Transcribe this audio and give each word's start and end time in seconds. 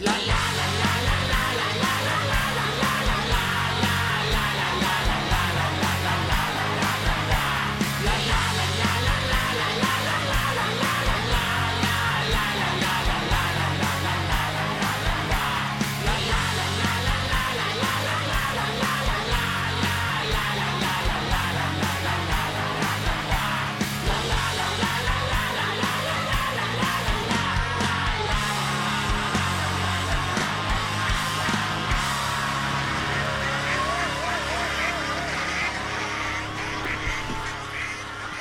La, 0.00 0.12
la. 0.26 0.29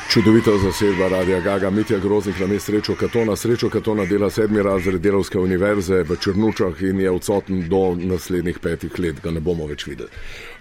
Čudovita 0.09 0.57
zasedba 0.57 1.07
Radia 1.07 1.39
Gaga, 1.39 1.69
Mitja 1.69 1.99
Groznik 1.99 2.39
na 2.39 2.47
mestu 2.47 2.71
srečo 2.71 2.95
Katona. 2.95 3.35
Srečo 3.35 3.69
Katona 3.69 4.05
dela 4.05 4.29
sedmi 4.29 4.63
razred 4.63 5.01
delovske 5.01 5.39
univerze 5.39 6.01
v 6.03 6.15
Črnučah 6.17 6.81
in 6.81 6.99
je 6.99 7.11
odsoten 7.11 7.69
do 7.69 7.93
naslednjih 7.95 8.57
petih 8.59 8.99
let, 8.99 9.21
ga 9.21 9.29
ne 9.31 9.39
bomo 9.39 9.67
več 9.69 9.85
videli. 9.85 10.09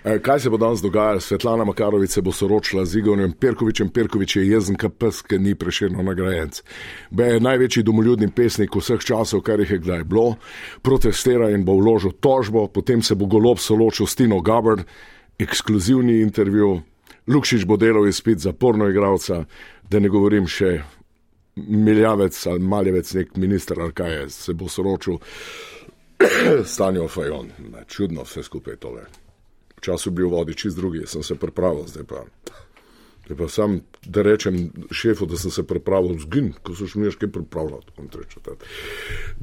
E, 0.04 0.18
kaj 0.20 0.40
se 0.40 0.50
bo 0.50 0.60
danes 0.60 0.82
dogajalo? 0.84 1.20
Svetlana 1.20 1.64
Makarovič 1.64 2.10
se 2.10 2.22
bo 2.22 2.32
soročila 2.32 2.84
z 2.84 2.98
Igorjem 3.00 3.32
Perkovičem. 3.32 3.88
Perkovič 3.88 4.36
je 4.36 4.44
jezen, 4.50 4.76
kapes, 4.76 5.22
ki 5.22 5.38
ni 5.38 5.54
preširno 5.54 6.04
nagrajenc. 6.04 6.60
Be 7.10 7.30
je 7.32 7.40
največji 7.40 7.86
domoljubni 7.88 8.28
pesnik 8.28 8.76
vseh 8.76 9.00
časov, 9.00 9.40
kar 9.48 9.64
jih 9.64 9.70
je 9.70 9.78
kdaj 9.78 10.04
bilo. 10.04 10.36
Protestira 10.82 11.48
in 11.56 11.64
bo 11.64 11.80
vložil 11.80 12.12
tožbo, 12.20 12.66
potem 12.68 13.00
se 13.02 13.16
bo 13.16 13.24
golob 13.24 13.64
soročil 13.64 14.06
s 14.06 14.20
Tino 14.20 14.44
Gabbard, 14.44 14.84
ekskluzivni 15.40 16.20
intervju. 16.20 16.82
Lukšič 17.28 17.64
bo 17.68 17.76
delal 17.76 18.08
izpit 18.08 18.38
za 18.38 18.52
porno 18.52 18.88
igralca, 18.88 19.44
da 19.90 20.00
ne 20.00 20.08
govorim 20.08 20.46
še 20.48 20.78
milijavec 21.56 22.46
ali 22.46 22.60
maljevec, 22.60 23.14
nek 23.14 23.36
minister 23.36 23.80
ali 23.80 23.92
kaj 23.92 24.14
je, 24.14 24.28
se 24.30 24.54
bo 24.54 24.68
soročil 24.68 25.18
stanjo 26.64 27.08
Fajon. 27.08 27.50
Čudno 27.86 28.22
vse 28.22 28.42
skupaj 28.42 28.76
tole. 28.76 29.04
Včasih 29.78 30.12
bil 30.12 30.28
vodi 30.28 30.54
čist 30.54 30.76
drugi, 30.76 31.06
sem 31.06 31.22
se 31.22 31.36
pripravil, 31.38 31.86
zdaj 31.86 32.04
pa. 32.04 32.24
Je 33.28 33.36
pa 33.36 33.48
sam, 33.48 33.80
da 34.04 34.22
rečem 34.22 34.70
šefu, 34.90 35.26
da 35.26 35.36
sem 35.36 35.50
se 35.50 35.62
pripravil 35.66 36.16
zgin, 36.18 36.52
ko 36.62 36.72
so 36.74 36.86
še 36.88 37.00
mi 37.00 37.10
še 37.12 37.20
kaj 37.20 37.30
pripravljati. 37.34 37.92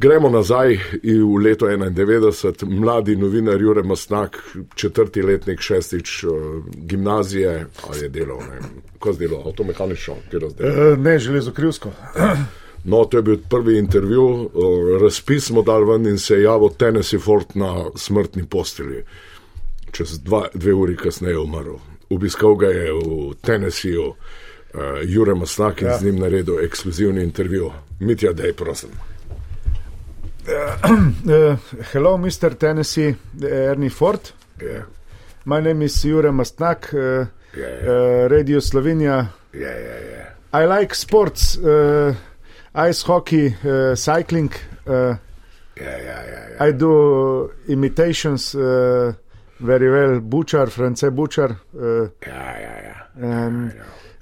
Gremo 0.02 0.32
nazaj 0.34 0.80
v 1.04 1.42
leto 1.44 1.70
91, 1.70 2.66
mladi 2.66 3.16
novinar 3.16 3.62
Jure 3.62 3.84
Masnak, 3.86 4.42
četrti 4.76 5.22
letnik, 5.22 5.62
šestič 5.62 6.18
gimnazije, 6.74 7.56
ali 7.88 8.02
je 8.02 8.10
delal, 8.10 8.42
ne, 8.42 8.74
ko 9.00 9.14
je 9.14 9.22
delal, 9.22 9.46
avtomehanično, 9.52 10.18
kje 10.32 10.44
razdel. 10.48 10.68
E, 10.68 10.98
ne, 10.98 11.18
železo 11.20 11.54
krivsko. 11.54 11.94
No, 12.86 13.00
to 13.10 13.18
je 13.18 13.24
bil 13.26 13.40
prvi 13.50 13.80
intervju, 13.82 14.26
razpis 15.02 15.48
smo 15.48 15.64
dal 15.66 15.88
ven 15.90 16.06
in 16.06 16.20
se 16.22 16.36
je 16.36 16.44
javil 16.44 16.70
Tennessee 16.78 17.18
Ford 17.20 17.56
na 17.58 17.88
smrtni 17.98 18.46
posteli. 18.46 19.02
Čez 19.92 20.20
dva, 20.22 20.44
dve 20.54 20.74
uri 20.78 20.94
kasneje 20.94 21.34
je 21.34 21.40
umrl 21.42 21.80
obiskal 22.10 22.56
ga 22.56 22.68
je 22.68 22.92
v 22.94 23.34
Tennesseeju, 23.42 24.06
uh, 24.06 24.16
Jurem 25.04 25.40
Masnak 25.40 25.82
in 25.82 25.88
ja. 25.88 25.98
z 25.98 26.06
njim 26.06 26.20
naredil 26.20 26.60
ekskluzivni 26.66 27.24
intervju. 27.24 27.72
Mitja, 28.00 28.34
da 28.34 28.44
je 28.44 28.54
prosim. 28.54 28.90
Uh, 30.48 30.92
uh, 31.26 31.58
hello, 31.94 32.18
Mr. 32.18 32.54
Tennessee, 32.54 33.16
Ernie 33.44 33.90
Ford. 33.90 34.32
Yeah. 34.62 34.84
My 35.46 35.62
name 35.62 35.86
is 35.86 36.04
Jure 36.04 36.32
Mastnak, 36.32 36.94
uh, 36.94 37.00
yeah, 37.00 37.28
yeah. 37.58 37.90
Uh, 37.90 38.28
Radio 38.30 38.62
Slovenia. 38.62 39.28
Yeah, 39.54 39.78
yeah, 39.80 40.00
yeah. 40.12 40.30
I 40.54 40.66
like 40.66 40.96
sports, 40.96 41.58
uh, 41.58 42.16
ice 42.74 43.04
hockey, 43.04 43.56
uh, 43.64 43.96
cycling. 43.96 44.52
Uh, 44.88 45.16
yeah, 45.78 45.98
yeah, 45.98 46.26
yeah, 46.26 46.50
yeah. 46.50 46.64
I 46.64 46.72
do 46.72 47.52
imitations. 47.68 48.56
Uh, 48.56 49.14
very 49.60 49.90
well, 49.92 50.20
Butcher, 50.20 50.68
France 50.68 51.04
Butcher. 51.12 51.58
Uh, 51.78 52.10
yeah, 52.28 52.60
yeah, 52.60 53.04
yeah. 53.22 53.72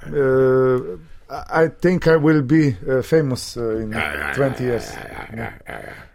Uh, 0.05 0.97
I 1.29 1.67
think 1.67 2.07
I 2.07 2.17
will 2.17 2.41
be 2.41 2.75
uh, 2.87 3.01
famous 3.01 3.57
uh, 3.57 3.77
in 3.77 3.91
yeah, 3.91 4.13
yeah, 4.13 4.33
20 4.33 4.63
yeah, 4.63 4.69
years. 4.69 4.91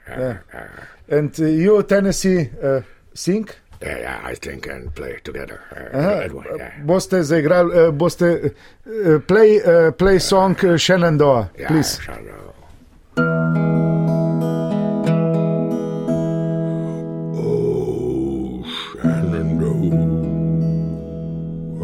Yeah. 0.08 0.38
And 1.08 1.40
uh, 1.40 1.44
you, 1.44 1.82
Tennessee, 1.82 2.50
uh, 2.62 2.80
sing? 3.14 3.48
Yeah, 3.82 3.98
yeah, 3.98 4.20
I 4.24 4.34
think 4.34 4.66
and 4.66 4.94
play 4.94 5.18
together. 5.24 5.60
Uh, 5.72 5.98
Aha, 5.98 6.54
yeah. 6.56 6.72
boste 6.84 7.22
zaigrali, 7.22 7.88
uh, 7.88 7.90
boste 7.92 8.22
uh, 8.86 9.18
play, 9.20 9.62
uh, 9.62 9.92
play 9.92 10.18
song 10.18 10.56
uh, 10.64 10.76
Shenandoah, 10.76 11.50
Yeah, 11.58 11.68
please. 11.68 11.98
sure, 12.00 12.18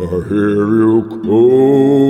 I 0.04 0.06
hear 0.28 0.68
you 0.68 1.02
calling. 1.24 2.04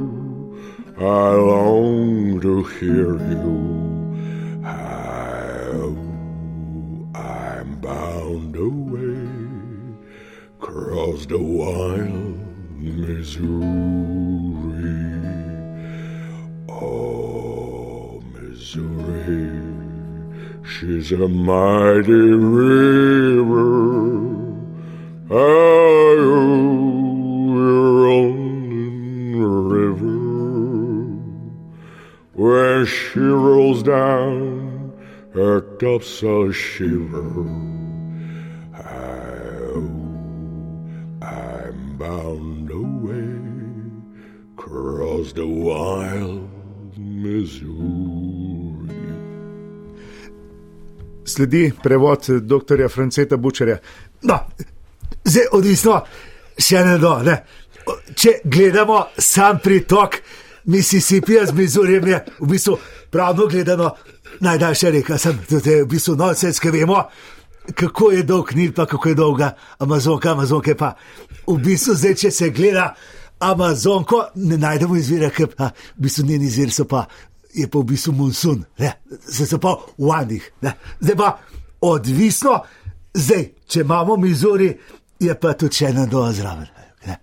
I 0.98 1.34
long 1.34 2.40
to 2.42 2.62
hear 2.78 3.16
you. 3.32 3.56
I'm 7.14 7.80
bound 7.80 8.54
away 8.54 9.26
across 10.60 11.26
the 11.26 11.38
wild 11.38 12.38
Missouri. 12.78 14.15
Missouri, 18.74 19.62
she's 20.64 21.12
a 21.12 21.28
mighty 21.28 22.10
river. 22.10 23.54
Rolling 25.28 26.10
river. 29.68 30.18
When 32.34 32.86
she 32.86 33.20
rolls 33.20 33.84
down, 33.84 34.92
her 35.32 35.60
tops 35.78 36.24
all 36.24 36.50
shiver. 36.50 37.46
Oh, 38.84 39.88
I'm 41.22 41.96
bound 41.98 42.70
away 42.72 43.38
across 44.58 45.32
the 45.34 45.46
wild 45.46 46.50
Missouri. 46.98 47.95
Sledi 51.36 51.72
prevod 51.82 52.26
dr. 52.28 52.88
Franceta 52.88 53.36
Bučarja. 53.36 53.76
No, 54.22 54.38
zdaj 55.24 55.50
odvisno, 55.52 55.98
še 56.58 56.80
ne 56.84 56.94
do. 56.98 57.12
Ne. 57.26 57.34
Če 58.16 58.38
gledamo 58.44 59.02
sam 59.18 59.58
pritok 59.62 60.16
Mississippija 60.72 61.44
z 61.46 61.52
Mizurjem, 61.54 62.08
je 62.08 62.22
v 62.40 62.48
bistvu 62.50 62.78
pravno 63.12 63.46
gledano 63.52 63.90
najdaljša 64.40 64.90
reka. 64.96 65.18
Sem 65.18 65.36
tudi 65.48 65.76
v 65.82 65.90
bistvu 65.90 66.16
nonsens, 66.16 66.60
ki 66.60 66.72
vemo, 66.72 67.04
kako 67.74 68.10
je 68.16 68.24
dolg 68.24 68.54
Nil, 68.56 68.72
pa 68.72 68.86
kako 68.86 69.12
je 69.12 69.20
dolga 69.20 69.52
Amazonka, 69.78 70.32
Amazonke 70.32 70.74
pa. 70.74 70.94
V 71.46 71.58
bistvu 71.60 71.94
zdaj, 72.00 72.16
če 72.24 72.30
se 72.30 72.50
gleda 72.50 72.94
Amazonko, 73.44 74.22
ne 74.48 74.56
najdemo 74.56 74.96
izvira, 74.96 75.28
ker 75.30 75.52
pa 75.52 75.68
v 75.68 76.08
bistvu 76.08 76.24
njen 76.32 76.48
izvir 76.48 76.72
so 76.72 76.88
pa 76.88 77.04
je 77.56 77.64
pa 77.68 77.78
v 77.80 77.84
bistvu 77.88 78.12
monsun, 78.12 78.64
ne, 78.78 78.92
zdaj 79.32 79.46
so 79.48 79.58
pa 79.58 79.76
v 79.98 80.10
Andih. 80.12 80.44
ne. 80.62 80.72
Zdaj 81.00 81.16
pa 81.16 81.38
odvisno, 81.80 82.60
zdaj, 83.14 83.48
če 83.66 83.80
imamo 83.80 84.16
Mizuri, 84.16 84.76
je 85.20 85.34
pa 85.40 85.52
tudi 85.56 85.74
še 85.74 85.86
ena 85.88 86.06
doza 86.06 86.32
zraven. 86.32 86.66
ne. 87.06 87.16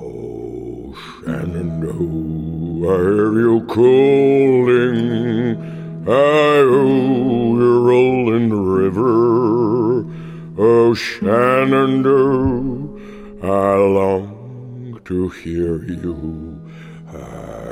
Oh, 0.00 0.94
Shenandoah, 0.96 2.98
hear 3.04 3.32
you 3.44 3.60
calling. 3.68 4.96
Oh, 6.06 7.56
you're 7.58 7.80
rolling 7.80 8.52
river. 8.52 10.04
Oh, 10.56 10.94
Shenandoah, 10.94 12.88
I 13.42 13.76
long 13.76 15.00
to 15.04 15.28
hear 15.28 15.84
you. 15.84 16.53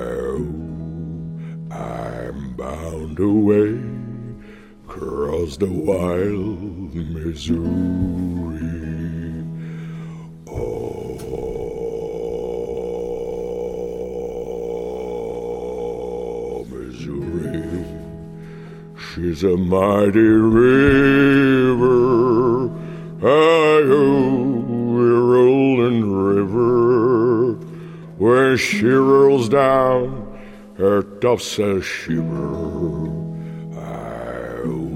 Oh, 0.04 0.42
I'm 1.70 2.54
bound 2.56 3.20
away 3.20 3.78
across 4.88 5.56
the 5.58 5.66
wild 5.70 6.92
Missouri. 6.92 7.62
Oh, 10.48 11.14
Missouri, 16.68 17.84
she's 19.14 19.44
a 19.44 19.56
mighty 19.56 20.18
river. 20.18 21.51
Tops 31.22 31.60
a 31.60 31.80
shiver. 31.80 32.50
Oh, 34.66 34.90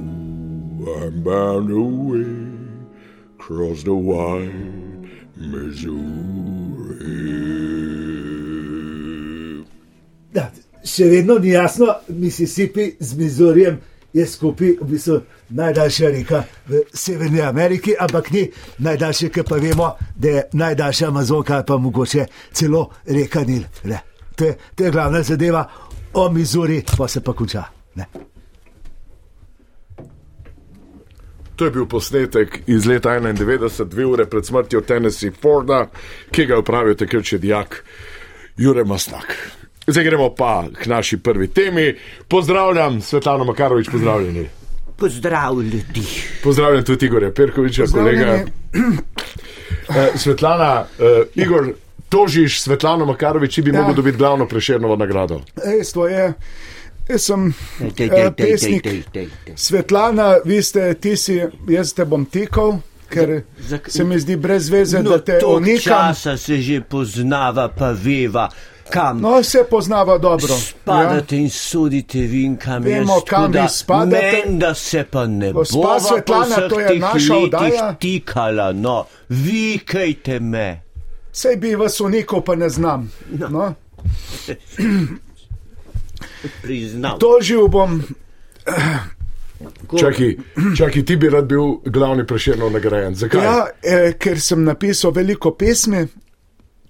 I'm 0.99 1.23
bound 1.23 1.71
away 1.71 2.27
across 3.39 3.85
the 3.85 3.95
wide 3.95 5.07
Missouri. 5.37 5.95
Da, 10.35 10.51
še 10.83 11.07
vedno 11.13 11.39
ni 11.39 11.55
jasno, 11.55 11.95
Mississippi 12.09 12.97
z 12.99 13.15
Mizorijem 13.15 13.79
je 14.13 14.27
skupaj 14.27 14.75
v 14.81 14.91
bistvu 14.91 15.21
najdaljša 15.55 16.11
reka 16.11 16.43
v 16.67 16.83
Severni 16.91 17.41
Ameriki, 17.47 17.95
ampak 17.95 18.33
ni 18.35 18.49
najdaljša, 18.83 19.31
ker 19.31 19.47
pa 19.47 19.63
vemo, 19.63 19.95
da 20.17 20.29
je 20.29 20.45
najdaljša 20.53 21.09
Amazonka 21.15 21.63
pa 21.63 21.79
mogoče 21.79 22.27
celo 22.53 22.89
reka 23.07 23.47
Nil. 23.47 23.63
Ne. 23.85 24.03
To 24.37 24.45
je, 24.45 24.57
to 24.75 24.85
je 24.85 24.91
glavna 24.91 25.23
zadeva, 25.23 25.63
o 26.17 26.29
Mizuri 26.33 26.83
pa 26.97 27.09
se 27.09 27.21
pa 27.21 27.33
konča. 27.33 27.65
Ne. 27.95 28.07
To 31.57 31.65
je 31.65 31.71
bil 31.71 31.87
posnetek 31.87 32.61
iz 32.67 32.87
leta 32.87 33.11
91, 33.11 33.85
dve 33.85 34.07
ure 34.07 34.27
pred 34.27 34.47
smrtjo 34.47 34.81
Tennessee 34.81 35.33
Forda, 35.43 35.87
ki 36.31 36.47
ga 36.47 36.55
je 36.55 36.61
upravil 36.61 36.97
takrat 36.97 37.25
še 37.25 37.39
dijak 37.41 37.81
Jure 38.57 38.85
Masnak. 38.85 39.33
Zdaj 39.87 40.05
gremo 40.05 40.29
pa 40.35 40.67
k 40.73 40.87
naši 40.87 41.17
prvi 41.17 41.49
temi. 41.49 41.95
Pozdravljam, 42.29 43.01
Svetlana 43.01 43.45
Makarovič, 43.45 43.89
pozdravljeni. 43.93 44.49
Pozdrav 44.97 45.63
ljudi. 45.63 46.03
Pozdravljam 46.43 46.85
tudi 46.85 47.07
Igorja 47.07 47.31
Perkoviča, 47.33 47.87
kolega. 47.93 48.45
Eh, 49.89 50.19
Svetlana, 50.19 50.87
uh, 50.99 51.27
Igor, 51.35 51.69
tožiš 52.09 52.61
Svetlano 52.61 53.07
Makarovič, 53.07 53.55
če 53.55 53.63
bi 53.63 53.71
ja. 53.71 53.75
Ja. 53.75 53.81
mogel 53.81 53.95
dobiti 53.95 54.19
glavno 54.19 54.47
prešernovo 54.47 54.97
nagrado. 54.97 55.41
Ej, 55.59 55.85
to 55.95 56.07
je. 56.09 56.33
Jaz 57.09 57.23
sem 57.23 57.55
Dej, 57.81 57.91
dej, 57.93 58.07
eh, 58.07 58.11
dej, 58.11 58.31
dej, 58.33 58.51
pesnik. 58.51 58.87
Svetlana, 59.57 60.37
vi 60.45 60.63
ste, 60.63 60.95
ti 60.95 61.17
si, 61.17 61.39
jaz 61.69 61.93
te 61.93 62.05
bom 62.05 62.25
tikal, 62.27 62.79
ker 63.09 63.43
Za- 63.61 63.79
za- 63.79 63.91
se 63.91 64.05
mi 64.05 64.19
zdi 64.19 64.37
brez 64.37 64.69
veze, 64.69 65.03
No, 65.03 65.11
da 65.11 65.19
te 65.21 65.39
onikam. 65.39 65.83
časa 65.85 66.37
se 66.37 66.57
že 66.57 66.81
poznava, 66.81 67.69
pa 67.69 67.93
veva, 67.93 68.49
kam 68.91 69.21
No, 69.21 69.43
se 69.43 69.65
poznava 69.71 70.19
dobro. 70.19 70.49
spadate 70.51 71.37
in 71.37 71.51
sodite 71.51 72.19
vi 72.21 72.45
in 72.45 72.57
kam 72.57 72.83
Vemo, 72.83 73.13
jaz 73.15 73.23
kam 73.25 73.53
vi 73.53 73.69
spadate. 73.69 74.43
Menda 74.45 74.75
se 74.75 75.05
pa 75.05 75.27
ne 75.27 75.53
bo. 75.53 75.59
Gospa 75.61 76.01
Svetlana, 76.01 76.69
to 76.69 76.81
je 76.81 76.99
naša 76.99 77.37
oddaja. 77.37 77.95
Tikala, 77.95 78.73
no, 78.73 79.05
vikajte 79.29 80.41
me. 80.41 80.86
Sej 81.37 81.57
bi 81.57 81.75
vas 81.75 82.01
unikal, 82.01 82.41
pa 82.41 82.55
ne 82.55 82.69
znam. 82.69 83.11
No. 83.29 83.75
Priznam. 86.63 87.19
Tožil 87.19 87.69
bom, 87.69 88.01
Čakaj, 89.91 90.37
čakaj, 90.77 91.05
ti 91.05 91.17
bi 91.17 91.29
rad 91.29 91.45
bil 91.45 91.61
glavni 91.85 92.27
prešernov 92.27 92.71
nagrajen. 92.71 93.15
Zakaj? 93.15 93.41
ja, 93.43 93.59
eh, 93.83 94.13
ker 94.15 94.41
sem 94.41 94.65
napisal 94.65 95.11
veliko 95.11 95.51
pesmi. 95.53 96.07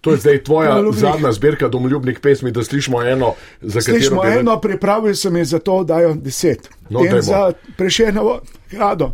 To 0.00 0.10
je 0.10 0.18
zdaj 0.18 0.42
tvoja 0.42 0.68
Domoljubnih. 0.70 1.00
zadnja 1.00 1.32
zbirka 1.32 1.68
domoljubnih 1.68 2.18
pesmi, 2.20 2.50
da 2.50 2.64
slišimo 2.64 3.02
eno, 3.02 3.32
za 3.60 3.80
katero 3.80 3.98
Slišimo 3.98 4.22
bi 4.22 4.28
rad- 4.28 4.38
eno, 4.38 4.60
pripravil 4.60 5.14
sem 5.14 5.36
jih 5.36 5.46
za 5.46 5.58
to, 5.58 5.84
da 5.84 6.00
jo 6.00 6.14
deset. 6.14 6.68
No, 6.90 7.00
za 7.20 7.52
prešenovo 7.76 8.40
grado. 8.70 9.12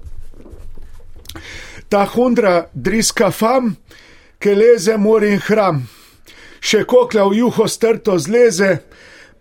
Ta 1.88 2.04
hundra 2.06 2.68
driska 2.74 3.30
fam, 3.30 3.74
ki 4.42 4.54
leze 4.58 4.96
mor 4.98 5.22
in 5.22 5.38
hram. 5.46 5.84
Še 6.62 6.82
kokla 6.86 7.26
v 7.30 7.38
juho 7.42 7.66
strto 7.70 8.18
zleze, 8.18 8.82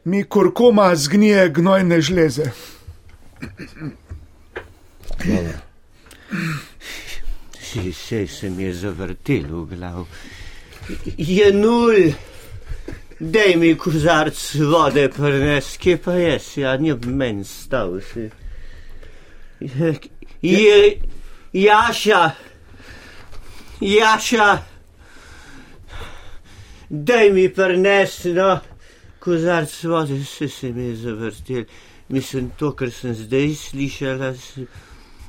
mi 0.06 0.24
kurkuma 0.24 0.92
zgnije 0.96 1.50
gnojne 1.58 2.02
žleze. 2.02 2.52
Si, 7.62 7.94
se, 7.94 8.28
se 8.28 8.50
mi 8.50 8.64
je 8.64 8.74
zavrtel 8.74 9.46
v 9.50 9.66
glav. 9.76 10.06
Je 11.18 11.52
nul. 11.54 12.12
Dej 13.22 13.54
mi 13.62 13.76
kozarc 13.78 14.40
vode 14.66 15.06
prines, 15.14 15.76
kje 15.78 15.98
pa 16.02 16.16
je, 16.18 16.40
ja, 16.58 16.74
ni 16.82 16.90
ob 16.90 17.06
meni 17.06 17.46
stal 17.46 18.00
si. 18.02 18.26
Je, 19.62 19.92
je, 20.42 20.80
Jaša, 21.54 22.24
Jaša, 23.82 24.48
dej 26.92 27.32
mi 27.32 27.48
prines, 27.50 28.20
no, 28.36 28.60
kozarc 29.24 29.74
vode, 29.88 30.20
se, 30.28 30.50
se 30.52 30.72
mi 30.76 30.92
je 30.92 30.96
zavrtel. 31.08 31.66
Mislim, 32.12 32.52
to, 32.60 32.74
kar 32.76 32.92
sem 32.92 33.16
zdaj 33.16 33.54
slišala, 33.56 34.34
se, 34.36 34.66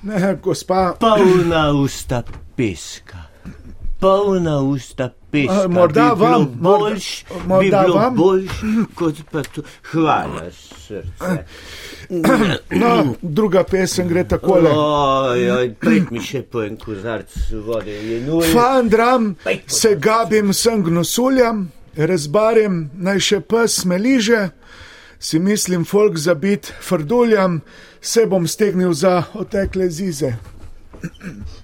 Ne, 0.03 0.37
gospa, 0.43 0.97
polna 1.01 1.71
usta 1.71 2.23
peska. 2.57 3.19
Polna 4.03 4.61
usta 4.61 5.11
peska. 5.31 5.65
A, 5.65 5.69
morda 5.69 6.15
bi 6.15 6.21
vam, 6.21 6.49
boljš, 6.61 7.25
morda 7.47 7.85
bi 7.87 7.93
vam. 7.93 8.17
boljš, 8.17 8.51
kot 8.95 9.15
pa 9.31 9.43
to. 9.43 9.63
Hvala, 9.93 10.51
srce. 10.51 11.03
no, 12.83 13.15
druga 13.23 13.63
pesem 13.65 14.09
gre 14.09 14.25
takole. 14.29 14.71
Oj, 14.75 15.51
oj, 15.51 15.71
pet 15.81 16.11
mi 16.11 16.19
še 16.19 16.43
po 16.43 16.65
en 16.67 16.75
kozarc 16.77 17.31
vode. 17.63 17.95
Fandram, 18.51 19.37
se 19.67 19.95
gabim 19.95 20.53
sem 20.53 20.83
gnosuljam, 20.83 21.69
razbarjem 21.97 22.83
naj 22.99 23.23
še 23.31 23.41
pes 23.47 23.81
smeliže, 23.85 24.49
si 25.23 25.39
mislim 25.39 25.87
folk 25.87 26.19
zabit 26.19 26.75
frduljam, 26.83 27.61
se 28.01 28.27
bom 28.27 28.51
stegnil 28.51 28.99
za 28.99 29.21
otekle 29.39 29.87
zize. 29.95 30.35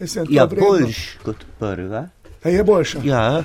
Jaz 0.00 0.14
to 0.14 0.24
Ja, 0.28 0.44
vredno. 0.44 0.68
boljš 0.68 0.96
kot 1.22 1.36
prva. 1.58 2.08
A 2.42 2.48
je 2.48 2.64
boljša. 2.64 3.00
Ja, 3.04 3.44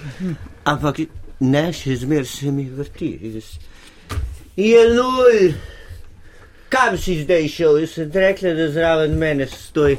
ampak 0.66 1.00
ne, 1.42 1.74
še 1.74 1.96
zmer 1.98 2.26
se 2.26 2.52
mi 2.52 2.64
vrti. 2.66 3.10
Jaz- 3.24 3.60
Je 4.56 4.90
nul. 4.90 5.54
Kam 6.70 6.98
si 6.98 7.24
zdaj 7.24 7.48
šel? 7.50 7.78
Jaz 7.78 7.90
sem 7.92 8.12
rekla, 8.12 8.54
da 8.54 8.70
zraven 8.70 9.12
mene 9.14 9.48
stoj. 9.48 9.98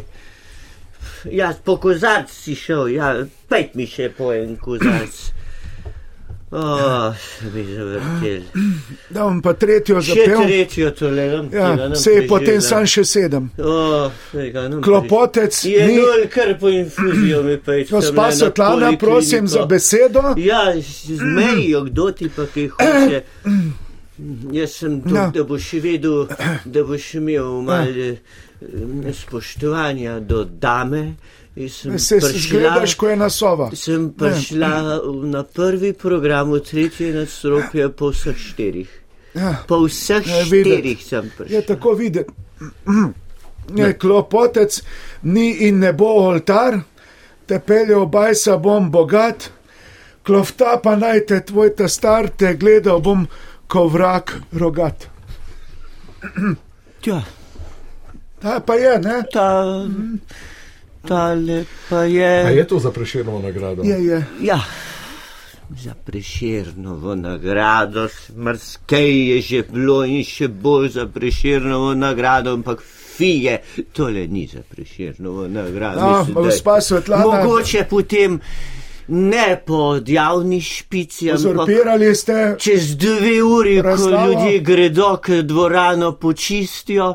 Ja, 1.27 1.53
po 1.65 1.77
kozarc 1.77 2.31
si 2.31 2.55
šel, 2.55 2.89
ja, 2.89 3.11
pet 3.49 3.75
mi 3.75 3.87
še 3.87 4.09
po 4.11 4.33
en 4.33 4.57
kozarc. 4.57 5.33
O, 6.51 6.63
se 7.13 7.45
mi 7.47 7.65
zavrtel. 7.67 8.43
Da 9.11 9.23
bom 9.23 9.43
pa 9.43 9.53
tretjo 9.53 9.99
Še 10.01 10.15
zapel. 10.15 10.43
tretjo 10.43 10.91
toleram. 10.93 11.49
Ja, 11.53 11.95
se 11.97 12.11
je 12.13 12.27
potem 12.29 12.61
sam 12.61 12.87
še 12.87 13.05
sedem. 13.05 13.49
O, 13.59 13.75
tega 14.31 14.69
nam 14.69 14.83
Klopotec. 14.83 15.65
Je 15.65 15.87
ni. 15.87 15.97
nul, 15.97 16.29
kar 16.29 16.55
po 16.55 16.71
infuzijo 16.71 17.43
mi 17.43 17.59
pejte. 17.59 17.91
Gospa 17.91 18.29
Svetlana, 18.33 18.93
prosim 18.97 19.49
za 19.49 19.67
besedo. 19.67 20.23
Ja, 20.37 20.63
zmejijo, 21.05 21.83
kdo 21.83 22.11
ti 22.13 22.31
pa 22.31 22.47
kaj 22.47 22.69
hoče. 22.71 23.23
Jaz 24.53 24.71
sem 24.73 25.01
tu, 25.03 25.11
No. 25.11 25.27
da 25.31 25.45
boš 25.45 25.73
videl, 25.75 26.27
da 26.65 26.85
boš 26.85 27.15
imel 27.15 27.61
malo 27.63 28.07
eh, 28.07 28.17
spoštovanja 29.15 30.21
do 30.21 30.45
dame. 30.47 31.15
Se 31.99 32.19
zgledaš, 32.21 32.95
ko 32.95 33.09
je 33.09 33.17
nasova. 33.17 33.71
sem 33.73 34.11
prišla 34.11 34.71
v- 34.99 35.27
na 35.27 35.43
prvi 35.45 35.93
program, 35.95 36.51
v 36.51 36.61
tretje 36.61 37.15
nadstropje 37.15 37.89
po 37.91 38.11
vseh 38.11 38.37
štirih. 38.39 38.91
Ja, 39.35 39.65
Po 39.67 39.79
vseh 39.81 40.21
videti. 40.45 40.71
štirih 40.71 40.99
sem 41.01 41.25
je 41.25 41.31
prišla. 41.33 41.63
tako 41.65 41.93
videti. 41.93 42.31
Ne, 43.69 43.93
klopotec 43.95 44.83
ni 45.25 45.67
in 45.67 45.81
ne 45.81 45.93
bo 45.93 46.07
oltar, 46.07 46.77
te 47.47 47.59
pelje 47.59 47.97
obajsa 47.97 48.57
bom 48.57 48.91
bogat, 48.91 49.51
klofta 50.23 50.79
pa 50.79 50.95
naj 50.95 51.27
te 51.27 51.41
tvoj 51.41 51.75
ta 51.75 51.89
star, 51.89 52.29
te 52.31 52.55
gledal 52.55 53.01
bom, 53.01 53.27
ko 53.67 53.89
vrak 53.89 54.31
rogat. 54.53 55.09
Ja, 57.03 57.23
Ta 58.39 58.61
pa 58.61 58.75
je, 58.75 58.99
ne? 58.99 59.23
ta, 59.33 59.83
tale 61.07 61.65
pa 61.89 61.97
A 61.97 62.05
je. 62.05 62.57
je 62.57 62.65
to 62.65 62.79
za 62.79 62.91
prešernovo 62.91 63.39
nagrado? 63.41 63.83
Je, 63.83 64.05
je. 64.05 64.25
Ja, 64.43 64.61
za 65.77 65.95
preširnovo 65.97 67.15
nagrado, 67.15 68.09
smrskej 68.09 69.29
je 69.29 69.41
že 69.43 69.63
bilo 69.65 70.05
in 70.05 70.23
še 70.23 70.49
bolj 70.49 70.89
za 70.91 71.07
preširnovo 71.09 71.95
nagrado, 71.97 72.53
ampak 72.53 72.83
fige, 73.11 73.59
tole 73.93 74.27
ni 74.29 74.47
za 74.47 74.61
preširnovo 74.61 75.49
nagrado. 75.49 76.01
No, 76.01 76.19
Mislim, 76.19 76.35
da 76.35 76.41
je- 76.41 76.47
gospa 76.47 76.81
Svetlana. 76.81 77.25
Mogoče 77.25 77.85
potem 77.85 78.41
ne 79.09 79.63
po 79.67 79.81
javni 80.05 80.61
špici, 80.61 81.31
ampak 81.31 81.69
ste. 82.15 82.57
čez 82.59 82.97
dve 82.97 83.43
uri, 83.43 83.77
ko 83.77 83.83
Razstavo? 83.83 84.33
ljudje 84.33 84.59
gredo, 84.61 85.17
k 85.17 85.43
dvorano 85.43 86.13
počistijo, 86.15 87.15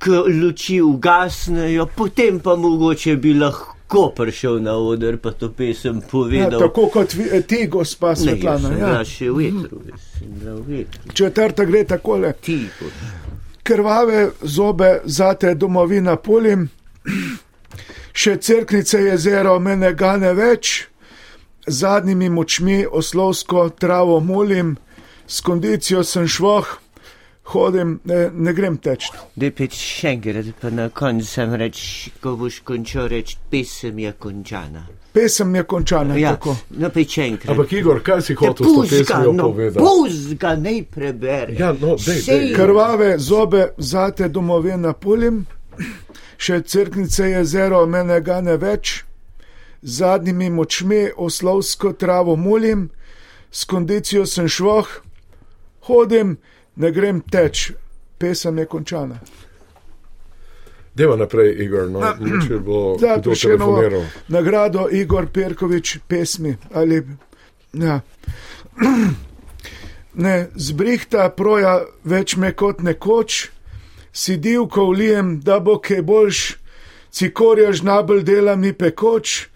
ko 0.00 0.24
luči 0.30 0.80
ugasnejo, 0.80 1.86
potem 1.88 2.40
pa 2.40 2.56
mogoče 2.56 3.16
bi 3.16 3.34
lahko 3.34 4.10
prišel 4.10 4.60
na 4.60 4.72
oder 4.74 5.16
pa 5.16 5.30
to 5.30 5.48
pesem 5.50 5.96
Ja, 5.96 6.02
povedal. 6.10 6.60
tako 6.60 6.86
kot 6.88 7.12
vi, 7.12 7.42
ti, 7.42 7.66
gospa 7.66 8.08
Ne, 8.08 8.16
Svetlana. 8.16 8.58
sem 8.60 8.78
Ja. 8.78 8.86
bila 8.86 9.04
še 9.04 9.26
v 9.26 9.36
vetru, 9.36 9.80
vetru. 10.64 11.12
Četrta 11.12 11.64
gre 11.64 11.84
takole. 11.84 12.32
Ti, 12.34 12.66
po- 12.78 12.86
Krvave 13.62 14.20
zobe 14.42 15.00
zate 15.04 15.54
domovina 15.54 16.16
polim, 16.16 16.68
še 18.12 18.36
crknice 18.38 18.98
jezero 19.00 19.58
me 19.60 19.76
ne 19.76 19.92
gane 19.94 20.32
več, 20.34 20.86
zadnjimi 21.68 22.28
močmi 22.28 22.86
oslovsko 22.86 23.68
travo 23.70 24.20
molim, 24.20 24.76
s 25.26 25.40
kondicijo 25.40 26.02
sem 26.04 26.26
švoh, 26.26 26.66
hodim, 27.52 28.00
ne, 28.04 28.30
ne 28.34 28.52
grem 28.52 28.76
teč. 28.82 29.10
Dej 29.36 29.52
pet 29.58 29.74
še 29.76 30.14
enkrat, 30.14 30.50
pa 30.60 30.70
na 30.74 30.88
koncu 30.94 31.26
sem 31.26 31.54
reč, 31.58 31.82
ko 32.22 32.36
boš 32.40 32.60
končal 32.66 33.10
reči, 33.12 33.36
pesem 33.50 33.98
je 34.02 34.12
končana. 34.18 34.86
Pesem 35.12 35.54
je 35.58 35.64
končana. 35.66 36.16
Ja, 36.18 36.36
tako. 36.36 36.56
no 36.78 36.90
pej 36.94 37.08
še 37.10 37.26
enkrat. 37.32 37.52
Ampak 37.54 37.72
Igor, 37.78 38.02
kaj 38.06 38.22
si 38.22 38.36
Te 38.36 38.46
hotel 38.46 38.66
s 38.66 38.74
to 38.74 38.84
pesmijo 38.86 39.32
no, 39.32 39.48
povedati? 39.50 39.84
puzga, 39.84 40.54
ne 40.56 40.76
prebere. 40.86 41.56
Ja, 41.58 41.72
no, 41.72 41.96
dej, 41.98 42.22
dej. 42.26 42.46
Krvave 42.54 43.12
zobe 43.18 43.66
zate 43.78 44.30
domovina 44.30 44.94
polim, 44.94 45.44
še 46.38 46.62
crknice 46.62 47.32
jezero 47.34 47.82
me 47.86 48.04
ne 48.06 48.20
gane 48.24 48.56
več, 48.60 49.00
zadnjimi 49.82 50.50
močmi 50.50 51.08
oslovsko 51.16 51.92
travo 51.98 52.36
mulim, 52.36 52.88
s 53.50 53.64
kondicijo 53.64 54.26
sem 54.26 54.48
švoh, 54.48 54.88
hodim, 55.88 56.36
ne 56.80 56.90
grem 56.92 57.20
teč, 57.20 57.70
pesem 58.18 58.58
je 58.58 58.66
končana. 58.66 59.20
Deva 60.94 61.14
naprej, 61.16 61.52
Igor, 61.64 61.86
no, 61.92 62.02
če 62.42 62.58
bo 62.64 62.96
Ja, 63.00 63.16
kdo 63.20 63.30
Prešernovo 63.30 63.76
telefoniral. 63.78 64.06
nagrado 64.28 64.88
Igor 64.90 65.28
Perkovič 65.30 65.98
pesmi 66.08 66.56
ali 66.74 67.02
ja. 67.72 68.00
Ne, 70.14 70.48
zbrihta 70.58 71.28
proja 71.30 71.76
več 72.02 72.34
me 72.36 72.50
kot 72.52 72.80
nekoč, 72.82 73.44
sidivko 74.12 74.88
vlijem, 74.90 75.36
da 75.40 75.60
bo 75.62 75.76
kaj 75.78 76.02
boljš, 76.02 76.40
cikorja 77.14 77.70
žnabel 77.78 78.24
dela 78.26 78.56
mi 78.58 78.72
pekoč, 78.74 79.46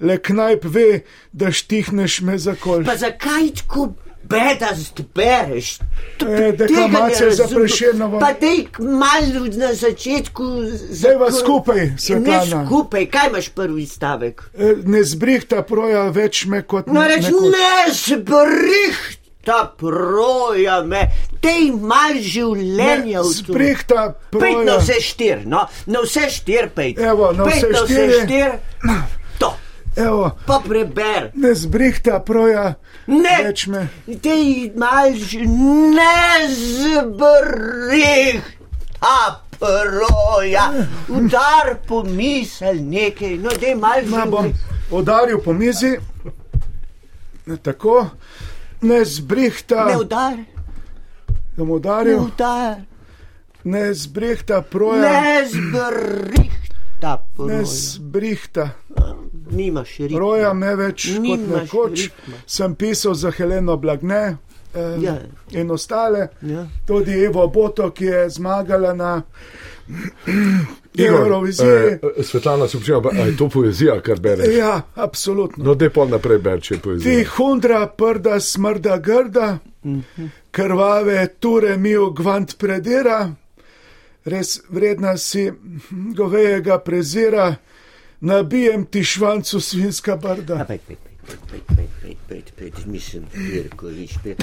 le 0.00 0.16
knajp 0.22 0.64
ve, 0.70 1.02
da 1.32 1.50
štihneš 1.50 2.20
me 2.22 2.38
za 2.38 2.54
kol. 2.54 2.86
Pa 2.86 2.94
zakaj 2.94 3.50
tako 3.64 3.88
bedast 4.24 5.00
bereš? 5.14 5.78
E, 6.20 6.24
ne 6.26 6.52
deklamacija 6.52 7.30
za. 7.30 7.44
Prešernovo. 7.46 8.20
Pa 8.20 8.32
dej 8.34 8.66
malo 8.80 9.46
na 9.48 9.74
začetku. 9.74 10.44
Zdajva 10.90 11.30
za- 11.30 11.38
skupaj, 11.38 11.76
Ne 11.76 11.94
Svetlana. 11.98 12.66
skupaj, 12.66 13.06
kaj 13.06 13.28
imaš 13.28 13.48
prvi 13.50 13.86
stavek? 13.86 14.42
E, 14.54 14.74
Ne 14.84 15.04
zbrihta 15.04 15.62
proja 15.62 16.02
več 16.04 16.44
me 16.44 16.62
kot 16.62 16.86
No, 16.86 17.02
reč 17.02 17.24
ne 17.24 17.92
zbrihta 17.92 19.74
proja 19.78 20.82
me, 20.82 21.02
tej 21.40 21.70
mal 21.72 22.14
življenja 22.16 23.20
v 23.20 23.24
tu. 23.24 23.32
Zbrihta 23.44 24.14
Pejt 24.30 24.56
na 24.56 24.62
proja. 24.62 24.78
vse 24.78 25.00
štir, 25.02 25.42
no, 25.44 25.66
na 25.86 26.00
vse 26.00 26.30
štir 26.30 26.68
pejt. 26.70 26.98
Evo, 27.00 27.32
na 27.32 27.44
Pejt 27.44 27.56
vse 27.56 27.68
na 27.70 27.82
vse 27.82 28.08
štir. 28.22 28.50
Evo, 29.96 30.30
pa 30.46 30.58
preber. 30.60 31.30
ne 31.34 31.54
zbrihta 31.54 32.18
proja 32.20 32.74
Ne, 33.06 33.36
več 33.44 33.66
me. 33.66 33.88
Tej 34.22 34.72
mal 34.76 35.12
ž- 35.12 35.44
ne 35.90 36.48
zbrihta 37.94 39.18
proja. 39.58 40.64
Udar 41.08 41.78
po 41.86 42.02
misel 42.02 42.74
nekaj, 42.82 43.38
no, 43.38 43.50
dej 43.52 43.74
mal 43.76 44.02
Ma 44.04 44.24
bom 44.26 44.42
življenja. 44.42 44.58
udaril 44.90 45.38
po 45.38 45.52
mizi, 45.52 45.92
ne, 47.46 47.56
tako, 47.56 48.06
ne 48.82 49.04
zbrihta, 49.04 49.84
Ne 49.84 49.96
udar, 49.96 50.36
bom 51.56 51.68
ne 51.68 51.74
udaril, 51.74 52.18
udar. 52.20 52.76
ne 53.64 53.94
zbrihta 53.94 54.62
proja, 54.62 55.00
Ne 55.02 55.46
zbrihta 55.46 57.12
ne 57.12 57.18
proja. 57.36 57.64
zbrihta 57.64 58.70
Nimaš 59.50 59.96
ritma. 59.98 60.16
proja 60.16 60.52
me 60.54 60.76
več 60.76 61.06
kot 61.06 61.20
Nimaš 61.20 61.62
nekoč. 61.62 62.00
ritma. 62.00 62.34
Sem 62.46 62.74
pisal 62.74 63.14
za 63.14 63.30
Heleno 63.30 63.76
Blagne 63.76 64.36
eh, 64.74 64.96
Ja. 64.98 65.18
in 65.52 65.70
ostale, 65.70 66.28
Ja. 66.42 66.66
tudi 66.86 67.12
Evo 67.14 67.46
Boto, 67.48 67.90
ki 67.90 68.04
je 68.04 68.30
zmagala 68.30 68.94
na 68.94 69.22
Igor, 70.94 71.20
Euroviziji. 71.20 71.66
eh, 71.68 71.98
Svetlana, 72.20 72.68
se 72.68 72.78
pričem, 72.78 72.94
a 73.12 73.26
je 73.26 73.36
to 73.36 73.48
poezija, 73.48 74.00
kar 74.00 74.18
bereš? 74.18 74.54
Ja, 74.56 74.80
absolutno. 74.96 75.64
No, 75.64 75.74
dej 75.74 75.90
pol 75.90 76.08
naprej 76.08 76.38
ber, 76.38 76.60
če 76.60 76.74
je 76.74 76.78
Ti 76.78 76.82
poezija. 76.82 77.24
hundra, 77.30 77.86
prda, 77.88 78.40
smrda, 78.40 78.96
grda, 78.98 79.58
krvave 80.50 81.26
ture 81.30 81.76
mi 81.76 81.92
v 81.92 82.10
gvant 82.12 82.56
predira, 82.56 83.32
res 84.24 84.60
vredna 84.68 85.16
si 85.16 85.50
govejega 86.14 86.78
prezira, 86.78 87.56
nabijem 88.20 88.86
ti 88.86 89.04
švancu 89.04 89.60
svinska 89.60 90.16
brda. 90.16 90.64
Pejt, 90.64 90.82
pejt, 90.86 90.98
pejt, 91.26 91.40
pejt, 91.50 91.66
pejt, 91.76 91.90
pejt, 92.02 92.18
pejt, 92.28 92.52
pejt, 92.56 92.86
mislim, 92.86 93.24
Pirkovič, 93.32 94.18
pejt. 94.22 94.42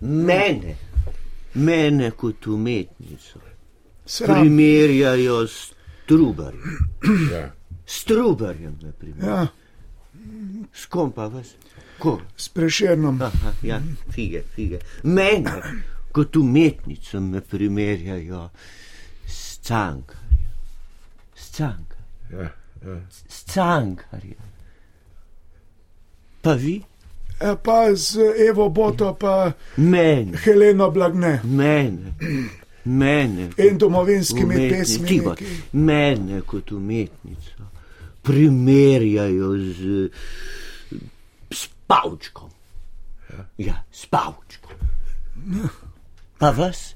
Mene, 0.00 0.76
mene 1.54 2.10
kot 2.10 2.46
umetnico 2.46 3.40
Sram. 4.06 4.40
primerjajo 4.40 5.46
s 5.46 5.72
Trubarjem. 6.06 6.78
Ja. 7.32 7.52
S 7.86 8.04
Trubarjem, 8.04 8.78
na 8.82 8.92
primer. 8.92 9.24
Ja, 9.28 9.46
S 10.74 10.86
kom 10.86 11.12
pa 11.12 11.26
vas? 11.26 11.54
Ko? 11.98 12.20
s 12.36 12.48
prešernom. 12.48 13.22
Aha, 13.22 13.52
ja, 13.62 13.80
fige, 14.12 14.42
fige. 14.54 14.78
Mene 15.02 15.62
kot 16.12 16.36
umetnico 16.36 17.20
me 17.20 17.40
primerjajo 17.40 18.50
s 19.26 19.58
cankarjem. 19.62 20.52
S 21.36 21.50
cankarjem. 21.56 22.42
Ja, 22.42 22.50
S 23.28 23.44
cankarjem. 23.54 24.44
Pa 26.42 26.52
vi? 26.54 26.84
E, 27.40 27.56
Pa 27.62 27.94
z 27.94 28.16
Evo 28.48 28.68
Boto, 28.68 29.14
pa 29.14 29.52
Mene, 29.76 30.38
Heleno 30.44 30.90
Blagne 30.90 31.40
mene, 31.44 32.14
mene. 32.84 33.50
in 33.58 33.78
domovinskimi 33.78 34.68
pesmi. 34.70 35.20
Mene 35.72 36.40
kot 36.46 36.72
umetnico 36.72 37.66
primerjajo 38.26 39.50
z, 39.58 40.08
s 41.50 41.68
pavčkom. 41.86 42.50
Ja, 43.58 43.84
s 43.92 44.06
pavčkom. 44.06 44.72
Pa 46.38 46.50
vas? 46.50 46.94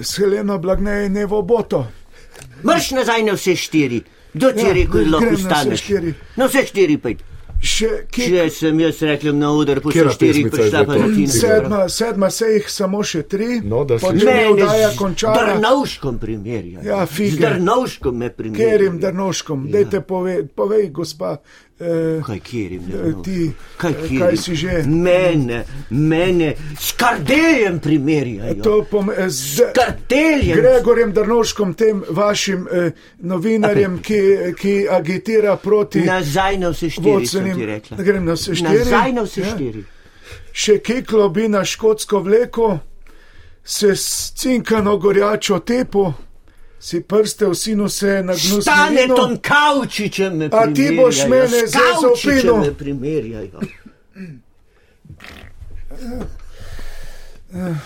S 0.00 0.16
Heleno 0.18 0.58
Blagne 0.58 1.06
in 1.06 1.16
Evo 1.16 1.42
Boto. 1.42 1.86
Marš 2.62 2.90
nazaj 2.92 3.22
na 3.22 3.32
vse 3.32 3.56
štiri. 3.56 4.02
Kdo 4.32 4.52
ti 4.52 4.60
je 4.60 4.66
Ja, 4.66 4.72
rekel, 4.74 5.04
da 5.04 5.10
lahko 5.10 5.36
staneš? 5.38 5.80
štiri. 5.80 6.14
Na 6.36 6.46
vse 6.46 6.66
štiri 6.66 6.98
pej. 6.98 7.16
Še 7.62 7.88
ki 8.10 8.24
Če 8.26 8.50
sem 8.50 8.80
jaz 8.80 9.02
rekel 9.02 9.32
na 9.32 9.52
oder, 9.52 9.78
po 9.78 9.90
štiri 9.90 10.40
je 10.40 10.50
prišla 10.50 10.80
pa 10.82 10.96
na 10.96 11.06
Tina. 11.06 11.30
sedma, 11.30 11.88
sedma 11.88 12.30
se 12.30 12.46
jih 12.48 12.66
samo 12.68 13.02
še 13.02 13.22
tri, 13.22 13.60
No, 13.62 13.84
da 13.84 13.98
potem 13.98 14.18
je 14.18 14.48
vdaja 14.52 14.90
z 14.90 14.96
končana. 14.96 15.44
Drnovškom 15.54 16.18
primerjajo. 16.18 16.82
Ja, 16.82 17.06
fige. 17.06 17.30
Z 17.30 17.38
Drnovškom 17.38 18.16
me 18.16 18.30
primerjajo. 18.30 18.70
Kerim 18.70 18.98
Drnoškom, 18.98 19.66
ja. 19.66 19.72
dajte 19.74 20.00
povej, 20.02 20.42
povej 20.48 20.90
gospa. 20.90 21.36
Eh, 21.80 22.22
Kaj 22.22 22.38
kirim, 22.40 22.82
Eh, 22.82 23.22
ti, 23.24 23.50
kaj, 23.76 23.90
eh, 23.90 23.94
kirim? 24.02 24.20
kaj 24.20 24.36
si 24.36 24.54
že? 24.54 24.82
Mene, 24.84 25.64
mene, 25.90 26.52
s 26.78 26.92
kardeljem 26.92 27.80
primerjajo. 27.80 28.62
to 28.62 28.84
pom, 28.84 29.10
eh, 29.10 29.28
z, 29.28 29.62
Karteljem. 29.74 30.56
Gregorjem 30.56 31.12
Drnoškom, 31.12 31.74
tem 31.74 32.04
vašim 32.08 32.68
eh, 32.68 32.90
novinarjem, 33.18 33.98
ki, 33.98 34.20
ki 34.54 34.86
agitira 34.90 35.56
proti 35.56 36.00
Nazaj 36.00 36.58
na 36.58 36.68
vse 36.68 36.90
štiri, 36.90 37.66
rekla. 37.66 37.96
Grem 37.98 38.24
na 38.24 38.32
vse 38.32 38.54
štiri. 38.54 38.78
Nazaj 38.78 39.12
na 39.12 39.22
vse 39.22 39.40
Ja. 39.40 39.46
štiri. 39.46 39.84
Še 40.54 40.78
kiklo 40.78 41.28
bi 41.28 41.48
na 41.48 41.64
škotsko 41.64 42.20
vleko, 42.20 42.78
se 43.64 43.96
s 43.96 44.06
cinkano 44.32 44.96
gorjačo 44.98 45.58
tepu, 45.58 46.12
si 46.82 47.00
prste 47.02 47.46
v 47.46 47.54
sinu 47.54 47.86
se 47.88 48.22
na 48.22 48.34
gnu 48.34 48.58
Stane 48.60 48.96
svinino. 48.96 49.14
ton 49.16 49.36
kavčičem 49.38 50.34
me 50.34 50.46
A 50.46 50.66
ti 50.66 50.72
primerjajo. 50.74 50.96
boš 50.98 51.16
mene 51.24 51.46
s 51.46 51.50
zezal 51.62 52.02
kavčičem 52.02 52.40
pino? 52.40 52.56
me 52.58 52.74
primerjajo. 52.74 53.60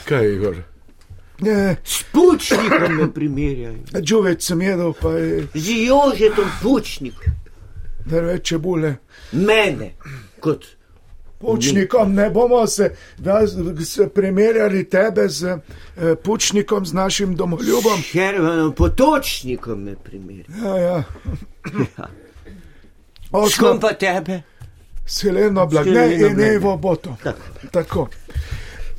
Kaj, 0.05 0.27
Igor? 0.29 0.57
Ne, 1.41 1.77
S 1.85 2.03
pučnikom 2.05 2.97
me 2.97 3.13
primerjajo. 3.13 3.77
Džuvec 4.01 4.43
sem 4.43 4.63
jedel, 4.63 4.93
pa 4.95 5.11
je 5.11 5.47
Z 5.55 5.69
Jožetom 5.79 6.49
pučnik. 6.63 7.15
drveč 8.05 8.45
čebule. 8.45 8.97
Mene 9.33 9.93
kot 10.41 10.65
Pučnikom 11.39 12.15
ne 12.15 12.31
bomo 12.31 12.67
se, 12.67 12.95
da, 13.19 13.43
se 13.85 14.09
primerjali 14.09 14.89
tebe 14.89 15.29
z 15.29 15.45
eh, 15.47 16.15
pučnikom, 16.25 16.87
z 16.87 16.93
našim 16.93 17.37
domoljubom. 17.37 18.03
Hermanom 18.13 18.73
potočnikom 18.73 19.83
me 19.83 19.97
primerjajo. 20.05 20.77
Ja, 20.77 20.77
ja. 20.77 21.03
S 23.31 23.59
kom 23.59 23.69
Osmo, 23.69 23.81
pa 23.81 23.93
tebe? 23.93 24.43
Seleno 25.07 25.67
blagne 25.67 26.15
in 26.15 26.21
Blagne. 26.21 26.55
Evo 26.55 26.77
Boto. 26.77 27.17
Tako. 27.23 27.43
Tako. 27.71 28.09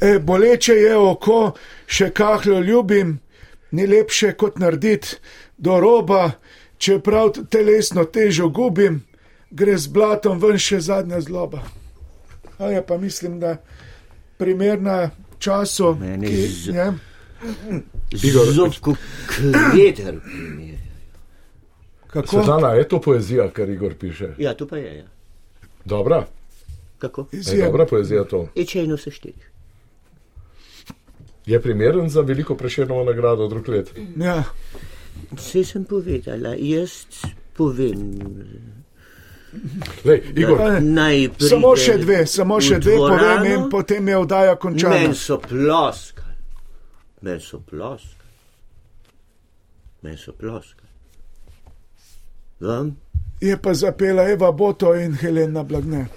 E, 0.02 0.20
boleče 0.20 0.74
je 0.74 0.98
oko, 0.98 1.54
še 1.88 2.12
kahlo 2.14 2.60
ljubim, 2.60 3.20
ni 3.72 3.88
lepše 3.88 4.34
kot 4.38 4.60
narediti 4.60 5.18
do 5.58 5.80
roba, 5.80 6.32
čeprav 6.78 7.34
telesno 7.50 8.06
težo 8.06 8.50
gubim, 8.50 9.02
gre 9.50 9.78
z 9.78 9.88
blatom 9.88 10.40
ven 10.40 10.62
še 10.62 10.80
zadnja 10.86 11.22
zloba. 11.22 11.64
A 12.58 12.66
ja, 12.66 12.82
pa 12.82 12.98
mislim, 12.98 13.40
da 13.40 13.58
primerna 14.38 15.10
času, 15.40 15.96
Meni 15.96 16.28
ki 16.28 16.36
z- 16.38 16.68
je. 16.68 16.94
Igor, 18.24 18.46
Zobko 18.48 18.96
kreder 19.28 20.16
primerjajo. 20.22 20.78
Kako? 22.08 22.28
Svetlana, 22.30 22.70
je 22.70 22.88
to 22.88 23.02
poezija, 23.02 23.50
kar 23.50 23.70
Igor 23.70 23.94
piše? 23.96 24.30
Ja, 24.38 24.54
to 24.54 24.68
pa 24.68 24.78
je. 24.78 24.98
Ja. 24.98 25.06
Dobra, 25.86 26.26
Kako? 26.98 27.26
je 27.32 27.64
dobra 27.64 27.86
poezija 27.86 28.24
to. 28.24 28.48
Je 28.56 28.66
čejno 28.66 28.98
se 28.98 29.12
štiri. 29.12 29.42
Je 31.46 31.62
primeren 31.62 32.10
za 32.10 32.22
veliko 32.22 32.56
preširno 32.56 33.04
nagrado 33.04 33.48
drug 33.48 33.68
let. 33.70 33.94
Ja, 34.18 34.44
Vse 35.32 35.64
sem 35.64 35.84
povedala, 35.84 36.56
jaz 36.56 36.92
povem. 37.54 38.20
Lej, 40.06 40.22
Igor. 40.36 40.62
Naj 40.82 41.30
pride 41.38 41.50
samo 41.50 41.74
še 41.76 41.98
dve, 42.02 42.20
samo 42.26 42.60
še 42.62 42.80
dve 42.80 42.98
povem 42.98 43.50
in 43.52 43.66
potem 43.70 44.08
je 44.08 44.22
vdaja 44.26 44.56
končana. 44.56 45.02
Meni 45.02 45.16
so 45.16 45.40
ploskali, 45.42 46.38
meni 47.22 47.42
so 47.42 47.60
ploskali, 47.60 48.32
meni 50.02 50.18
so 50.18 50.34
ploskali. 50.38 50.86
Vam? 52.60 52.96
je 53.40 53.58
pa 53.58 53.74
zapela 53.74 54.30
Eva 54.30 54.52
Boto 54.52 54.96
in 54.96 55.14
Helena 55.14 55.64
Blagne. 55.64 56.08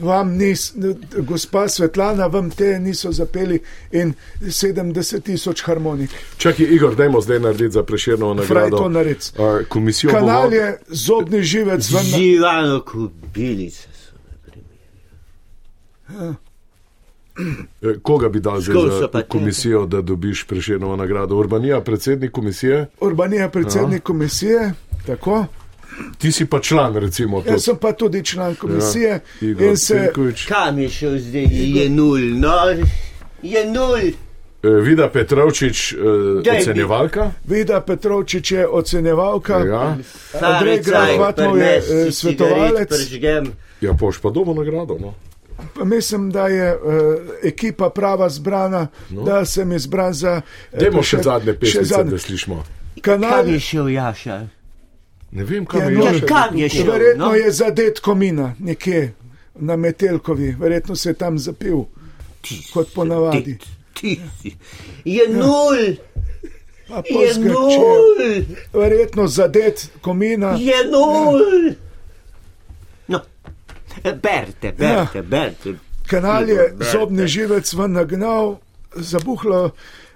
Vam 0.00 0.30
nis, 0.30 0.72
gospa 1.18 1.68
Svetlana, 1.68 2.26
vam 2.26 2.50
te 2.50 2.78
niso 2.78 3.12
zapeli 3.12 3.60
in 3.92 4.12
70 4.40 5.20
tisoč 5.22 5.62
harmonik. 5.62 6.10
čakaj, 6.36 6.66
Igor, 6.66 6.94
dajmo 6.94 7.20
zdaj 7.20 7.40
narediti 7.40 7.70
za 7.70 7.82
preširno 7.82 8.34
Fraj 8.36 8.46
to 8.46 8.76
nagrado. 8.76 8.88
naredi. 8.90 9.20
A, 9.38 9.60
Komisijo 9.68 10.10
bomo- 10.10 10.20
Kanal 10.20 10.52
je 10.52 10.78
zobni 10.88 11.42
živec 11.42 11.90
ven. 11.90 12.02
Živano 12.04 12.80
kubilice 12.82 13.88
so 13.94 14.14
me 14.16 14.36
primerjali. 14.42 16.36
Eh, 17.84 17.98
Koga 18.02 18.28
bi 18.28 18.40
dal 18.40 18.60
zdaj 18.60 18.76
za 19.12 19.22
komisijo, 19.22 19.86
da 19.86 20.00
dobiš 20.02 20.44
preširno 20.44 20.96
nagrado? 20.96 21.36
Urbanija, 21.36 21.80
predsednik 21.80 22.32
komisije, 22.32 22.86
Urbanija, 23.00 23.48
predsednik 23.48 24.02
komisije, 24.02 24.72
tako. 25.06 25.46
Ti 26.18 26.32
si 26.32 26.46
pa 26.46 26.60
član, 26.60 26.96
recimo. 26.96 27.36
Jaz 27.36 27.46
tudi. 27.46 27.60
sem 27.60 27.76
pa 27.76 27.92
tudi 27.92 28.24
član 28.24 28.54
komisije 28.54 29.08
Ja, 29.08 29.20
Igor 29.40 29.68
in 29.68 29.76
se 29.76 29.94
Cirkovič. 29.94 30.46
Kam 30.46 30.78
je 30.78 30.88
šel 30.88 31.18
zdaj? 31.18 31.46
Je 31.50 31.88
nul, 31.90 32.20
no, 32.40 32.56
je 33.42 33.66
nul. 33.66 33.96
Eh, 34.62 34.68
Vida 34.68 35.08
Petrovčič, 35.08 35.92
eh, 35.92 35.96
ocenjevalka. 36.58 37.30
Vida 37.44 37.80
Petrovčič 37.80 38.50
je 38.50 38.68
ocenjevalka. 38.68 39.58
Ja, 39.58 39.96
Andrej 40.40 40.82
Grahvatov 40.82 41.58
je, 41.58 41.76
eh, 41.78 42.12
svetovalec. 42.12 42.88
Pržgem. 42.88 43.52
ja 43.80 43.94
poš 43.94 44.18
pa 44.18 44.30
dobo 44.30 44.54
nagrado. 44.54 44.98
No. 45.00 45.14
Pa 45.74 45.84
Mislim, 45.84 46.30
da 46.30 46.46
je 46.48 46.76
uh, 46.76 46.82
ekipa 47.42 47.90
prava 47.90 48.28
zbrana, 48.28 48.86
no. 49.10 49.22
da 49.22 49.44
sem 49.44 49.72
izbran 49.72 50.12
za. 50.12 50.40
Dajmo 50.72 51.02
še 51.02 51.22
zadnje 51.22 51.52
pesmice, 51.52 51.84
zadnje. 51.84 52.10
da 52.10 52.18
slišimo. 52.18 52.64
Kanal 53.00 53.48
je 53.48 53.60
šel 53.60 53.88
Jaša? 53.88 54.46
Ne 55.32 55.44
vem, 55.44 55.66
kam 55.66 55.80
je 55.80 55.86
je 55.86 55.98
noč. 55.98 56.12
Jože. 56.12 56.26
Kam 56.26 56.56
je 56.56 56.68
šel? 56.68 56.92
Verjetno 56.92 57.26
no? 57.26 57.34
je 57.34 57.50
zadet 57.50 58.00
komina 58.00 58.54
nekje 58.58 59.14
na 59.54 59.76
Metelkovi, 59.76 60.56
verjetno 60.60 60.96
se 60.96 61.10
je 61.10 61.14
tam 61.14 61.38
zapil, 61.38 61.84
kot 62.72 62.94
ponavadi. 62.94 63.58
Ti, 63.58 63.66
ti 63.94 64.20
si. 64.42 64.56
Je 65.04 65.28
nul, 65.28 65.96
Pa 66.88 67.02
je 67.06 67.34
nul, 67.38 68.44
Verjetno 68.72 69.26
zadet 69.26 69.90
komina. 70.00 70.56
je 70.58 70.74
nul. 70.90 71.74
No, 73.08 73.20
berite, 74.02 74.72
berite, 74.72 75.22
berite. 75.22 75.74
Kanal 76.06 76.48
je 76.48 76.54
Igor, 76.54 76.68
berite. 76.68 76.98
zobni 76.98 77.26
živec 77.26 77.72
ven 77.72 77.92
nagnal, 77.92 78.56
zabuhlo, 78.94 79.70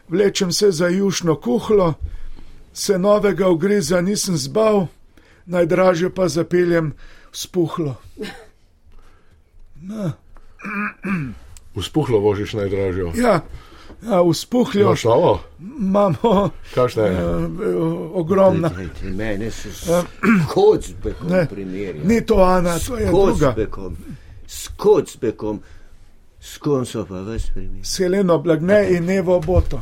vlečem 0.09 0.53
se 0.53 0.71
za 0.71 0.89
jušno 0.89 1.37
kuhlo, 1.41 1.95
se 2.73 2.99
novega 2.99 3.49
ugriza 3.49 4.01
nisem 4.01 4.37
zbal, 4.37 4.87
najdražje 5.47 6.11
pa 6.15 6.29
zapeljem 6.29 6.93
spuhlo. 7.33 7.97
Uspuhlo 11.75 12.19
vožiš 12.19 12.53
najdražjo. 12.53 13.13
Ja, 13.17 13.41
ja 14.09 14.23
uspuhljo 14.23 14.83
Imaš 14.83 15.05
novo? 15.05 15.41
imamo 15.79 16.51
Kakšna 16.75 17.03
je? 17.03 17.25
ogromna. 18.15 18.69
Glejte, 18.69 19.05
Mene 19.11 19.51
so 19.51 19.69
s 19.71 19.87
kocbekom 20.55 21.29
Ne, 21.29 21.47
primerjali. 21.51 22.01
Ni 22.09 22.27
to 22.27 22.35
Ana, 22.35 22.79
to 22.79 22.97
je 22.97 23.07
druga. 23.07 23.47
Kocbekom, 23.47 23.97
s 24.47 24.69
kocbekom, 24.77 25.61
s 26.41 26.59
kom 26.59 26.87
so 26.87 27.05
pa 27.07 27.15
vas 27.15 27.51
primerjali. 27.55 27.85
S 27.85 27.99
Heleno 27.99 28.39
Blagne 28.39 28.87
in 28.91 29.05
Nevo 29.05 29.41
Boto. 29.41 29.81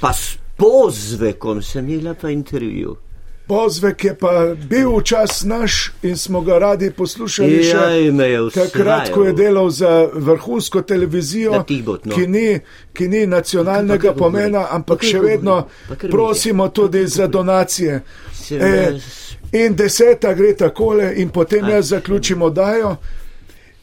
Pa 0.00 0.12
s 0.12 0.38
pozvekom 0.56 1.62
sem 1.62 1.88
imela 1.88 2.14
pa 2.14 2.30
intervju. 2.30 2.96
Pozvek 3.46 4.04
je 4.04 4.14
pa 4.18 4.54
bil 4.68 4.90
včas 4.98 5.44
naš 5.44 5.92
in 6.02 6.16
smo 6.16 6.40
ga 6.40 6.58
radi 6.58 6.90
poslušali 6.90 7.62
še. 7.64 7.76
Jaj. 7.76 8.50
Takrat, 8.54 9.12
ko 9.14 9.24
je 9.24 9.32
delal 9.32 9.70
za 9.70 10.08
vrhunsko 10.14 10.82
televizijo, 10.82 11.62
Tibot, 11.66 12.04
no. 12.04 12.14
ki, 12.14 12.26
ni, 12.26 12.58
ki 12.92 13.08
ni 13.08 13.26
nacionalnega 13.26 14.12
Pa 14.12 14.18
pomena, 14.18 14.64
pa 14.66 14.74
ampak 14.76 15.00
kar 15.00 15.10
še 15.10 15.22
vedno 15.22 15.60
pa 15.88 15.94
prosimo 16.10 16.68
tudi 16.68 17.06
za 17.06 17.26
donacije. 17.26 18.00
E, 18.50 18.74
in 19.52 19.78
deseta 19.78 20.34
gre 20.34 20.54
takole, 20.58 21.12
in 21.16 21.30
potem 21.30 21.68
jaz 21.70 21.94
zaključim 21.94 22.42
oddajo. 22.42 22.96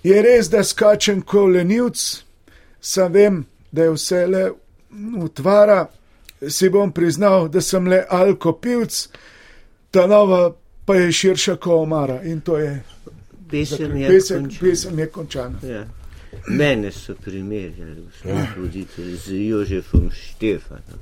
Je 0.03 0.21
res, 0.21 0.49
da 0.51 0.63
skačem 0.63 1.21
kot 1.21 1.53
lenivc, 1.55 2.03
sam 2.81 3.13
vem, 3.13 3.45
da 3.71 3.87
je 3.87 3.95
vse 3.95 4.25
le 4.27 4.47
utvara, 5.23 5.85
si 6.49 6.69
bom 6.69 6.91
priznal, 6.91 7.47
da 7.47 7.61
sem 7.61 7.87
le 7.87 8.03
alkopivc, 8.09 9.07
ta 9.93 10.07
nova 10.07 10.53
pa 10.85 10.95
je 10.95 11.11
širša 11.11 11.55
kot 11.55 11.73
omara 11.73 12.21
in 12.23 12.41
to 12.41 12.57
je 12.57 12.81
Pesem 13.51 13.97
je 13.97 14.07
pesem, 14.09 14.43
končana. 14.43 14.59
pesem 14.61 14.99
je 14.99 15.07
končana. 15.07 15.57
Ja. 15.63 15.85
Mene 16.47 16.91
so 16.91 17.13
primerjali, 17.15 18.01
gospod 18.01 18.31
voditelj, 18.57 19.15
z 19.15 19.47
Jožefom 19.47 20.09
Štefanom. 20.11 20.99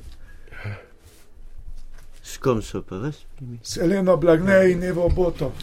S 2.23 2.37
kom 2.37 2.61
so 2.61 2.81
pa 2.81 2.95
vas 2.97 3.15
primerjali? 3.35 3.63
Seleno 3.63 4.17
Blagne 4.17 4.71
in 4.71 4.83
Evo 4.83 5.09
Boto. 5.09 5.53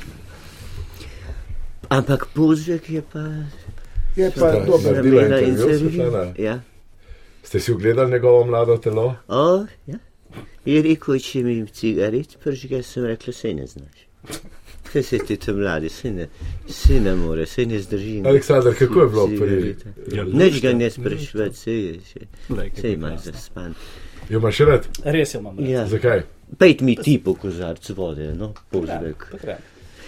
Ampak 1.88 2.27
pozvek 2.35 2.91
je 2.91 3.03
pa. 3.03 3.25
Je 4.17 4.31
pa 4.31 4.51
Da, 4.51 4.61
dobro. 4.61 4.93
Naredila 4.93 5.23
Naredila 5.23 5.49
intervju, 5.49 5.91
Svetlana? 5.91 6.33
Ja. 6.38 6.61
Ste 7.43 7.61
si 7.61 7.73
ogledali 7.73 8.11
njegovo 8.11 8.45
mlado 8.47 8.77
telo? 8.77 9.14
O, 9.29 9.67
ja. 9.87 9.99
Je 10.68 10.81
rekel, 10.85 11.18
če 11.24 11.42
mi 11.46 11.54
cigaret 11.72 12.35
pržge, 12.42 12.83
sem 12.85 13.07
rekel, 13.09 13.33
sej 13.33 13.54
ne 13.57 13.66
znaš. 13.66 14.04
Kaj 14.88 15.02
se 15.04 15.18
ti 15.18 15.37
tam 15.40 15.59
mladi, 15.61 15.88
sej 15.92 16.12
ne, 16.16 16.26
sej 16.68 17.00
ne 17.04 17.14
more, 17.16 17.44
sej 17.46 17.66
ne 17.68 17.78
zdrži. 17.81 18.18
Aleksandar, 18.26 18.74
kako 18.76 19.02
je 19.02 19.09
bilo. 19.09 19.24
Ja, 20.12 20.24
Neč 20.24 20.61
ga 20.64 20.72
ne 20.72 20.90
sprašvati, 20.90 21.57
sej 21.57 21.81
je 21.81 21.94
še. 22.11 22.26
Sej 22.48 22.90
je 22.90 22.92
imaš 22.94 23.16
krasno. 23.22 23.33
zaspan. 23.33 23.74
Jo 24.28 24.40
imaš 24.42 24.61
rad? 24.68 24.88
Res 25.04 25.35
jo 25.35 25.40
imam. 25.40 25.61
Ja. 25.64 25.87
Zakaj? 25.88 26.22
Pejt 26.59 26.81
mi 26.81 26.96
ti 26.96 27.18
po 27.24 27.35
kozarcu 27.35 27.94
vode, 27.96 28.31
no, 28.35 28.54
pozvek. 28.72 29.26
Ja, 29.44 29.59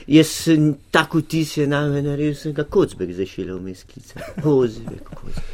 Jaz 0.08 0.48
tako 0.90 1.20
vtis 1.20 1.56
je 1.56 1.66
na 1.68 1.82
me 1.88 2.00
naredil, 2.02 2.34
sem 2.34 2.54
ga 2.56 2.64
kocbek 2.64 3.12
zašila 3.14 3.56
v 3.58 3.68
meskica. 3.68 4.20
Pozvek, 4.42 5.04
kocbek. 5.12 5.44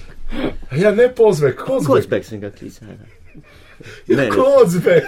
Ja, 0.78 0.94
ne 0.94 1.10
pozvek, 1.14 1.58
kozvek. 1.66 1.90
Kocbek 1.90 2.24
sem 2.24 2.40
ga 2.40 2.50
klicala. 2.54 2.94
Ja, 4.06 4.16
Mene. 4.16 4.30
kozvek. 4.30 5.04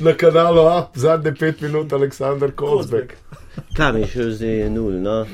Na 0.00 0.12
kanalu 0.12 0.60
A, 0.60 0.90
zadnje 0.94 1.34
pet 1.34 1.60
minut, 1.60 1.92
Aleksandr 1.92 2.52
Kozbek. 2.56 3.16
Kam 3.76 3.96
je 3.96 4.06
šel 4.06 4.30
zdaj, 4.30 4.58
je 4.58 4.70
nul, 4.70 4.92
no? 5.02 5.26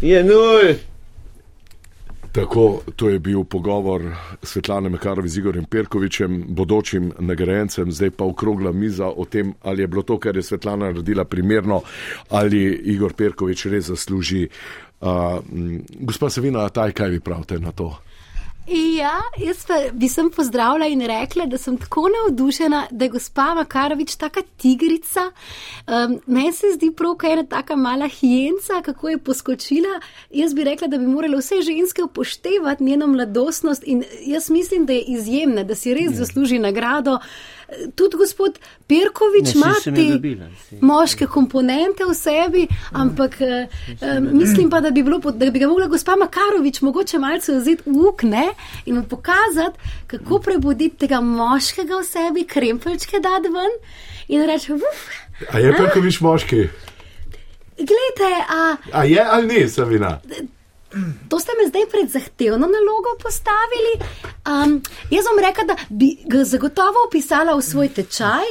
Je 0.00 0.24
nul! 0.24 0.74
Tako, 2.34 2.82
to 2.96 3.08
je 3.08 3.18
bil 3.18 3.44
pogovor 3.44 4.02
Svetlane 4.42 4.88
Mekarovi 4.88 5.28
z 5.28 5.38
Igorjem 5.38 5.64
Perkovičem, 5.64 6.44
bodočim 6.48 7.12
nagrajencem, 7.18 7.92
zdaj 7.92 8.10
pa 8.10 8.24
okrogla 8.24 8.72
miza 8.72 9.06
o 9.06 9.24
tem, 9.24 9.52
ali 9.62 9.82
je 9.82 9.86
bilo 9.86 10.02
to, 10.02 10.18
kar 10.18 10.36
je 10.36 10.42
Svetlana 10.42 10.88
naredila 10.90 11.24
primerno, 11.24 11.82
ali 12.30 12.64
Igor 12.84 13.12
Perkovič 13.14 13.66
res 13.66 13.86
zasluži. 13.86 14.48
Uh, 15.00 15.38
gospa 16.00 16.30
Savina, 16.30 16.68
taj, 16.68 16.92
kaj 16.92 17.08
vi 17.08 17.20
pravite 17.20 17.58
na 17.58 17.72
to? 17.72 17.92
Ja, 18.68 19.18
jaz 19.36 19.66
pa 19.68 19.74
bi 19.92 20.08
sem 20.08 20.30
pozdravila 20.32 20.86
in 20.88 21.02
rekla, 21.04 21.44
da 21.46 21.58
sem 21.60 21.76
tako 21.76 22.06
navdušena, 22.08 22.86
da 22.90 23.04
je 23.04 23.10
gospa 23.12 23.50
Makarovič 23.54 24.14
taka 24.16 24.40
tigrica. 24.56 25.26
Um, 25.86 26.20
Meni 26.26 26.52
se 26.52 26.72
zdi 26.72 26.88
prav, 26.96 27.14
kaj 27.20 27.30
je 27.30 27.34
ena 27.34 27.44
taka 27.48 27.76
mala 27.76 28.08
hijenca, 28.08 28.80
kako 28.84 29.08
je 29.08 29.18
poskočila. 29.18 30.00
Jaz 30.30 30.54
bi 30.54 30.64
rekla, 30.64 30.88
da 30.88 30.98
bi 30.98 31.06
morale 31.06 31.36
vse 31.36 31.60
ženske 31.62 32.02
upoštevati 32.02 32.84
njeno 32.84 33.06
mladostnost 33.06 33.82
in 33.86 34.04
jaz 34.26 34.50
mislim, 34.50 34.86
da 34.86 34.92
je 34.92 35.04
izjemna, 35.08 35.62
da 35.62 35.74
si 35.74 35.94
res 35.94 36.16
zasluži 36.16 36.58
nagrado. 36.58 37.18
Tudi 37.94 38.16
gospod 38.16 38.58
Perkovič 38.86 39.44
Ne, 39.44 39.52
ima 39.54 39.72
te 39.84 39.90
dobila, 39.90 40.46
saj. 40.68 40.78
moške 40.80 41.26
komponente 41.26 42.04
v 42.04 42.14
sebi, 42.14 42.66
ampak 42.92 43.40
eh, 43.40 43.68
eh, 44.00 44.20
mislim 44.20 44.70
pa, 44.70 44.80
da 44.80 44.90
bi, 44.90 45.02
bilo, 45.02 45.18
da 45.18 45.50
bi 45.50 45.58
ga 45.58 45.68
mogla 45.68 45.86
gospa 45.86 46.16
Makarovič 46.16 46.80
mogoče 46.80 47.18
malce 47.18 47.52
vzeti 47.54 47.82
v 47.86 48.06
uk 48.08 48.22
ne? 48.22 48.48
in 48.86 48.96
mu 48.96 49.02
pokazati, 49.04 49.78
kako 50.06 50.38
prebuditi 50.38 50.96
tega 50.96 51.20
moškega 51.20 51.94
v 51.94 52.04
sebi, 52.04 52.44
krempelčke 52.44 53.20
dati 53.20 53.48
ven 53.48 53.72
in 54.28 54.44
reči, 54.46 54.72
uf, 54.72 55.08
A 55.52 55.58
je 55.58 55.72
Perkovič 55.76 56.20
moški? 56.20 56.68
gledajte, 57.76 58.28
a 58.48 58.76
A 58.92 59.04
je 59.04 59.24
ali 59.30 59.46
ni, 59.46 59.68
Savina? 59.68 60.20
To 61.28 61.40
ste 61.40 61.52
me 61.58 61.68
zdaj 61.68 61.82
pred 61.90 62.10
zahtevno 62.10 62.66
nalogo 62.66 63.10
postavili. 63.22 63.92
Um, 64.46 64.82
jaz 65.10 65.24
vam 65.24 65.38
rekla, 65.48 65.64
da 65.64 65.76
bi 65.88 66.16
ga 66.26 66.44
zagotovo 66.44 67.06
upisala 67.08 67.56
v 67.56 67.62
svoj 67.62 67.88
tečaj, 67.88 68.46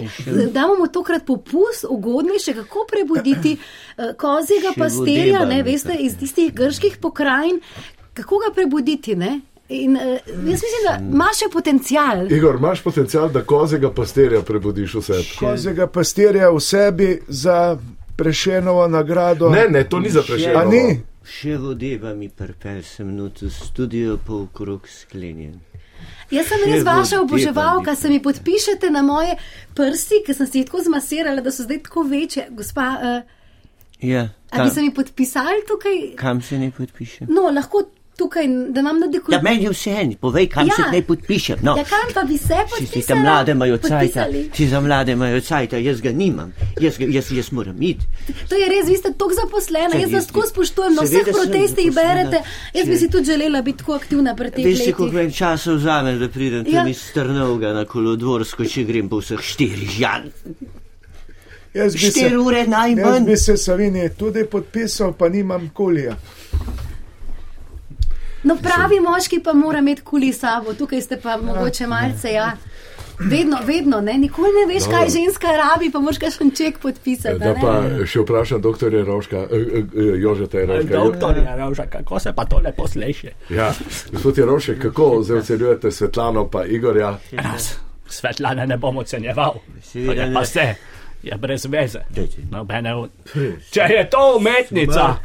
da 0.52 0.68
bomo 0.68 0.88
tokrat 0.88 1.26
popust, 1.26 1.86
ugodnejše, 1.90 2.54
kako 2.54 2.86
prebuditi 2.92 3.58
uh, 3.58 4.16
kozjega 4.18 4.74
vodeba 4.78 5.46
ne, 5.46 5.64
veste, 5.64 5.96
iz 6.00 6.18
tistih 6.20 6.54
grških 6.54 6.98
pokrajin, 7.02 7.62
kako 8.14 8.38
ga 8.38 8.54
prebuditi. 8.54 9.16
Ne? 9.16 9.40
In 9.70 9.96
uh, 9.96 10.02
jaz 10.28 10.44
mislim, 10.44 10.84
da 10.88 11.00
ima 11.12 11.30
še 11.34 11.50
potencial. 11.54 12.28
Igor, 12.32 12.56
imaš 12.60 12.82
potencial, 12.84 13.30
da 13.30 13.44
kozega 13.44 13.94
pastirja 13.94 14.42
prebudiš 14.42 14.96
v 15.00 15.02
sebi? 15.02 15.30
Kozega 15.40 15.88
pastirja 15.88 16.52
v 16.52 16.60
sebi 16.60 17.10
za 17.28 17.78
prešenovo 18.16 18.88
nagrado. 18.88 19.50
Ne, 19.50 19.68
ne, 19.70 19.84
to 19.90 20.00
ni 20.00 20.10
za 20.10 20.20
A 20.20 20.24
prešeno. 20.24 20.66
ni? 20.70 21.02
Še 21.24 21.58
vodeba 21.58 22.14
mi 22.14 22.30
prpel 22.30 22.82
sem 22.84 23.16
not 23.16 23.40
v 23.42 23.50
studio, 23.50 24.18
v 24.28 24.48
krog 24.54 24.88
sklenjen. 24.88 25.62
Jaz 26.32 26.50
sem 26.52 26.64
res 26.68 26.84
vaša 26.84 27.22
oboževalka, 27.22 27.96
se 27.96 28.10
mi 28.10 28.20
podpišete 28.20 28.90
na 28.92 29.02
moje 29.02 29.38
prsti, 29.76 30.24
ker 30.26 30.36
sem 30.36 30.48
si 30.48 30.60
jih 30.60 30.68
tako 30.68 30.84
zmasirala, 30.84 31.42
da 31.42 31.52
so 31.52 31.64
zdaj 31.64 31.84
tako 31.84 32.04
večje. 32.04 32.48
Gospa, 32.52 32.90
uh, 33.00 33.40
Ja, 34.04 34.30
a 34.52 34.58
kam, 34.58 34.68
bi 34.68 34.74
se 34.76 34.82
mi 34.82 34.94
podpisali 34.94 35.64
tukaj? 35.68 36.16
kam 36.16 36.42
se 36.42 36.60
ne 36.60 36.72
podpišem? 36.72 37.28
No, 37.32 37.48
lahko 37.48 37.86
tukaj, 38.16 38.44
da 38.70 38.80
imam 38.80 39.00
na 39.00 39.06
Ja, 39.06 39.12
dekolonijo. 39.12 39.44
meni 39.44 39.64
je 39.64 39.70
vse 39.70 39.92
en, 39.92 40.14
povej, 40.16 40.48
kam 40.48 40.68
Ja. 40.68 40.74
se 40.76 40.92
ne 40.92 41.02
podpišem. 41.02 41.60
No. 41.62 41.76
Ja, 41.78 41.84
kam 41.84 42.14
pa 42.14 42.24
bi 42.24 42.38
se 42.38 42.56
podpisali? 42.70 42.88
si 42.94 43.02
za 43.04 43.16
mlade 43.16 43.52
imajo 43.52 43.78
cajta, 43.78 43.98
Podpisali. 43.98 44.50
si 44.54 44.68
za 44.68 44.80
mlade 44.80 45.12
imajo 45.12 45.42
cajta, 45.42 45.78
jaz 45.78 46.02
ga 46.02 46.12
nimam, 46.12 46.54
jaz, 46.80 46.98
ga, 46.98 47.06
jaz, 47.08 47.32
jaz 47.32 47.52
moram 47.52 47.82
iti. 47.82 48.06
To 48.50 48.56
je 48.56 48.70
res, 48.70 48.88
vi 48.88 48.98
ste 48.98 49.12
tako 49.12 49.34
zaposleni, 49.36 50.02
jaz 50.02 50.12
vas 50.14 50.28
tako 50.28 50.48
spoštujem, 50.48 50.94
na 50.94 51.02
vseh 51.02 51.26
protestih 51.26 51.92
berete. 51.92 52.42
Jaz 52.74 52.88
bi 52.88 52.98
si 52.98 53.10
tudi 53.10 53.26
želela 53.26 53.62
biti 53.62 53.78
tako 53.78 53.94
aktivna 53.94 54.36
pri 54.36 54.52
teh 54.52 54.66
Veš, 54.66 54.80
koliko 54.94 55.16
meni 55.16 55.34
časa 55.34 55.74
vzame, 55.74 56.16
da 56.16 56.30
pridem 56.30 56.66
Ja. 56.68 56.74
tam 56.74 56.88
iz 56.88 57.12
Trnovga 57.14 57.74
na 57.74 57.86
kolodvorsko, 57.86 58.66
če 58.66 58.84
grem 58.84 59.10
po 59.10 59.18
vseh 59.18 59.40
štirih 59.42 59.90
žal. 59.92 60.22
Jaz 61.74 61.94
bi, 61.94 62.00
se, 62.02 62.30
jaz 62.98 63.26
bi 63.26 63.38
se 63.38 63.58
Savini 63.58 64.10
tudi 64.10 64.46
podpisal, 64.46 65.14
pa 65.14 65.30
nimam 65.30 65.70
kulija. 65.70 66.18
No, 68.44 68.58
pravi 68.58 69.00
moški 69.00 69.40
pa 69.40 69.54
mora 69.54 69.80
imeti 69.80 70.02
kuli 70.02 70.34
sabo, 70.34 70.74
tukaj 70.74 71.02
ste 71.02 71.18
pa 71.18 71.38
mogoče 71.38 71.88
malce, 71.88 72.32
ja. 72.32 72.52
Vedno, 73.20 73.58
vedno, 73.66 74.02
ne? 74.02 74.14
nikoli 74.14 74.50
ne 74.50 74.74
veš, 74.74 74.84
kaj 74.86 75.10
ženska 75.10 75.48
rabi, 75.50 75.92
pa 75.92 76.00
moraš 76.00 76.18
kakšen 76.18 76.52
ček 76.52 76.80
podpisati. 76.80 77.40
Da 77.40 77.46
ne? 77.46 77.62
pa 77.62 77.74
še 78.06 78.20
vprašam 78.20 78.62
dr. 78.62 78.90
Roška, 79.06 79.38
eh, 79.38 79.56
eh, 79.78 79.84
Jožeta 80.18 80.60
Jeroška. 80.60 80.94
Doktor 80.96 81.38
Jaroša, 81.38 81.86
kako 81.86 82.20
se 82.20 82.34
pa 82.34 82.46
to 82.46 82.60
lepo 82.60 82.88
sliši? 82.88 83.30
Ja, 83.50 83.74
gospod 84.12 84.38
Jerošek, 84.38 84.82
kako 84.82 85.24
zdaj 85.24 85.38
ocenjujete 85.38 85.92
Svetlano 85.92 86.48
pa 86.48 86.66
Igorja? 86.66 87.18
Raz, 87.34 87.70
Svetlane 88.08 88.68
ne 88.68 88.78
bom 88.78 88.98
ocenjeval. 88.98 89.54
Je 89.94 90.16
ne. 90.16 90.34
pa 90.34 90.42
vse, 90.42 90.76
je 91.24 91.38
brez 91.38 91.66
veze. 91.66 92.00
Nobene 92.52 92.96
od- 92.96 93.10
Če 93.72 93.82
je 93.90 94.10
to 94.10 94.36
umetnica, 94.38 95.16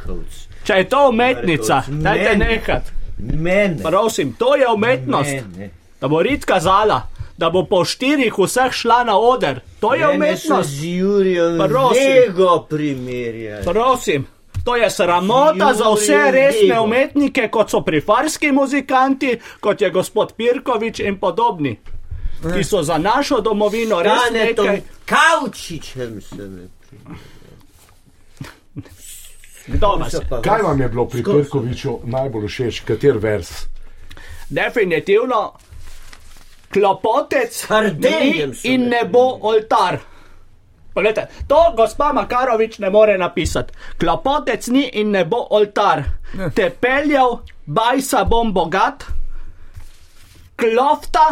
če 0.63 0.73
je 0.75 0.83
to 0.85 1.09
umetnica, 1.09 1.83
dajte 1.89 2.37
nehat. 2.37 2.91
Mene. 3.19 3.83
Prosim, 3.83 4.33
to 4.39 4.55
je 4.55 4.67
umetnost. 4.67 5.31
Mene. 5.31 5.69
Da 6.01 6.07
bo 6.07 6.21
Rit 6.23 6.45
kazala, 6.45 7.01
da 7.37 7.49
bo 7.49 7.65
po 7.65 7.85
štirih 7.85 8.33
vseh 8.37 8.71
šla 8.71 9.03
na 9.03 9.19
oder. 9.19 9.59
To 9.79 9.93
je 9.93 10.07
Mene 10.07 10.15
umetnost. 10.15 10.69
z 10.69 10.83
Jurijem 10.97 11.57
Prosim. 11.57 12.03
Vego 12.27 12.65
primerjali. 12.69 13.63
Prosim. 13.65 14.27
To 14.65 14.75
je 14.75 14.89
sramota 14.91 15.73
za 15.73 15.85
vse 15.95 16.31
resne 16.31 16.67
Lego. 16.69 16.83
umetnike, 16.83 17.47
kot 17.47 17.69
so 17.69 17.81
prifarski 17.81 18.51
muzikanti, 18.51 19.39
kot 19.59 19.81
je 19.81 19.89
gospod 19.89 20.33
Pirkovič 20.33 20.99
in 20.99 21.19
podobni, 21.19 21.79
ki 22.55 22.63
so 22.63 22.83
za 22.83 22.97
našo 22.97 23.41
domovino 23.41 24.01
res 24.03 24.19
Stanetom 24.27 24.65
nekaj. 24.65 24.81
Kavčičem 25.05 26.21
sem. 26.21 26.69
Kdo 29.73 29.95
vas 29.95 30.13
je? 30.13 30.19
Kaj 30.43 30.61
vam 30.61 30.81
je 30.81 30.87
bilo 30.89 31.05
pri 31.05 31.23
Perkoviču 31.23 31.99
najbolj 32.03 32.47
všeč, 32.47 32.83
kater 32.87 33.17
vers? 33.17 33.51
Definitivno 34.49 35.53
klopotec 36.73 37.65
Kardeljem 37.67 38.49
ni 38.49 38.55
so 38.55 38.67
in 38.67 38.89
ne 38.89 39.03
bo 39.05 39.25
oltar. 39.41 39.99
Poglejte, 40.93 41.27
to 41.47 41.73
gospa 41.77 42.13
Makarovič 42.13 42.79
ne 42.79 42.89
more 42.89 43.17
napisati. 43.17 43.73
Klopotec 43.99 44.67
ni 44.67 44.89
in 44.93 45.11
ne 45.11 45.25
bo 45.25 45.45
oltar. 45.49 46.03
Te 46.55 46.69
peljal, 46.69 47.39
bajsa 47.65 48.23
bom 48.25 48.53
bogat, 48.53 49.05
klofta 50.57 51.27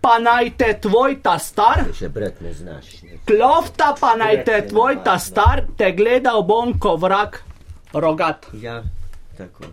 pa 0.00 0.18
naj 0.18 0.54
te 0.56 0.72
tvoj 0.80 1.18
ta 1.22 1.38
star. 1.38 1.84
Še 1.94 2.08
brat 2.08 2.40
ne 2.40 2.54
znaš. 2.54 3.02
Ne. 3.02 3.18
Klofta 3.26 3.94
pa 4.00 4.14
naj 4.16 4.44
te 4.46 4.62
tvoj 4.70 5.02
ta 5.04 5.18
star, 5.18 5.66
te 5.76 5.90
gledal 5.92 6.46
bom 6.46 6.78
ko 6.78 6.96
vrak 6.96 7.42
rogat. 7.92 8.46
Ja, 8.60 8.82
tako. 9.38 9.70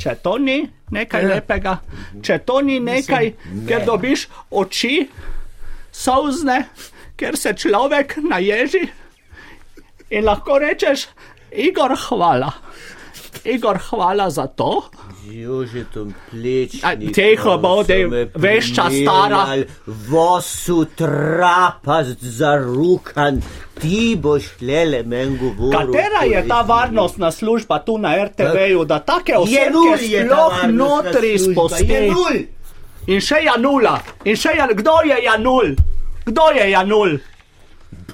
Če 0.00 0.16
to 0.24 0.36
ni 0.40 0.62
nekaj 0.92 1.26
lepega, 1.28 1.78
če 2.24 2.38
to 2.48 2.60
ni 2.64 2.78
nekaj, 2.80 3.32
ker 3.68 3.84
dobiš 3.84 4.26
oči, 4.50 5.08
solzne, 5.92 6.62
ker 7.16 7.36
se 7.36 7.52
človek 7.56 8.16
naježi 8.24 8.86
in 10.10 10.24
lahko 10.24 10.58
rečeš, 10.62 11.08
Igor, 11.56 11.96
hvala. 12.08 12.52
Igor, 13.44 13.78
hvala 13.90 14.30
za 14.30 14.46
to. 14.46 14.84
Z 15.26 15.32
Jožetom 15.32 16.14
plečnikom. 16.30 16.90
A, 16.90 17.12
tiho 17.12 17.58
bodi, 17.58 18.02
so 18.02 18.10
me 18.10 18.20
vešča 18.34 18.84
stara. 18.90 19.40
Vosu 19.86 20.84
trapast 20.94 22.22
za 22.22 22.54
rukan, 22.62 23.42
ti 23.80 24.14
boš 24.22 24.44
lele 24.60 25.02
men 25.02 25.34
govoril. 25.40 25.92
Katera 25.92 26.22
je 26.30 26.44
ta 26.48 26.62
varnostna 26.62 27.30
služba 27.30 27.78
tu 27.78 27.98
na 27.98 28.14
RTV-ju, 28.24 28.84
da 28.84 28.98
take 28.98 29.32
Je 29.32 29.38
osebe 29.38 30.06
je 30.06 30.24
sploh 30.26 30.62
notri 30.70 31.34
Je 31.88 32.10
nul. 32.10 32.38
In 33.06 33.20
še 33.20 33.42
Janula, 33.46 33.98
in 34.24 34.36
še 34.36 34.56
Jan, 34.58 34.70
kdo 34.74 34.98
je 35.06 35.18
Janul? 35.24 35.74
Kdo 36.26 36.50
je 36.54 36.70
Janul? 36.70 37.18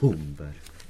Bumbar. 0.00 0.31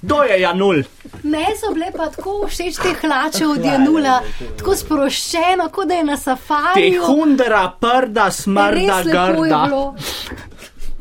Kdo 0.02 0.22
je 0.22 0.40
Janul? 0.40 0.82
Meni 1.22 1.54
so 1.54 1.70
bile 1.74 1.92
pa 1.96 2.08
tako 2.10 2.48
všeč 2.48 2.78
te 2.82 2.90
hlače 3.00 3.46
od 3.46 3.64
Janula, 3.64 4.16
tako 4.58 4.74
sproščeno, 4.74 5.68
kot 5.70 5.88
da 5.88 5.94
je 5.94 6.04
na 6.04 6.16
Ti 6.16 6.22
safariju. 6.22 7.02
hundra, 7.06 7.72
prda, 7.80 8.30
smrda, 8.30 8.98
je 8.98 9.04
grda. 9.04 9.62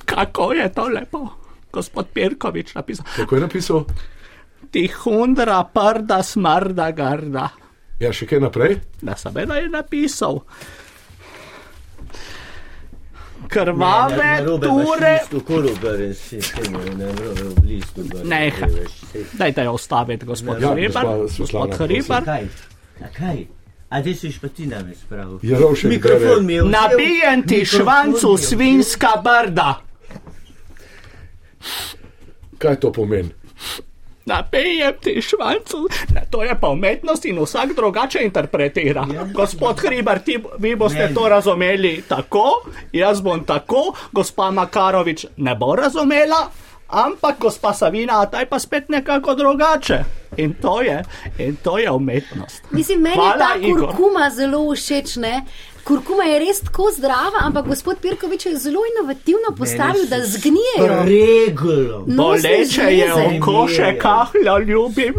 Kako 0.06 0.54
je 0.54 0.68
to 0.74 0.86
lepo, 0.88 1.28
gospod 1.74 2.08
Pirkovič 2.14 2.76
napisal. 2.76 3.06
Kako 3.16 3.36
je 3.36 3.42
napisal? 3.42 3.84
Ti 4.72 4.88
hundra, 4.88 5.64
prda, 5.74 6.24
smrda, 6.24 6.92
grda. 6.92 7.50
Ja, 8.00 8.14
še 8.14 8.26
kaj 8.26 8.40
naprej? 8.40 8.80
Da 9.02 9.18
seveda 9.18 9.56
je 9.56 9.70
napisal. 9.70 10.40
Krvave 13.52 14.46
ture. 14.62 15.20
Ne. 18.24 18.52
Dajte 19.34 19.64
jo 19.64 19.74
ostaviti, 19.74 20.26
gospod 20.26 20.62
Ja, 20.62 20.74
Hribar. 20.74 21.06
Gospod 21.38 21.76
Hribar. 21.78 22.24
Kaj? 23.18 23.46
A 23.92 24.00
ti 24.04 24.16
si 24.16 24.32
pa 24.42 24.48
ti 24.48 24.66
name 24.66 24.96
spravil? 24.96 25.40
Jerovšek 25.44 25.90
Mikrofon 25.90 26.46
mi 26.46 26.54
je. 26.54 26.64
Nabijem 26.64 27.44
ti 27.48 27.66
švancu 27.66 28.32
je 28.32 28.38
svinska 28.38 29.10
brda. 29.24 29.82
Kaj 32.58 32.80
to 32.80 32.92
pomeni? 32.92 33.30
Nabijem 34.26 34.94
ti 35.02 35.22
švancu. 35.22 35.78
Ne, 36.10 36.22
to 36.30 36.44
je 36.44 36.60
pa 36.62 36.70
umetnost 36.70 37.26
in 37.26 37.40
vsak 37.40 37.76
drugače 37.76 38.20
interpretira. 38.22 39.06
Gospod 39.34 39.80
Hribar, 39.80 40.20
ti, 40.20 40.38
vi 40.60 40.76
boste 40.76 41.00
Ne. 41.00 41.14
to 41.14 41.30
razumeli 41.30 42.04
tako, 42.08 42.44
jaz 42.92 43.22
bom 43.22 43.44
tako, 43.44 43.82
gospa 44.12 44.52
Makarovič 44.52 45.26
ne 45.38 45.56
bo 45.56 45.76
razumela. 45.76 46.50
Ampak, 46.90 47.40
gospa 47.40 47.74
Savina, 47.74 48.26
ta 48.26 48.40
je 48.40 48.46
pa 48.46 48.60
spet 48.60 48.90
nekako 48.90 49.36
drugače. 49.36 50.04
In 50.38 50.54
to 50.54 50.82
je, 50.82 51.04
in 51.38 51.56
to 51.56 51.78
je 51.78 51.92
umetnost. 51.92 52.64
Mislim, 52.72 53.02
meni 53.02 53.16
Hvala, 53.16 53.32
je 53.34 53.40
ta 53.40 53.56
Igor. 53.62 53.88
kurkuma 53.88 54.30
zelo 54.30 54.76
všeč. 54.76 55.16
Ne? 55.16 55.46
Kurkuma 55.84 56.24
je 56.24 56.39
res 56.39 56.60
tako 56.62 56.91
zdrava, 56.98 57.41
ampak 57.41 57.65
gospod 57.67 57.98
Pirkovič 58.02 58.46
je 58.46 58.58
zelo 58.58 58.82
inovativno 58.91 59.56
postavil, 59.58 60.06
da 60.10 60.20
zgnijejo. 60.26 61.04
Preglo. 61.04 62.04
nosne 62.08 62.50
Boleče 62.50 62.82
je 62.82 63.13
oko 63.13 63.67
še 63.67 63.98
kahlja, 63.98 64.58
ljubim. 64.60 65.13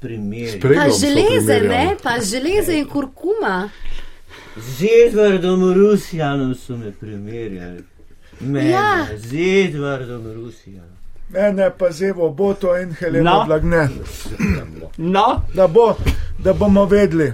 Primerjali. 0.00 0.60
Pa 0.60 0.88
železe, 1.00 1.60
ne? 1.60 1.96
Pa 2.02 2.10
železe 2.22 2.78
in 2.78 2.86
kurkuma. 2.88 3.68
Z 4.56 4.86
Edvardom 5.06 5.74
Rusijanom 5.74 6.54
so 6.54 6.76
me 6.76 6.92
primerjali. 6.92 7.84
Mene, 8.40 8.70
Ja. 8.70 9.06
z 9.16 9.34
Edvardom 9.64 10.32
Rusijanom. 10.34 10.97
Mene 11.30 11.70
pa 11.70 11.90
zevo 11.90 12.30
Boto 12.30 12.76
in 12.76 12.94
Helena 13.00 13.30
No. 13.30 13.44
Blagne. 13.46 13.88
No, 14.96 15.42
Da, 15.54 15.66
bo, 15.68 15.94
da 16.38 16.52
bomo 16.52 16.84
vedeli. 16.86 17.32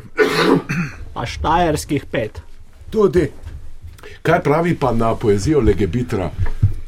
pa 1.14 1.26
štajerskih 1.26 2.04
pet. 2.06 2.40
Tudi. 2.90 3.30
Kaj 4.22 4.42
pravi 4.42 4.74
pa 4.74 4.92
na 4.92 5.14
poezijo 5.14 5.60
Legebitra? 5.60 6.30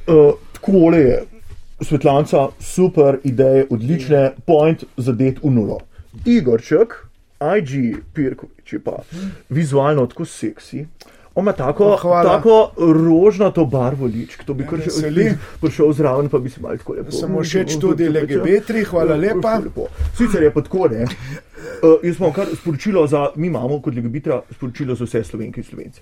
Uh, 0.06 0.32
Takole 0.52 0.98
je, 0.98 1.22
Svetlanca, 1.80 2.48
super 2.60 3.18
ideje, 3.24 3.66
odlične, 3.70 4.32
point 4.46 4.84
zadet 4.96 5.38
v 5.42 5.50
nulo. 5.50 5.78
Igorček, 6.24 6.94
IG 7.58 7.96
Pirkovič 8.14 8.72
je 8.72 8.80
pa 8.80 8.96
vizualno 9.48 10.06
tako 10.06 10.24
seksi. 10.24 10.86
On 11.36 11.42
ima 11.42 11.52
tako, 11.52 11.84
Oh, 11.86 12.00
hvala. 12.00 12.30
tako 12.30 12.54
rožnato 12.78 13.64
barvo 13.66 14.06
ličk, 14.06 14.40
to 14.42 14.54
bi 14.54 14.64
kar 14.64 14.78
še 14.78 14.84
veseli. 14.86 15.26
prišel 15.60 15.92
zraven, 15.92 16.28
pa 16.28 16.38
bi 16.38 16.48
se 16.48 16.60
malo 16.60 16.76
tako 16.76 16.94
lepo. 16.94 17.12
Sem 17.12 17.28
všeč 17.36 17.74
tudi 17.76 18.06
LGBT-ri, 18.06 18.84
hvala 18.84 19.16
lepa. 19.16 19.58
Sicer 20.14 20.42
je 20.42 20.50
pa 20.50 20.62
tako, 20.62 20.88
ne. 20.88 21.04
Uh, 21.04 22.00
jaz 22.02 22.16
imam 22.16 22.32
kar 22.32 22.48
sporočilo 22.54 23.04
za, 23.06 23.26
mi 23.36 23.46
imamo 23.46 23.80
kot 23.80 23.92
legibitra 23.92 24.40
sporočilo 24.50 24.94
za 24.94 25.04
vse 25.04 25.24
slovenke 25.24 25.60
in 25.60 25.64
slovence. 25.64 26.00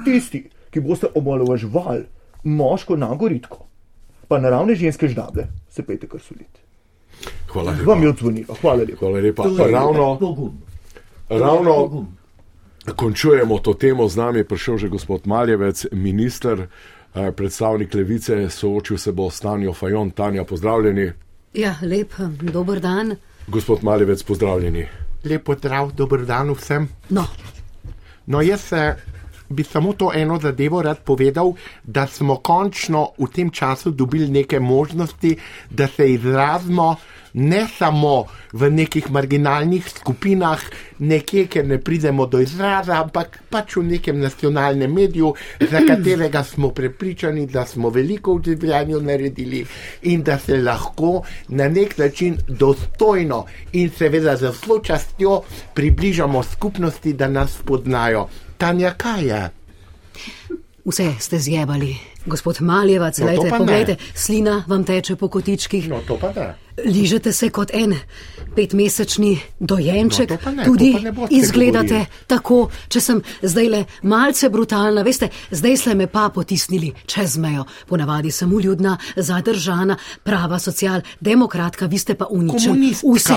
Tisti, 0.00 0.42
ki 0.68 0.80
boste 0.80 1.06
omalovaževali 1.14 2.02
moško 2.44 2.96
nagoritko, 2.98 3.62
pa 4.28 4.38
naravne 4.38 4.74
ženske 4.74 5.06
ždable, 5.08 5.46
se 5.68 5.82
pejte 5.84 6.08
kar 6.08 6.20
soliti. 6.20 6.60
Hvala 7.46 7.76
Vam 7.78 8.02
je 8.02 8.06
lepa. 8.06 8.10
odzvonilo, 8.10 8.54
hvala 8.56 8.82
lepa. 8.82 8.98
Hvala 8.98 9.18
lepa. 9.20 9.42
To 9.44 9.50
je 9.60 9.72
Ravno, 9.72 10.18
ravno 11.30 11.74
Pogum. 11.78 12.06
Končujemo 12.92 13.58
to 13.58 13.74
temo, 13.74 14.08
z 14.08 14.16
nami 14.16 14.38
je 14.38 14.44
prišel 14.44 14.78
že 14.78 14.88
gospod 14.88 15.26
Maljevec, 15.26 15.86
minister, 15.92 16.66
eh, 17.14 17.32
predstavnik 17.32 17.94
levice, 17.94 18.50
soočil 18.50 18.98
se 18.98 19.12
bo 19.12 19.30
s 19.30 19.40
Tanjo 19.40 19.72
Fajon. 19.72 20.10
Tanja, 20.10 20.44
pozdravljeni. 20.44 21.12
Ja, 21.54 21.76
lep, 21.82 22.12
dober 22.42 22.80
dan. 22.80 23.16
Gospod 23.46 23.84
Maljevec, 23.84 24.22
pozdravljeni. 24.22 24.88
Lepo 25.24 25.54
zdrav, 25.54 25.92
dober 25.92 26.26
dan 26.26 26.50
vsem. 26.50 26.88
No, 27.08 27.26
No, 28.26 28.40
jaz 28.40 28.72
eh, 28.72 28.96
bi 29.48 29.64
samo 29.64 29.92
to 29.92 30.10
eno 30.14 30.38
zadevo 30.40 30.82
rad 30.82 30.98
povedal, 31.04 31.52
da 31.82 32.06
smo 32.06 32.36
končno 32.36 33.08
v 33.18 33.28
tem 33.28 33.50
času 33.50 33.90
dobili 33.90 34.28
neke 34.28 34.60
možnosti, 34.60 35.36
da 35.70 35.86
se 35.86 36.12
izrazimo 36.12 36.96
ne 37.34 37.66
samo 37.78 38.26
v 38.52 38.70
nekih 38.70 39.10
marginalnih 39.10 39.88
skupinah, 39.90 40.60
nekje, 40.98 41.46
ker 41.50 41.66
ne 41.66 41.80
pridemo 41.82 42.26
do 42.26 42.38
izraza, 42.40 43.00
ampak 43.02 43.40
pač 43.50 43.76
v 43.76 43.84
nekem 43.88 44.20
nacionalnem 44.22 44.92
mediju, 44.92 45.34
za 45.60 45.82
katerega 45.88 46.44
smo 46.44 46.70
prepričani, 46.70 47.46
da 47.46 47.66
smo 47.66 47.90
veliko 47.90 48.36
v 48.38 48.54
življenju 48.54 49.02
naredili 49.02 49.64
in 50.02 50.22
da 50.22 50.38
se 50.38 50.60
lahko 50.62 51.24
na 51.48 51.68
nek 51.68 51.98
način 51.98 52.38
dostojno 52.48 53.44
in 53.72 53.90
seveda 53.90 54.36
z 54.36 54.54
vso 54.54 54.78
častjo 54.78 55.42
približamo 55.74 56.42
skupnosti, 56.42 57.12
da 57.12 57.28
nas 57.28 57.58
poznajo. 57.64 58.28
Tanja, 58.58 58.94
kaj 58.94 59.26
je? 59.26 59.63
Vse 60.84 61.14
ste 61.18 61.38
zjebali. 61.38 61.96
Gospod 62.26 62.56
Maljevac, 62.60 63.18
No, 63.18 63.26
no, 63.26 63.36
pa 63.38 63.44
ne. 63.44 63.58
poglejte, 63.58 63.96
slina 64.14 64.64
vam 64.66 64.84
teče 64.84 65.16
po 65.16 65.28
kotičkih. 65.28 65.88
No, 65.88 66.00
to 66.00 66.16
pa 66.16 66.28
da. 66.28 66.54
Ližete 66.86 67.32
se 67.32 67.50
kot 67.50 67.70
en 67.72 67.94
petmesečni 68.54 69.38
dojenček, 69.60 70.30
No, 70.44 70.50
ne, 70.52 70.64
tudi 70.64 70.94
izgledate 71.30 71.88
govorili. 71.88 72.06
tako, 72.26 72.58
če 72.88 73.00
sem 73.00 73.20
zdaj 73.42 73.68
le 73.68 73.82
malce 74.02 74.48
brutalna. 74.48 75.02
Veste, 75.02 75.28
zdaj 75.50 75.76
ste 75.76 75.94
me 75.94 76.06
pa 76.06 76.28
potisnili 76.28 76.92
čez 77.06 77.36
mejo. 77.36 77.64
Ponavadi 77.86 78.30
sem 78.30 78.52
uljudna, 78.52 78.96
zadržana, 79.16 79.96
prava 80.22 80.58
socialdemokratka, 80.58 81.86
vi 81.86 81.98
ste 81.98 82.14
pa 82.14 82.26
uničeni. 82.26 82.92
Vse. 83.04 83.34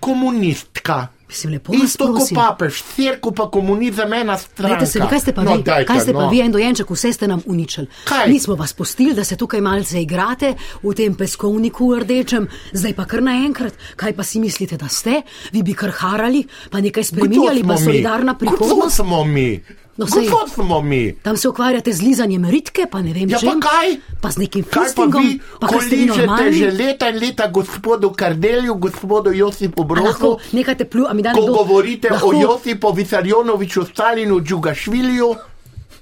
Komunistka. 0.00 1.06
Mislim, 1.28 1.52
lepo 1.52 1.72
Isto 1.84 2.12
kot 2.12 2.30
papež, 2.34 2.82
cirku 2.94 3.32
pa 3.32 3.50
komunizem 3.50 4.12
ena 4.12 4.38
stran. 4.38 4.70
Glejte 4.70 4.86
se, 4.86 5.00
kaj 5.10 5.20
ste 5.20 5.32
pa 5.36 5.42
no, 5.44 5.56
vi? 5.56 5.62
Dajte, 5.62 5.86
kaj 5.86 6.00
ste 6.00 6.12
pa 6.16 6.22
no. 6.22 6.30
vi, 6.32 6.40
en 6.40 6.52
dojenček, 6.52 6.90
vse 6.90 7.12
ste 7.12 7.28
nam 7.28 7.42
uničili. 7.46 7.86
Kaj? 8.08 8.28
Mi 8.32 8.38
smo 8.40 8.56
vas 8.56 8.72
pustili, 8.72 9.12
da 9.14 9.24
se 9.24 9.36
tukaj 9.36 9.60
malce 9.60 10.00
igrate 10.02 10.54
v 10.82 10.94
tem 10.96 11.14
peskovniku 11.14 11.90
rdečem, 12.00 12.48
zdaj 12.72 12.96
pa 12.96 13.04
kar 13.04 13.22
naenkrat. 13.22 13.76
Kaj 13.96 14.16
pa 14.16 14.24
si 14.24 14.40
mislite, 14.40 14.80
da 14.80 14.88
ste? 14.88 15.20
Vi 15.52 15.62
bi 15.62 15.76
kar 15.76 15.92
harali, 16.00 16.46
pa 16.70 16.80
nekaj 16.80 17.04
spremenjali, 17.12 17.60
Kdo 17.60 17.74
pa 17.74 17.76
solidarna 17.76 18.32
mi? 18.32 18.38
Kdo 18.46 18.56
prihodnost. 18.56 18.96
smo 18.96 19.24
mi? 19.24 19.50
No, 19.98 20.06
sej- 20.06 20.24
Kdo 20.24 20.46
smo 20.48 20.80
mi? 20.80 21.12
Tam 21.16 21.36
se 21.36 21.48
ukvarjate 21.48 21.92
z 21.92 22.00
lizanjem 22.00 22.44
ritke, 22.46 22.86
pa 22.86 23.00
ne 23.00 23.10
vem, 23.10 23.26
Ja, 23.26 23.38
čem. 23.38 23.48
pa 23.52 23.68
kaj? 23.68 23.88
Pa 24.20 24.30
z 24.30 24.36
nekim 24.38 24.62
Kaj 24.62 24.70
pa 24.70 24.84
fistingom, 24.84 25.26
pa 25.58 25.66
ko 25.66 25.72
kar 25.72 25.82
ste 25.82 25.96
normalni. 26.06 26.52
že 26.54 26.70
leta 26.72 27.08
in 27.08 27.18
leta 27.18 27.46
gospodu 27.48 28.10
Kardelju, 28.12 28.74
gospodu 28.76 29.32
Josipu 29.32 29.82
Brozu, 29.84 30.38
nekaj 30.52 30.76
te 30.76 30.84
plju, 30.86 31.04
a 31.04 31.12
mi 31.12 31.20
da 31.20 31.32
ko 31.32 31.40
nekdo. 31.40 31.52
govorite 31.56 32.08
lahko, 32.08 32.28
o 32.28 32.32
Josipu 32.32 32.92
Visarjonoviču, 32.92 33.84
Stalinu, 33.84 34.40
Džugašvilju? 34.40 35.34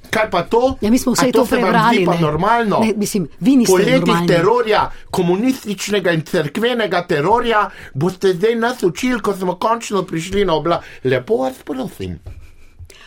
Kaj 0.08 0.30
pa 0.30 0.42
to? 0.44 0.76
Ja, 0.80 0.90
mi 0.90 0.98
smo 0.98 1.12
vse 1.12 1.26
A 1.26 1.32
to 1.32 1.38
vam 1.40 1.48
prebrali. 1.48 2.04
pa 2.04 2.14
ne. 2.14 2.20
normalno. 2.20 2.78
Ne, 2.78 2.92
mislim, 2.94 3.28
vi 3.40 3.56
niste 3.56 3.72
Po 3.72 3.78
letih 3.78 4.28
terorja, 4.28 4.90
komunističnega 5.10 6.12
in 6.12 6.20
cerkvenega 6.22 7.02
terorja, 7.02 7.64
boste 7.92 8.32
zdaj 8.32 8.54
nas 8.56 8.82
učili, 8.82 9.20
ko 9.20 9.34
smo 9.34 9.54
končno 9.56 10.02
prišli 10.02 10.44
na 10.44 10.54
oblast. 10.54 10.84
Lepo 11.02 11.36
vas 11.38 11.54
prosim. 11.58 12.18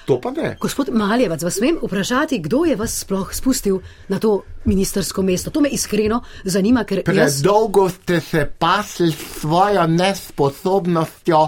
To 0.09 0.17
pa 0.17 0.31
ne. 0.31 0.55
Gospod 0.57 0.89
Maljevac, 0.91 1.43
vas 1.45 1.53
smem 1.53 1.75
vprašati, 1.83 2.39
kdo 2.39 2.63
je 2.65 2.75
vas 2.75 2.99
sploh 2.99 3.29
spustil 3.29 3.77
na 4.07 4.17
to 4.19 4.31
ministersko 4.65 5.21
mesto? 5.21 5.51
To 5.53 5.61
me 5.61 5.69
iskreno 5.69 6.17
zanima, 6.43 6.81
ker 6.83 7.03
jaz. 7.05 7.37
Predolgo 7.37 7.89
ste 7.89 8.17
se 8.19 8.45
pasli 8.49 9.11
s 9.11 9.41
svojo 9.41 9.85
nesposobnostjo, 9.87 11.43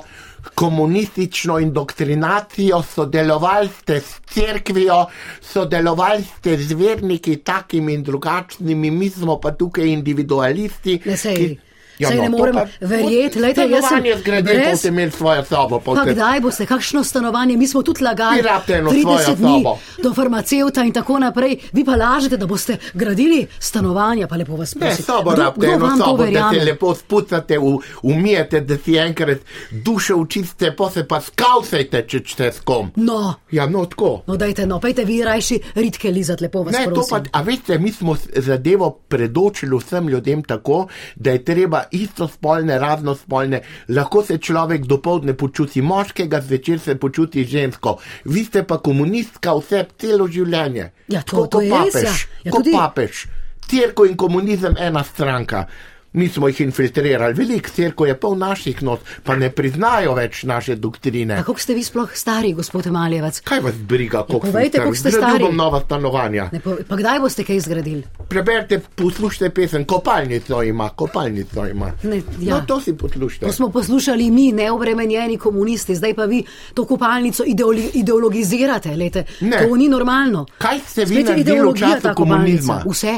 komunistično 0.56 1.60
indoktrinacijo, 1.60 2.84
sodelovali 2.84 3.69
ste 3.82 4.00
s 4.00 4.21
cerkvijo, 4.30 5.06
sodelovali 5.41 6.24
ste 6.24 6.58
z 6.58 6.74
verniki 6.74 7.38
takimi 7.38 7.93
in 7.93 8.04
drugačnimi, 8.04 8.91
mi 8.91 9.10
smo 9.10 9.39
pa 9.39 9.52
tukaj 9.52 9.86
individualisti. 9.88 11.00
Ne, 11.06 11.13
sej- 11.13 11.38
ki- 11.38 11.58
sej 12.04 12.18
ne 12.18 12.26
to 12.26 12.32
morem 12.32 12.56
verjeti, 12.82 13.40
glejte, 13.40 13.62
jaz 13.62 13.72
sem 13.72 13.82
Stanovanje 13.82 14.16
zgradili, 14.18 14.56
brez- 14.56 14.72
boste 14.72 14.88
imeli 14.88 15.12
svojo 15.12 15.44
sobo. 15.46 15.80
Pa 15.82 16.06
kdaj 16.06 16.40
boste, 16.40 16.66
kakšno 16.66 17.04
stanovanje, 17.04 17.58
mi 17.58 17.68
smo 17.68 17.82
tudi 17.84 18.04
lagali. 18.04 18.36
Vi 18.36 18.42
rabite 18.44 18.74
eno 18.74 18.92
30 18.92 19.02
svojo 19.02 19.36
dni 19.36 19.64
sobo. 19.64 19.78
do 20.00 20.14
farmacevta 20.14 20.84
in 20.84 20.92
tako 20.92 21.20
naprej. 21.20 21.58
Vi 21.72 21.86
pa 21.86 21.96
lažete, 21.96 22.38
da 22.38 22.46
boste 22.48 22.78
gradili 22.94 23.48
stanovanja, 23.60 24.28
pa 24.28 24.36
lepo 24.36 24.56
vas 24.56 24.76
Ne, 24.76 24.80
prosim. 24.82 25.06
sobo 25.06 25.32
Kdo- 25.32 25.38
rabite, 25.40 25.68
kdo 25.68 25.76
eno 25.76 25.88
to 25.88 25.98
sobo, 26.00 26.26
da 26.26 26.50
se 26.52 26.60
lepo 26.62 26.96
spucate, 26.96 27.58
umijete, 28.04 28.62
da 28.62 28.78
si 28.78 28.96
enkrat 28.98 29.38
dušo 29.74 30.16
učiste, 30.18 30.72
pa 30.72 30.90
se 30.90 31.04
pa 31.06 31.22
skavsajte, 31.22 32.04
če 32.04 32.20
ste 32.28 32.46
s 32.48 32.60
kom. 32.62 32.92
No, 32.96 33.34
Ja, 33.52 33.66
no, 33.68 33.86
tako. 33.86 34.22
no 34.28 34.38
dajte, 34.38 34.66
no, 34.66 34.80
pejte 34.80 35.04
vi 35.04 35.24
rajši 35.24 35.60
ritke 35.76 36.10
lizat, 36.10 36.42
lepo 36.42 36.64
vas 36.64 36.74
Ne, 36.74 36.86
to 36.86 36.92
prosim. 36.92 37.10
pa, 37.24 37.30
a 37.34 37.44
veste, 37.44 37.78
mi 37.78 37.92
smo 37.92 38.16
zadevo 38.38 38.92
predočili 39.08 39.78
vsem 39.78 40.08
ljudem 40.08 40.44
tako, 40.44 40.88
da 41.16 41.32
je 41.32 41.46
treba 41.46 41.84
istospolne, 41.92 42.80
raznospolne, 42.80 43.62
lahko 43.90 44.24
se 44.24 44.38
človek 44.38 44.86
dopoledne 44.86 45.34
počuti 45.34 45.82
moškega, 45.82 46.42
zvečer 46.42 46.80
se 46.80 46.96
počuti 46.96 47.46
žensko. 47.46 47.98
Vi 48.26 48.44
ste 48.44 48.64
pa 48.64 48.78
komunistka 48.78 49.54
vse 49.54 49.86
celo 49.98 50.28
življenje. 50.28 50.92
Ja, 51.08 51.22
to- 51.22 51.36
Tako 51.38 51.48
to 51.48 51.62
je 51.62 51.70
res, 51.70 51.94
papež, 51.94 52.04
ja. 52.04 52.14
Ja, 52.44 52.52
kot 52.52 52.64
tudi- 52.64 52.72
papež. 52.74 53.26
Cerkev 53.68 54.06
in 54.06 54.18
komunizem 54.18 54.76
ena 54.78 55.04
stranka. 55.04 55.66
Mi 56.13 56.28
smo 56.28 56.47
jih 56.47 56.62
infiltrirali, 56.62 57.34
veliko 57.34 57.69
cerkev 57.69 58.08
je 58.08 58.15
pol 58.19 58.36
naših 58.36 58.84
not, 58.84 59.00
pa 59.24 59.36
ne 59.36 59.47
priznajo 59.50 60.12
več 60.13 60.43
naše 60.43 60.76
doktrine. 60.76 61.38
Koliko 61.38 61.62
ste 61.62 61.74
vi 61.74 61.84
sploh 61.84 62.12
stari, 62.13 62.54
gospod 62.54 62.88
Maljevec? 62.88 63.39
Kaj 63.39 63.60
vas 63.60 63.76
briga, 63.76 64.24
koliko 64.24 64.47
Ja, 64.47 64.52
povejte, 64.52 64.78
koliko 64.78 64.95
ste 64.95 65.12
stari. 65.12 65.39
bom 65.39 65.56
nova 65.56 65.80
stanovanja. 65.80 66.50
Ne, 66.52 66.60
pa, 66.60 66.76
pa 66.86 66.95
kdaj 66.95 67.19
boste 67.19 67.43
kaj 67.43 67.60
zgradili? 67.60 68.04
Preberite, 68.28 68.82
poslušajte 68.95 69.50
pesem, 69.52 69.86
kopalnico 69.86 70.63
ima, 70.63 70.89
kopalnico 70.89 71.67
ima. 71.67 71.93
Ne, 72.04 72.19
ja. 72.39 72.56
No, 72.56 72.65
to 72.67 72.82
si 72.82 72.93
poslušajte. 72.93 73.45
To 73.45 73.54
smo 73.54 73.69
poslušali 73.69 74.32
mi, 74.32 74.52
neobremenjeni 74.52 75.38
komunisti, 75.38 75.95
zdaj 75.95 76.13
pa 76.13 76.26
vi 76.26 76.43
to 76.74 76.86
kopalnico 76.86 77.43
ideoli, 77.47 77.88
ideologizirate. 77.93 78.95
Lete. 78.95 79.24
Ne. 79.41 79.58
To 79.60 79.76
ni 79.76 79.88
normalno. 79.89 80.45
Kaj 80.58 80.80
ste 80.82 81.06
vi 81.06 81.15
Spet 81.15 81.26
naredili 81.26 81.60
v 81.62 81.74
času 81.74 82.02
ta 82.02 82.13
kopalnica. 82.13 82.15
komunizma? 82.15 82.84
Vse. 82.86 83.15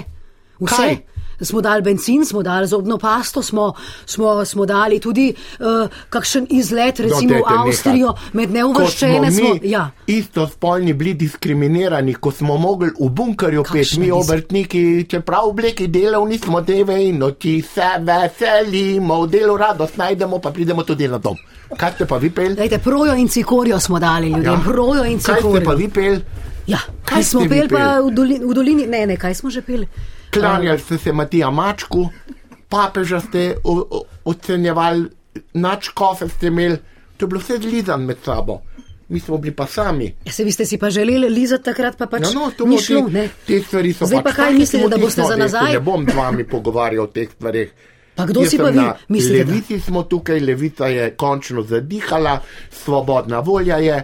Vse. 0.59 0.75
Kaj? 0.75 0.97
Smo 1.43 1.61
dali 1.61 1.81
benzin, 1.81 2.25
smo 2.25 2.43
dali 2.43 2.67
zobno 2.67 2.97
pasto, 2.97 3.41
smo, 3.41 3.73
smo, 4.05 4.45
smo 4.45 4.65
dali 4.65 4.99
tudi 4.99 5.33
uh, 5.59 5.87
kakšen 6.09 6.47
izlet, 6.49 6.99
recimo 6.99 7.33
No, 7.33 7.39
v 7.39 7.59
Avstrijo, 7.59 8.07
nehati. 8.07 8.37
med 8.37 8.51
neuvrščene 8.51 9.31
smo 9.31 9.47
smo. 9.47 9.59
Ja. 9.63 9.91
istospolni 10.07 10.93
bili 10.93 11.13
diskriminirani, 11.13 12.13
ko 12.13 12.31
smo 12.31 12.57
mogli 12.57 12.89
v 12.99 13.09
bunkerju 13.09 13.63
Kakšna 13.63 13.99
mi 13.99 14.11
obrtniki, 14.11 15.05
čeprav 15.09 15.47
obleki 15.49 15.87
delovni 15.87 16.37
smo 16.37 16.61
deve 16.61 16.97
in 17.07 17.17
noči 17.17 17.61
se 17.61 17.89
veselimo, 17.99 19.21
v 19.23 19.27
delu 19.27 19.57
radost 19.57 19.97
najdemo, 19.97 20.39
pa 20.39 20.51
pridemo 20.51 20.83
tudi 20.83 21.07
na 21.07 21.17
dom. 21.17 21.37
Kaj 21.77 21.91
ste 21.95 22.05
pa 22.05 22.17
vi 22.17 22.29
pel? 22.29 22.55
Dajte, 22.55 22.77
projo 22.79 23.15
in 23.15 23.27
cikorijo 23.27 23.79
smo 23.79 23.99
dali 23.99 24.27
ljudem, 24.27 24.53
ja. 24.53 24.61
projo 24.65 25.03
in 25.05 25.19
Kaj 25.19 25.41
ste 25.41 25.61
pa 25.65 25.73
vi 25.73 25.87
pel? 25.89 26.19
Ja, 26.67 26.77
Kaj 26.77 27.15
kaj 27.15 27.23
smo 27.23 27.41
peli 27.49 27.67
pa 27.67 27.99
v 27.99 28.11
dolini, 28.11 28.45
v 28.45 28.53
dolini, 28.53 28.87
ne, 28.87 29.05
ne, 29.05 29.17
kaj 29.17 29.35
smo 29.35 29.49
že 29.49 29.61
peli? 29.61 29.87
Klanjali 30.33 30.79
ste 30.79 30.97
se 30.97 31.13
Matija 31.13 31.51
Mačku, 31.51 32.09
papeža 32.69 33.19
ste 33.19 33.55
ocenjevali, 34.25 35.09
načkofe 35.53 36.29
ste 36.29 36.47
imeli, 36.47 36.77
to 37.17 37.25
je 37.25 37.27
bilo 37.27 37.39
vse 37.39 37.57
zlizan 37.57 38.01
med 38.01 38.17
sabo. 38.25 38.61
Mi 39.09 39.19
smo 39.19 39.37
bili 39.37 39.55
pa 39.55 39.67
sami. 39.67 40.15
Ja, 40.25 40.31
se 40.31 40.43
vi 40.43 40.51
ste 40.51 40.65
si 40.65 40.77
pa 40.77 40.89
želeli 40.89 41.29
lizati 41.29 41.63
takrat, 41.63 41.97
pa 41.97 42.05
pač 42.05 42.21
Ja, 42.23 42.31
no, 42.31 42.51
to 42.57 42.65
ni 42.65 42.77
šlo, 42.77 43.09
te, 43.11 43.29
te 43.47 43.59
stvari 43.61 43.93
so 43.93 44.05
Zdaj 44.05 44.23
pa 44.23 44.23
pač 44.23 44.35
kaj 44.35 44.45
take, 44.45 44.57
mislite, 44.57 44.87
da 44.87 44.97
boste 44.97 45.21
za 45.21 45.35
nazaj? 45.35 45.73
Ne 45.73 45.79
bom 45.79 46.07
z 46.09 46.15
vami 46.15 46.43
pogovarjal 46.43 47.03
o 47.03 47.07
teh 47.07 47.29
stvareh. 47.29 47.69
Pa 48.15 48.25
kdo 48.25 48.41
Jaz 48.41 48.49
si 48.49 48.57
pa 48.57 48.69
vi 48.69 48.81
mislite, 49.09 49.43
da- 49.43 49.51
Levici 49.51 49.79
smo 49.79 50.03
tukaj, 50.03 50.39
levica 50.39 50.87
je 50.87 51.11
končno 51.15 51.61
zadihala, 51.61 52.39
svobodna 52.71 53.39
volja 53.39 53.77
je. 53.77 54.03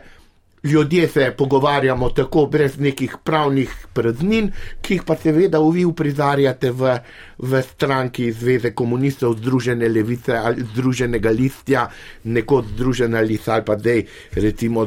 Ljudje 0.63 1.07
se 1.07 1.33
pogovarjamo 1.37 2.09
tako 2.09 2.45
brez 2.45 2.77
nekih 2.79 3.15
pravnih 3.23 3.87
praznin, 3.93 4.51
ki 4.81 4.93
jih 4.93 5.03
pa 5.07 5.15
seveda 5.15 5.59
vi 5.59 5.85
uprizarjate 5.85 6.71
v, 6.71 6.97
v 7.37 7.61
stranki 7.63 8.31
Zveze 8.31 8.73
komunistov, 8.75 9.37
Združene 9.39 9.87
levice 9.87 10.35
ali 10.35 10.65
Združenega 10.73 11.29
listja, 11.29 11.85
nekoč 12.23 12.65
Združena 12.73 13.19
lista 13.19 13.53
ali 13.53 13.65
pa 13.65 13.77
zdaj 13.77 14.03
recimo 14.31 14.83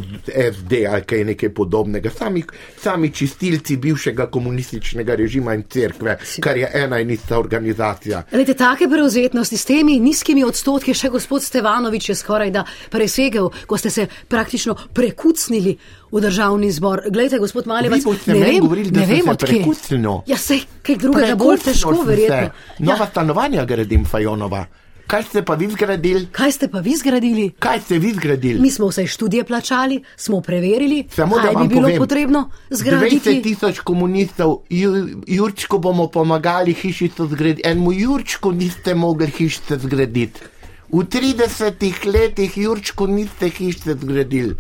SD 0.53 0.85
ali 0.91 1.07
kaj 1.09 1.25
nekaj 1.25 1.55
podobnega. 1.55 2.11
Sami, 2.11 2.45
sami 2.77 3.11
čistilci 3.11 3.77
bivšega 3.77 4.27
komunističnega 4.27 5.15
režima 5.15 5.55
in 5.55 5.65
cerkve, 5.71 6.19
kar 6.41 6.57
je 6.57 6.69
ena 6.75 7.01
in 7.01 7.11
ista 7.11 7.39
organizacija. 7.39 8.23
Lejte, 8.33 8.55
take 8.55 8.89
prevzetnosti 8.93 9.57
s 9.57 9.65
temi 9.65 9.97
nizkimi 10.01 10.45
odstotki, 10.45 10.93
še 10.95 11.09
gospod 11.09 11.43
Stevanovič 11.43 12.13
je 12.13 12.21
skoraj 12.21 12.53
da 12.53 12.67
presegel, 12.91 13.49
ko 13.67 13.81
ste 13.81 13.91
se 13.91 14.07
praktično 14.29 14.77
prekucnili 14.93 15.62
v 16.11 16.21
državni 16.21 16.71
zbor. 16.71 17.03
Glejte, 17.09 17.39
gospod 17.39 17.65
boste 18.05 18.33
ne 18.33 18.41
vem, 18.41 18.61
govorili, 18.61 18.91
da 18.91 19.01
ne 19.01 19.07
vem 19.07 19.29
odkje. 19.29 19.49
prekucnil. 19.49 20.21
Ja, 20.27 20.37
se 20.37 20.59
kaj 20.83 20.97
drugega 20.97 21.35
bolj 21.35 21.57
Prekucnil 21.57 21.75
težko, 21.75 22.03
verjetno. 22.03 22.51
Nova 22.81 22.99
Ja, 22.99 23.07
stanovanja 23.07 23.65
gradim, 23.65 24.05
Fajonova. 24.05 24.67
Kaj 25.07 25.23
ste 25.23 25.43
pa 25.43 25.55
vi 25.55 25.67
zgradili? 25.69 26.27
kaj 26.33 26.53
ste 26.53 26.69
pa 26.69 26.79
vi 26.79 26.97
zgradili? 26.97 27.51
Kaj 27.59 27.81
ste 27.81 27.99
vi 27.99 28.13
zgradili? 28.13 28.61
Mi 28.61 28.71
smo 28.71 28.87
vse 28.87 29.07
študije 29.07 29.45
plačali, 29.45 30.03
smo 30.17 30.41
preverili, 30.41 31.05
Samo 31.11 31.37
da 31.37 31.43
kaj 31.43 31.55
bi 31.57 31.69
bilo 31.69 31.83
povem, 31.83 31.99
potrebno 31.99 32.41
20 32.71 32.77
zgraditi. 32.77 33.43
tisoč 33.43 33.81
komunistov, 33.81 34.57
Ju, 34.71 34.93
Jurčko 35.27 35.79
bomo 35.79 36.07
pomagali 36.09 36.73
hišico 36.73 37.27
zgraditi. 37.27 37.63
Enemu 37.65 37.93
Jurčku 37.93 38.53
niste 38.53 38.95
mogli 38.95 39.27
hišice 39.29 39.79
zgraditi. 39.79 40.41
V 40.89 41.05
30 41.05 41.73
letih 42.07 42.57
Jurčku 42.57 43.07
niste 43.07 43.49
hišice 43.49 43.95
zgradili. 43.95 44.55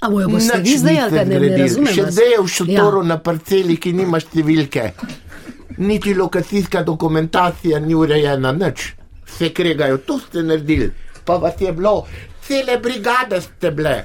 A 0.00 0.10
bojo 0.10 0.28
boste 0.28 0.58
Nič 0.58 0.66
vi 0.68 0.78
zdaj, 0.78 0.98
ali 1.00 1.24
ne, 1.26 1.40
ne 1.40 1.56
razumem? 1.56 1.94
Še 1.94 2.04
zdaj 2.10 2.28
je 2.32 2.40
v 2.42 2.48
šotoru 2.48 3.00
Ja. 3.02 3.08
na 3.08 3.16
parceli, 3.18 3.76
ki 3.76 3.92
nima 3.92 4.20
številke. 4.20 4.92
Niti 5.78 6.14
lokacijska 6.14 6.82
dokumentacija 6.82 7.80
ni 7.80 7.94
urejena, 7.94 8.52
nič. 8.52 8.94
Vse 9.26 9.50
kregajo, 9.54 9.98
to 9.98 10.18
ste 10.18 10.42
naredili. 10.42 10.92
Pa 11.24 11.36
vas 11.36 11.58
je 11.60 11.72
bilo, 11.72 12.06
cele 12.46 12.78
brigade 12.78 13.40
ste 13.40 13.70
bile. 13.70 13.96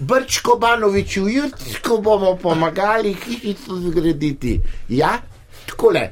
Brčko 0.00 0.56
Banovič, 0.58 1.16
v 1.20 1.28
Jurčko 1.36 2.00
bomo 2.02 2.34
pomagali 2.36 3.12
hišico 3.14 3.76
zgraditi. 3.84 4.56
Ja, 4.88 5.18
takole. 5.68 6.08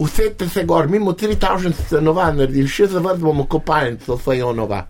Usete 0.00 0.48
se 0.48 0.64
gor, 0.64 0.88
mimo 0.88 1.12
3000 1.12 1.76
stanovanj 1.86 2.40
naredili, 2.40 2.68
še 2.68 2.88
za 2.88 3.00
vas 3.04 3.18
bomo 3.20 3.44
kopalnico 3.46 4.16
Fajonova. 4.16 4.86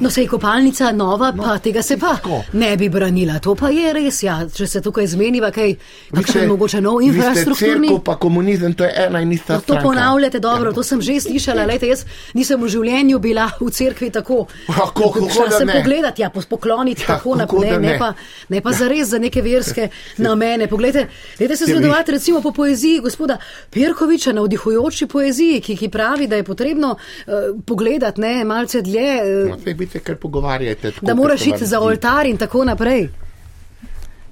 No, 0.00 0.10
sej 0.10 0.28
kopalnica 0.30 0.92
nova, 0.92 1.32
pa 1.36 1.56
tega 1.58 1.82
se 1.82 1.96
pa 1.98 2.12
tako. 2.16 2.42
ne 2.52 2.76
bi 2.76 2.88
branila. 2.88 3.38
To 3.38 3.54
pa 3.54 3.68
je 3.68 3.92
res, 3.92 4.22
ja. 4.22 4.46
Če 4.48 4.66
se 4.66 4.80
tukaj 4.80 5.06
zmeniva, 5.06 5.50
kaj, 5.50 5.72
kakšen 6.14 6.46
mogoče 6.48 6.80
nov 6.80 7.00
infrastrukturni. 7.02 7.88
Cerkev 7.88 8.04
pa 8.04 8.14
komunizem, 8.16 8.74
to 8.74 8.84
je 8.84 8.92
ena 8.96 9.20
in 9.20 9.32
ista 9.32 9.54
No, 9.54 9.60
to 9.60 9.64
stranka. 9.64 9.82
ponavljate 9.82 10.38
dobro, 10.38 10.72
to 10.72 10.82
sem 10.82 11.00
že 11.02 11.20
slišala. 11.20 11.64
Lejte, 11.66 11.86
jaz 11.86 12.04
nisem 12.34 12.62
v 12.62 12.68
življenju 12.68 13.18
bila 13.18 13.48
v 13.60 13.70
cerkvi 13.70 14.10
tako. 14.10 14.46
Kako, 14.66 15.10
kako 15.10 15.30
Šla 15.30 15.50
sem 15.50 15.68
pogledati, 15.68 16.22
ja, 16.22 16.30
pokloniti 16.30 17.02
Ja, 17.02 17.06
tako 17.16 17.34
naprej, 17.34 17.70
ne, 17.72 17.78
ne? 17.78 17.98
pa, 17.98 18.12
ne 18.48 18.60
pa 18.60 18.72
zares 18.72 19.08
za 19.08 19.18
neke 19.18 19.42
verske 19.42 19.88
namene. 20.18 20.66
Poglejte, 20.68 21.08
dajte 21.38 21.56
se 21.56 21.64
zvedovati 21.66 22.12
recimo 22.12 22.40
po 22.40 22.52
poeziji 22.52 23.00
gospoda 23.00 23.36
Pirkoviča, 23.70 24.32
navdihujoči 24.32 25.06
poeziji, 25.06 25.60
ki, 25.60 25.76
ki 25.76 25.88
pravi, 25.88 26.26
da 26.26 26.36
je 26.36 26.44
potrebno 26.44 26.94
uh, 26.94 27.34
pogledati 27.66 28.20
ne, 28.20 28.44
malce 28.44 28.82
dlje. 28.82 29.10
Uh, 29.44 29.48
No, 29.48 29.56
se 29.88 29.98
kar 29.98 30.16
pogovarjate. 30.16 30.90
Tako, 30.92 31.06
da 31.06 31.14
moraš 31.14 31.46
iti 31.46 31.66
za 31.66 31.80
oltar 31.80 32.26
in 32.26 32.36
tako 32.36 32.64
naprej. 32.64 33.08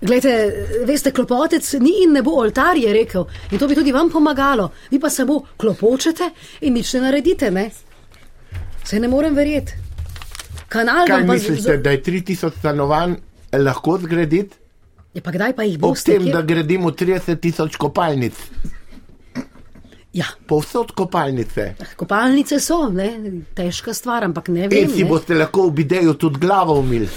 Glejte, 0.01 0.33
veste, 0.85 1.11
klopotec 1.11 1.73
ni 1.73 2.03
in 2.05 2.13
ne 2.13 2.23
bo 2.23 2.31
oltar, 2.33 2.77
je 2.77 2.93
rekel. 2.93 3.25
In 3.51 3.59
to 3.59 3.69
bi 3.69 3.75
tudi 3.75 3.93
vam 3.93 4.11
pomagalo. 4.11 4.71
Vi 4.91 5.01
pa 5.01 5.11
samo 5.11 5.43
klopočete 5.57 6.31
in 6.61 6.75
nič 6.75 6.93
ne 6.95 7.01
naredite, 7.01 7.51
ne? 7.51 7.71
Se 8.85 9.01
ne 9.01 9.09
morem 9.09 9.35
verjeti. 9.35 9.73
Kanal 10.69 11.07
Kaj 11.07 11.23
mislite, 11.25 11.77
da 11.79 11.91
je 11.91 12.03
3000 12.03 12.51
stanovanj 12.59 13.15
lahko 13.55 13.99
zgraditi? 13.99 14.55
Ja, 15.15 15.23
pa 15.23 15.33
kdaj 15.33 15.53
pa 15.53 15.63
jih 15.63 15.77
Ob 15.77 15.81
boste? 15.81 16.13
tem, 16.13 16.23
kje- 16.23 16.33
da 16.33 16.43
gradimo 16.43 16.91
30 16.91 17.41
tisoč 17.41 17.77
kopalnic. 17.77 18.35
Ja, 20.17 20.25
Povsod 20.47 20.93
kopalnice. 20.93 21.75
kopalnice 21.97 22.57
so, 22.61 22.89
ne? 22.89 23.09
težka 23.55 23.93
stvar, 23.93 24.25
ampak 24.25 24.49
ne 24.49 24.65
vem. 24.65 24.79
In 24.79 24.89
si 24.89 25.03
Ne? 25.03 25.09
boste 25.09 25.35
lahko 25.35 25.67
v 25.69 25.75
bideju 25.75 26.15
tudi 26.15 26.41
glavo 26.41 26.79
umili. 26.81 27.09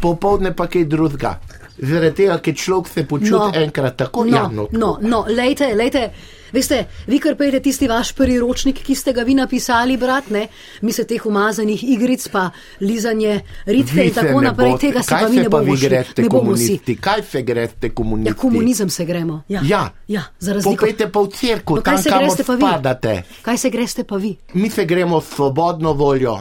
Popovdne 0.00 0.52
pa 0.54 0.66
kaj 0.66 0.84
drugega. 0.84 1.32
Zaradi 1.78 2.14
tega, 2.16 2.36
ker 2.38 2.54
človek 2.54 2.88
se 2.88 3.04
počuti 3.04 3.58
enkrat 3.58 3.96
tako 3.96 4.24
no, 4.24 4.36
javno. 4.36 4.68
No, 4.72 4.98
no, 5.02 5.24
lejte, 5.28 5.72
lejte. 5.74 6.04
Veste, 6.52 6.76
vi 7.06 7.18
kar 7.18 7.34
pejte 7.34 7.60
tisti 7.60 7.88
vaš 7.88 8.12
priročnik, 8.12 8.76
ki 8.78 8.94
ste 8.94 9.12
ga 9.12 9.22
vi 9.22 9.34
napisali, 9.34 9.96
brat, 9.96 10.28
ne? 10.28 10.48
Mi 10.82 10.92
se 10.92 11.04
teh 11.04 11.24
umazanih 11.24 11.84
igric, 11.86 12.28
pa 12.28 12.50
lizanje 12.82 13.36
ritke 13.66 13.94
Vi 13.94 14.04
in 14.04 14.12
tako 14.12 14.40
naprej, 14.42 14.70
boste- 14.70 14.80
tega 14.82 15.02
se 15.02 15.08
Kaj 15.08 15.22
pa 15.22 15.28
mi 15.28 15.36
ne 15.36 15.48
bomo 15.48 15.62
vi 15.64 15.76
šli. 15.76 15.88
greste 15.88 16.22
Ne 16.22 16.28
bomo 16.28 16.40
si. 16.40 16.62
komunisti? 16.62 16.96
Kaj 16.98 17.22
se 17.24 17.42
greste 17.42 17.90
komunisti? 17.90 18.28
Ja, 18.28 18.34
komunizem 18.36 18.90
se 18.90 19.04
gremo. 19.04 19.42
Ja, 19.48 19.60
Ja, 19.64 19.82
ja 20.08 20.22
za 20.38 20.52
razliko. 20.52 20.76
Popejte 20.76 21.08
pa 21.08 21.20
v 21.20 21.28
cerkev, 21.30 21.76
No, 21.76 21.82
kaj 21.82 21.94
tam 21.94 22.02
se 22.02 22.10
kamor 22.10 22.24
greste 22.24 22.44
pa 22.44 22.54
vi? 22.54 22.60
spadate. 22.60 23.22
Kaj 23.42 23.58
se 23.58 23.70
greste 23.70 24.04
pa 24.04 24.16
vi? 24.16 24.36
Mi 24.54 24.70
se 24.70 24.84
gremo 24.84 25.20
s 25.20 25.28
svobodno 25.28 25.92
voljo. 25.94 26.38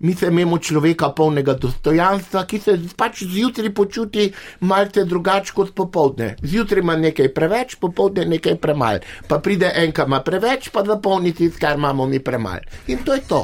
Mi 0.00 0.14
se 0.14 0.26
imamo 0.26 0.58
človeka 0.58 1.08
polnega 1.10 1.54
dostojanstva, 1.54 2.44
ki 2.44 2.58
se 2.58 2.76
pač 2.96 3.22
zjutraj 3.24 3.72
počuti 3.72 4.28
malce 4.60 5.04
drugače 5.04 5.52
kot 5.52 5.72
popovdne. 5.72 6.36
Zjutraj 6.40 6.80
ima 6.80 6.96
nekaj 6.96 7.28
preveč, 7.30 7.74
popovdne 7.76 8.24
nekaj 8.26 8.56
premalo. 8.56 8.98
Pa 9.26 9.38
pride 9.38 9.72
enka 9.76 10.04
ima 10.04 10.20
preveč, 10.20 10.68
pa 10.68 10.84
zapolni 10.84 11.32
tisto, 11.32 11.58
kar 11.58 11.74
imamo 11.74 12.06
mi 12.06 12.20
premalo. 12.20 12.62
In 12.86 12.98
to 12.98 13.14
je 13.14 13.20
to. 13.22 13.42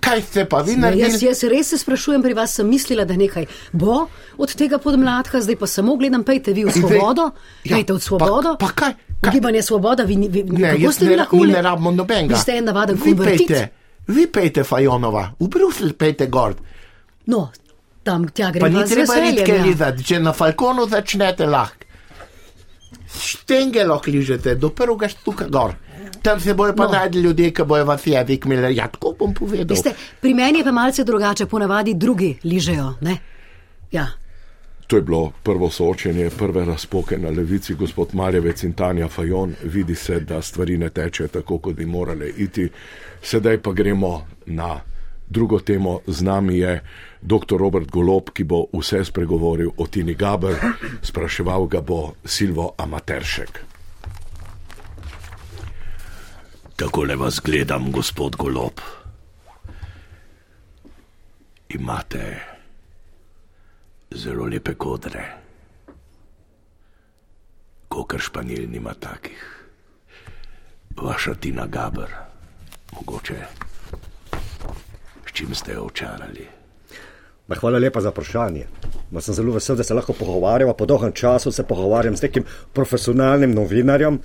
Kaj 0.00 0.22
ste 0.22 0.44
pa 0.44 0.60
vi 0.60 0.72
Ja, 0.72 0.76
jaz, 0.76 0.82
naredili? 0.82 1.26
jaz 1.26 1.42
res 1.44 1.68
se 1.68 1.78
sprašujem 1.78 2.22
pri 2.22 2.34
vas, 2.34 2.54
sem 2.54 2.68
mislila, 2.68 3.04
da 3.04 3.16
nekaj 3.16 3.46
bo 3.72 4.06
od 4.38 4.54
tega 4.54 4.78
podmladka, 4.78 5.40
zdaj 5.40 5.56
pa 5.56 5.66
samo 5.66 5.96
gledam, 5.96 6.22
pejte 6.22 6.52
vi 6.52 6.62
v 6.62 6.68
In 6.68 6.72
zdaj- 6.72 6.86
svobodo, 6.92 7.30
Ja, 7.64 7.74
pejte 7.74 7.92
v 7.92 7.98
svobodo. 8.00 8.54
Pa, 8.54 8.66
pa 8.66 8.72
kaj, 8.72 8.92
Gibanje 9.26 9.62
svoboda, 9.62 10.04
vi, 10.04 10.14
vi, 10.28 10.42
Ne, 10.44 10.78
ne, 10.78 11.16
lahko 11.16 11.36
mi 11.36 11.46
ne 11.48 11.62
rabimo 11.62 11.90
nobenega. 11.90 12.34
Vi 12.34 12.38
ste 12.38 12.52
en 12.52 12.64
navaden 12.64 12.98
konvertit. 12.98 13.48
pejte, 13.48 13.68
vi 14.06 14.26
pejte 14.26 14.64
Fajonova, 14.64 15.32
v 15.40 15.48
Bruselj 15.48 15.92
pejte 15.92 16.26
gor. 16.26 16.54
No, 17.26 17.50
tam 18.02 18.28
tja 18.28 18.46
Pa 18.46 18.52
gremo 18.52 18.78
ni 18.78 18.84
treba 18.84 19.14
ritke 19.14 19.52
Ja. 19.52 19.62
lizati, 19.62 20.04
če 20.04 20.20
na 20.20 20.32
Falkonu 20.32 20.86
začnete 20.88 21.46
lahko. 21.46 21.82
Štenge 23.16 23.84
lahko 23.84 24.10
ližete, 24.10 24.54
do 24.54 24.70
prvega 24.70 25.08
štuka 25.08 25.48
gor. 25.48 25.74
Tam 26.22 26.40
se 26.40 26.54
bojo 26.54 26.74
pa 26.74 26.84
No. 26.84 26.92
najdli 26.92 27.20
ljudje, 27.20 27.50
ki 27.50 27.62
bojo 27.64 27.84
vas 27.84 28.06
jezik 28.06 28.44
imeli. 28.44 28.76
Ja, 28.76 28.88
tako 28.88 29.14
bom 29.18 29.34
povedal. 29.34 29.66
Veste, 29.66 29.92
pri 30.20 30.34
meni 30.34 30.58
je 30.58 30.64
pa 30.64 30.72
malce 30.72 31.04
drugače, 31.04 31.46
ponavadi 31.46 31.94
drugi 31.94 32.38
ližejo. 32.44 32.94
Ne? 33.00 33.18
Ja. 33.92 34.06
To 34.86 34.96
je 34.96 35.02
bilo 35.02 35.32
prvo 35.42 35.70
soočenje, 35.70 36.30
prve 36.38 36.64
razpoke 36.64 37.18
na 37.18 37.30
levici, 37.30 37.74
gospod 37.74 38.08
Marjevec 38.12 38.62
in 38.62 38.72
Tanja 38.72 39.08
Fajon. 39.08 39.54
Vidi 39.62 39.94
se, 39.94 40.20
da 40.20 40.42
stvari 40.42 40.78
ne 40.78 40.90
tečejo 40.90 41.28
tako, 41.28 41.58
kot 41.58 41.76
bi 41.76 41.86
morale 41.86 42.28
iti. 42.28 42.68
Sedaj 43.22 43.58
pa 43.62 43.72
gremo 43.72 44.26
na 44.46 44.80
drugo 45.28 45.58
temo. 45.60 46.00
Z 46.06 46.22
nami 46.22 46.58
je 46.58 46.80
dr. 47.20 47.56
Robert 47.58 47.90
Golob, 47.90 48.30
ki 48.30 48.44
bo 48.44 48.66
vse 48.72 49.04
spregovoril 49.04 49.70
o 49.76 49.86
Tini 49.86 50.14
Gaber, 50.14 50.54
spraševal 51.02 51.66
ga 51.66 51.80
bo 51.80 52.12
Silvo 52.24 52.74
Amateršek. 52.78 53.64
Takole 56.76 57.16
vas 57.16 57.40
gledam, 57.44 57.90
gospod 57.92 58.36
Golob. 58.36 58.80
Imate 61.68 62.55
zelo 64.10 64.46
lepe 64.46 64.74
kodre. 64.74 65.24
Kokr 67.88 68.18
španil 68.18 68.70
nima 68.70 68.94
takih. 68.94 69.42
Vaša 70.96 71.34
Tina 71.34 71.66
Gaber, 71.66 72.08
mogoče. 72.92 73.36
S 75.26 75.32
čim 75.32 75.54
ste 75.54 75.72
jo 75.72 75.84
očarali? 75.86 76.46
Ma, 77.48 77.54
hvala 77.54 77.78
lepa 77.78 78.00
za 78.00 78.10
vprašanje. 78.10 78.66
Ma, 79.10 79.20
sem 79.20 79.34
zelo 79.34 79.52
vesel, 79.52 79.76
da 79.76 79.84
se 79.84 79.94
lahko 79.94 80.12
pogovarjava. 80.12 80.74
Po 80.74 80.86
dolgem 80.86 81.12
času 81.12 81.52
se 81.52 81.62
pogovarjam 81.62 82.16
z 82.16 82.22
nekim 82.22 82.44
profesionalnim 82.72 83.54
novinarjem 83.54 84.18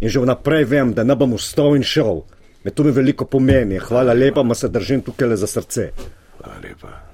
in 0.00 0.08
že 0.08 0.20
vnaprej 0.20 0.64
vem, 0.64 0.92
da 0.94 1.04
ne 1.04 1.16
bom 1.16 1.32
ustal 1.32 1.76
in 1.76 1.82
šel. 1.82 2.22
Me 2.64 2.70
to 2.70 2.84
mi 2.84 2.90
veliko 2.90 3.24
pomeni. 3.24 3.78
Hvala 3.78 4.12
lepa, 4.12 4.42
ma 4.42 4.54
se 4.54 4.68
držim 4.68 5.02
tukaj 5.02 5.28
le 5.28 5.36
za 5.36 5.46
srce. 5.46 5.90
Hvala 6.38 6.60
lepa. 6.62 7.07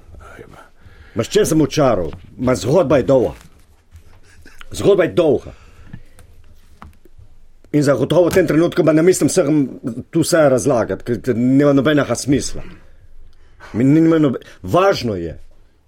Ma, 1.15 1.23
s 1.23 1.31
čem 1.31 1.45
sem 1.45 1.61
očaral? 1.61 2.11
Ma, 2.37 2.55
zgodba 2.55 2.97
je 2.97 3.03
dolga. 3.03 3.33
Zgodba 4.71 5.03
je 5.03 5.13
dolga. 5.15 5.53
In 7.75 7.83
zagotovo 7.83 8.29
v 8.29 8.35
tem 8.35 8.47
trenutku 8.47 8.83
ne 8.83 9.03
mislim 9.03 9.29
vsem 9.29 9.67
tu 10.11 10.23
vse 10.23 10.49
razlagati, 10.49 11.19
ker 11.19 11.35
nima 11.35 11.73
nobenega 11.73 12.15
smisla. 12.15 12.63
Mi 13.73 13.83
nima 13.83 14.19
nobe... 14.19 14.39
Važno 14.63 15.15
je, 15.15 15.35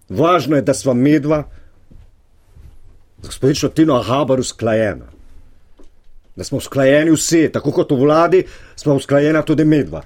važno 0.09 0.59
je, 0.59 0.65
da 0.67 0.73
sva 0.75 0.93
medva 0.93 1.43
z 3.21 3.27
gospodično 3.27 3.69
Tino 3.69 4.01
Habar 4.03 4.39
usklajena. 4.39 5.07
Da 6.35 6.43
smo 6.43 6.57
usklajeni 6.57 7.11
vsi, 7.15 7.47
tako 7.53 7.71
kot 7.71 7.91
v 7.91 7.99
vladi, 8.03 8.43
smo 8.75 8.95
usklajena 8.95 9.41
tudi 9.41 9.65
medva. 9.65 10.03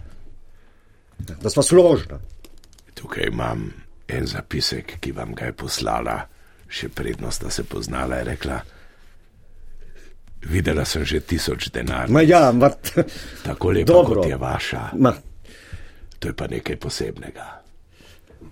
Da 1.17 1.49
sva 1.49 1.63
složna. 1.63 2.21
Tukaj 2.93 3.27
imam 3.27 3.69
en 4.11 4.27
zapisek, 4.27 4.97
ki 4.99 5.11
vam 5.11 5.33
ga 5.33 5.45
je 5.45 5.53
poslala, 5.53 6.19
še 6.67 6.89
prednost, 6.89 7.41
da 7.41 7.49
se 7.49 7.63
poznala, 7.63 8.15
je 8.15 8.23
rekla. 8.25 8.59
Videla 10.43 10.85
sem 10.85 11.03
že 11.03 11.19
tisoč 11.21 11.69
denarnic. 11.69 12.09
Ma 12.09 12.21
ja, 12.21 12.51
ma, 12.51 12.69
Tako 13.43 13.71
lepa, 13.71 13.85
Dobro. 13.85 14.21
kot 14.21 14.29
je 14.29 14.37
vaša. 14.37 14.83
ma, 14.95 15.13
To 16.19 16.27
je 16.27 16.33
pa 16.33 16.47
nekaj 16.47 16.75
posebnega. 16.77 17.45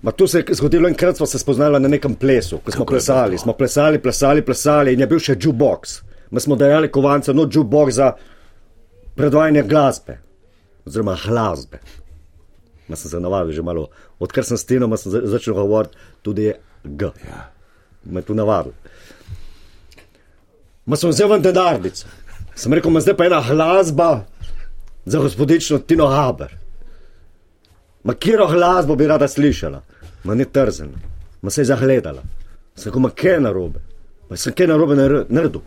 ma 0.01 0.11
tu 0.11 0.27
se 0.27 0.39
je 0.39 0.53
zgodilo 0.53 0.87
enkrat, 0.87 1.17
smo 1.17 1.25
se 1.25 1.39
spoznali 1.39 1.79
na 1.79 1.87
nekem 1.87 2.15
plesu, 2.15 2.57
ko 2.57 2.71
smo 2.71 2.85
Kako 2.85 2.93
plesali. 2.93 3.35
to? 3.35 3.41
Smo 3.43 3.53
plesali, 3.53 3.99
plesali, 3.99 4.41
plesali 4.41 4.93
in 4.93 4.99
je 4.99 5.07
bil 5.07 5.19
še 5.19 5.35
jukebox. 5.35 6.01
Mi 6.31 6.39
smo 6.39 6.55
dajali 6.55 6.89
kovance, 6.89 7.33
no 7.33 7.43
jukebox 7.43 7.91
za 7.91 8.13
predvajanje 9.15 9.63
glasbe, 9.63 10.17
oziroma 10.85 11.17
glasbe. 11.17 11.79
Ma 12.89 12.95
sem 12.95 13.11
se 13.11 13.19
navadil 13.19 13.53
že 13.53 13.61
malo, 13.61 13.87
odkar 14.19 14.43
sem 14.43 14.57
s 14.57 14.65
za- 15.05 15.21
začel 15.25 15.53
govoriti, 15.53 15.95
tudi 16.21 16.43
je 16.43 16.53
G. 16.83 17.05
Ja. 17.05 17.51
Me 18.03 18.21
tu 18.21 18.33
navadil. 18.33 18.73
Ma 20.85 20.95
sem 20.95 21.09
vzel 21.09 21.29
ven 21.29 21.41
denarnico. 21.41 22.07
Sem 22.55 22.73
rekel, 22.73 22.91
ma 22.91 22.99
zdaj 22.99 23.15
pa 23.17 23.25
ena 23.25 23.41
glasba 23.41 24.25
za 25.05 25.19
gospodično 25.19 25.79
Tino 25.79 26.07
Haber. 26.07 26.55
Ma 28.03 28.13
kjero 28.13 28.47
glasbo 28.47 28.95
bi 28.95 29.07
rada 29.07 29.27
slišala, 29.27 29.81
ma 30.23 30.35
ne 30.35 30.45
trzen, 30.45 30.89
ma 31.41 31.49
se 31.49 31.61
je 31.61 31.65
zagledala. 31.65 32.23
Sem 32.75 32.89
rekel, 32.89 33.01
ma 33.01 33.09
kaj 33.09 33.31
je 33.33 33.39
narobe, 33.39 33.79
ma 34.29 34.37
sem 34.37 34.53
kaj 34.53 34.67
narobe 34.67 34.95
nar- 34.95 35.25
naredil. 35.29 35.61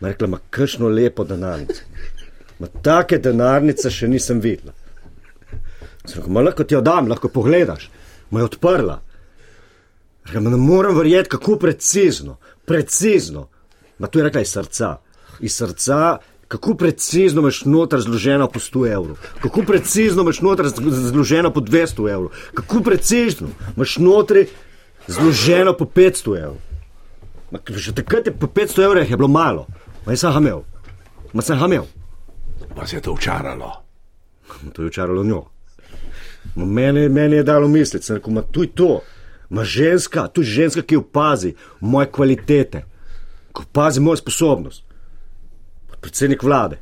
Ma 0.00 0.08
rekla, 0.08 0.26
ma 0.28 0.38
kakšno 0.50 0.88
lepo 0.88 1.24
denarnico. 1.24 1.80
Ma 2.58 2.66
take 2.82 3.18
denarnice 3.18 3.90
še 3.90 4.08
nisem 4.08 4.40
videla. 4.40 4.72
Rekel, 6.04 6.44
lahko 6.44 6.64
ti 6.64 6.74
jo 6.74 6.80
dam, 6.80 7.08
lahko 7.08 7.28
pogledaš. 7.28 7.90
Ma 8.30 8.40
je 8.40 8.44
odprla. 8.44 9.00
Ma 10.34 10.50
ne 10.50 10.56
morem 10.56 10.96
verjeti, 10.96 11.28
kako 11.28 11.56
precizno, 11.56 12.36
precizno. 12.64 13.48
Ma 13.98 14.06
tu 14.06 14.18
je 14.18 14.24
rekla 14.24 14.40
iz 14.40 14.52
srca. 14.52 14.96
Iz 15.40 15.56
srca, 15.56 16.18
kako 16.48 16.74
precizno 16.74 17.40
imaš 17.40 17.64
noter 17.64 18.00
zloženo 18.00 18.48
po 18.48 18.60
100 18.60 18.92
evrov, 18.92 19.16
kako 19.40 19.62
precizno 19.62 20.22
imaš 20.22 20.40
noter 20.40 20.68
zloženo 21.12 21.52
po 21.52 21.60
200 21.60 22.10
evrov, 22.12 22.30
kako 22.54 22.80
precizno 22.80 23.48
imaš 23.76 23.96
notri 23.98 24.46
zloženo 25.06 25.76
po 25.76 25.84
500 25.84 26.38
evrov. 26.38 26.56
Ma, 27.50 27.58
Že 27.68 27.94
takrat 27.94 28.26
je 28.26 28.32
po 28.32 28.46
500 28.46 28.84
evrih 28.84 29.10
je 29.10 29.16
bilo 29.16 29.28
malo, 29.28 29.66
ma 30.06 30.12
jaz 30.12 30.20
sem 30.20 30.32
ga 30.32 30.38
imel, 30.38 30.62
ma 31.32 31.42
sem 31.42 31.58
ga 31.58 31.66
imel. 31.66 31.84
Vas 32.76 32.92
je 32.92 33.00
to 33.00 33.12
učaralo. 33.12 33.72
To 34.72 34.82
je 34.82 34.86
učaralo 34.86 35.24
njo. 35.24 35.53
Mene, 36.54 37.08
mene 37.08 37.36
je 37.36 37.42
dalo 37.42 37.68
misliti, 37.68 38.06
sem 38.06 38.16
rekel, 38.16 38.42
tu 38.52 38.62
je 38.62 38.72
to. 38.74 39.00
Ma 39.50 39.64
ženska, 39.64 40.26
tu 40.28 40.42
je 40.42 40.46
ženska, 40.46 40.82
ki 40.82 40.96
opazi 40.96 41.54
moje 41.80 42.10
kvalitete, 42.12 42.84
ki 43.54 43.62
opazi 43.62 44.00
mojo 44.00 44.16
sposobnost. 44.16 44.82
Predsednik 46.00 46.42
vlade. 46.42 46.80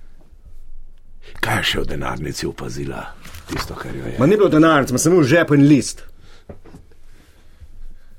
Kaj 1.41 1.59
je 1.59 1.67
še 1.71 1.83
v 1.83 1.91
denarnici 1.95 2.47
opazila? 2.47 3.03
Tisto, 3.51 3.75
kar 3.79 3.95
jo 3.95 4.07
je. 4.07 4.17
Ma 4.19 4.27
ni 4.27 4.39
bilo 4.39 4.51
denarnic, 4.51 4.93
ma 4.93 4.99
sem 4.99 5.15
imel 5.15 5.55
in 5.55 5.69
list. 5.69 6.05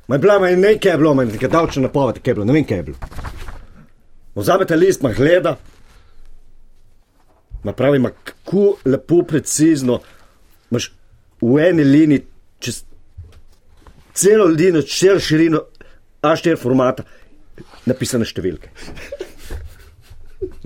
Ma 0.07 0.15
je 0.15 0.19
bila, 0.19 0.39
ma 0.39 0.47
je 0.47 0.57
nekaj 0.57 0.91
je 0.91 0.97
bilo, 0.97 1.13
ma 1.13 1.23
je 1.23 1.31
nekaj 1.31 1.49
davčna 1.49 1.81
napoved, 1.81 2.19
kaj 2.21 2.31
je 2.31 2.35
bilo, 2.35 2.45
ne 2.45 2.53
vem, 2.53 2.65
kaj 2.67 2.77
je 2.77 2.83
bilo. 2.83 2.97
Vzamete 4.35 4.75
list, 4.75 5.01
ma 5.01 5.13
gleda, 5.13 5.55
ma 7.63 7.73
pravi, 7.73 7.99
ma 7.99 8.09
kako 8.09 8.75
lepo, 8.85 9.21
precizno, 9.27 9.99
imaš 10.71 10.91
v 11.43 11.67
eni 11.67 11.83
liniji, 11.83 12.23
čez 12.59 12.83
celo 14.13 14.45
linijo, 14.45 14.83
čez 14.87 15.23
širino 15.27 15.63
A4 16.23 16.55
formata, 16.59 17.03
napisane 17.89 18.25
številke. 18.25 18.71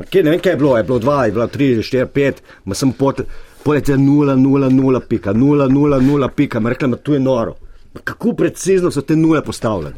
Kje, 0.10 0.24
ne 0.24 0.34
vem, 0.34 0.42
kaj 0.42 0.54
je 0.54 0.60
bilo, 0.62 0.76
je 0.78 0.86
bilo 0.86 1.00
2, 1.02 1.18
je 1.26 1.34
bilo 1.34 1.48
3, 1.54 1.70
4, 1.86 2.10
5, 2.14 2.44
ma 2.66 2.78
sem 2.78 2.92
pot, 2.98 3.22
polete 3.64 3.98
0, 3.98 4.36
0, 4.38 4.70
0, 4.74 5.02
pika, 5.10 5.34
0, 5.34 5.68
0, 5.74 6.02
0, 6.02 6.30
pika, 6.36 6.62
ma 6.62 6.74
rekla, 6.74 6.94
ma 6.94 7.02
tu 7.02 7.18
je 7.18 7.20
noro. 7.20 7.58
Ma 7.94 8.02
kako 8.04 8.34
precizno 8.38 8.92
so 8.92 9.02
te 9.02 9.16
nule 9.16 9.42
postavljene. 9.46 9.96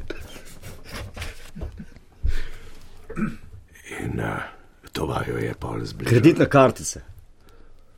In 4.00 4.20
uh, 4.24 4.48
to 4.92 5.06
vajo 5.06 5.38
je 5.38 5.54
pol 5.60 5.84
zbližalo. 5.84 6.10
Kreditne 6.10 6.48
kartice. 6.50 7.04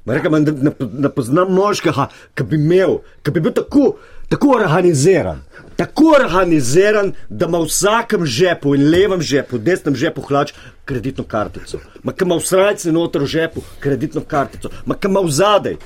Ma 0.05 0.13
rekla, 0.17 0.29
ma 0.29 0.39
ne, 0.39 0.71
ne, 0.93 1.09
poznam 1.13 1.51
moškega, 1.53 2.07
ki 2.33 2.45
bi 2.49 2.57
imel, 2.57 2.97
ki 3.21 3.33
bi 3.35 3.43
bil 3.43 3.53
tako, 3.53 3.97
tako 4.31 4.55
organiziran. 4.55 5.43
Tako 5.77 6.15
organiziran, 6.17 7.11
da 7.29 7.45
ima 7.45 7.61
v 7.61 7.69
vsakem 7.69 8.25
žepu 8.25 8.73
in 8.75 8.87
levem 8.89 9.21
žepu, 9.21 9.59
desnem 9.61 9.95
žepu 9.95 10.23
hlač 10.25 10.55
kreditno 10.89 11.23
kartico. 11.23 11.79
Ma 12.03 12.13
ki 12.13 12.25
ima 12.25 12.39
v 12.39 12.47
srajci 12.49 12.93
noter 12.95 13.21
v 13.21 13.29
žepu 13.35 13.63
kreditno 13.79 14.25
kartico, 14.25 14.73
ma 14.85 14.97
ki 14.97 15.11
ima 15.11 15.21
v 15.21 15.35
zadej, 15.37 15.77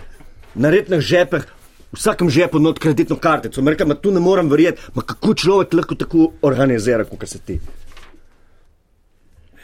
na 0.56 0.72
rednih 0.72 1.04
žepeh, 1.04 1.44
v 1.92 2.00
vsakem 2.00 2.32
žepu 2.32 2.60
not 2.60 2.80
kreditno 2.80 3.20
kartico. 3.20 3.62
Ma 3.62 3.96
tu 4.00 4.16
ne 4.16 4.24
morem 4.24 4.50
verjeti, 4.50 4.82
ma 4.96 5.04
kako 5.04 5.36
človek 5.36 5.74
lahko 5.74 5.96
tako 5.96 6.32
organizira, 6.42 7.04
kot 7.04 7.28
se 7.28 7.40
ti. 7.40 7.60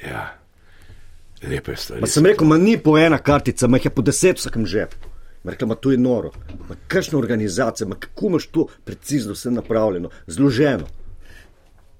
Ja. 0.04 0.41
Lepe 1.44 1.76
stvari. 1.76 2.02
Ma 2.02 2.08
sem 2.08 2.26
rekel, 2.26 2.48
ma 2.48 2.58
ni 2.58 2.78
po 2.78 2.98
ena 2.98 3.18
kartica, 3.18 3.68
ma 3.68 3.78
jih 3.78 3.89
je 3.89 3.96
po 3.96 4.02
deset 4.06 4.38
vsakem 4.38 4.66
žepu. 4.66 5.10
Ma 5.44 5.52
rekla, 5.52 5.68
ma 5.68 5.76
to 5.76 5.92
je 5.92 5.98
noro. 5.98 6.32
Ma 6.70 6.76
kakšna 6.88 7.18
organizacija, 7.18 7.88
ma 7.88 7.96
kako 8.00 8.28
imaš 8.28 8.48
to 8.48 8.68
precizno 8.86 9.34
vse 9.34 9.52
napravljeno, 9.52 10.10
zloženo. 10.28 10.88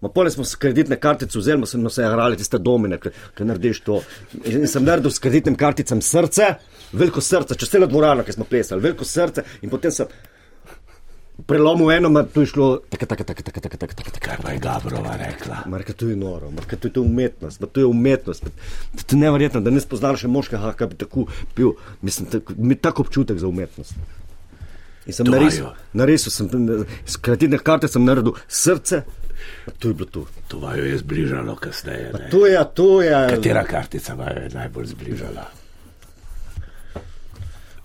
Ma 0.02 0.10
pole 0.10 0.32
smo 0.32 0.44
s 0.44 0.56
kreditne 0.56 1.00
kartice 1.00 1.40
vzeli, 1.40 1.60
ma 1.60 1.66
smo 1.66 1.90
se 1.90 2.02
igrali 2.02 2.38
tiste 2.38 2.58
domine, 2.58 2.98
ki 3.38 3.46
narediš 3.46 3.82
to. 3.86 4.02
In 4.46 4.68
sem 4.68 4.86
naredil 4.86 5.12
s 5.12 5.22
kreditnim 5.22 5.56
karticam 5.56 6.02
srce, 6.02 6.48
veliko 6.94 7.22
srce, 7.22 7.56
čez 7.56 7.70
celo 7.70 7.88
dvorano, 7.88 8.26
ki 8.26 8.34
smo 8.34 8.46
plesali, 8.50 8.82
veliko 8.82 9.06
srce 9.06 9.44
in 9.62 9.70
potem 9.70 9.94
sem 9.94 10.10
prelomil 11.48 11.92
eno, 11.92 12.10
ma 12.10 12.24
tu 12.24 12.42
je 12.42 12.46
šlo, 12.46 12.80
tako, 12.90 13.06
tako, 13.06 13.24
tako, 13.24 13.44
tako, 13.44 13.60
tako, 13.60 13.78
tako, 13.78 13.94
tako. 13.96 14.20
Kaj 14.20 14.38
pa 14.44 14.52
je 14.52 14.60
Gabrova 14.60 15.16
rekla? 15.18 15.58
Marka, 15.66 15.94
to 15.94 16.08
je 16.08 16.16
noro, 16.16 16.52
Marka, 16.52 16.76
to 16.76 16.88
je 16.88 16.94
to 16.94 17.02
umetnost, 17.02 17.64
to 17.72 17.80
je 17.80 17.86
umetnost. 17.86 18.44
To 19.06 19.16
je 19.16 19.20
neverjetno, 19.20 19.62
da 19.62 19.70
ne 19.70 19.82
spoznaš 19.82 20.26
še 20.26 20.28
moškega, 20.28 20.74
ki 20.78 20.90
bi 20.94 21.00
tako 21.06 21.26
bil, 21.56 21.72
mislim, 22.02 22.30
tako, 22.32 22.54
mi 22.58 22.76
tako 22.76 23.08
občutek 23.08 23.38
za 23.38 23.48
umetnost. 23.48 23.94
In 25.06 25.14
sem 25.18 25.26
narisal, 25.26 25.74
narisal 25.94 26.32
sem, 26.32 26.70
s 27.06 27.18
kreditne 27.18 27.58
karte 27.58 27.88
sem 27.90 28.06
naredil 28.06 28.38
srce, 28.48 29.02
to 29.80 29.88
je 29.90 29.94
bilo 29.94 30.10
to. 30.10 30.26
To 30.48 30.60
vaju 30.60 30.86
je 30.86 30.98
zbližalo 30.98 31.56
kasneje. 31.56 32.12
ne? 32.14 32.30
To 32.30 32.46
je, 32.48 32.60
to 32.74 33.02
je. 33.02 33.28
Katera 33.30 33.64
kartica 33.64 34.14
vaju 34.14 34.44
je 34.44 34.54
najbolj 34.54 34.86
zbližala? 34.94 35.61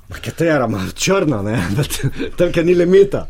Ma 0.08 0.16
Katera, 0.22 0.66
ma 0.66 0.84
črna, 0.94 1.42
ne, 1.42 1.58
tam, 2.38 2.52
kjer 2.52 2.64
ni 2.64 2.74
limita. 2.74 3.26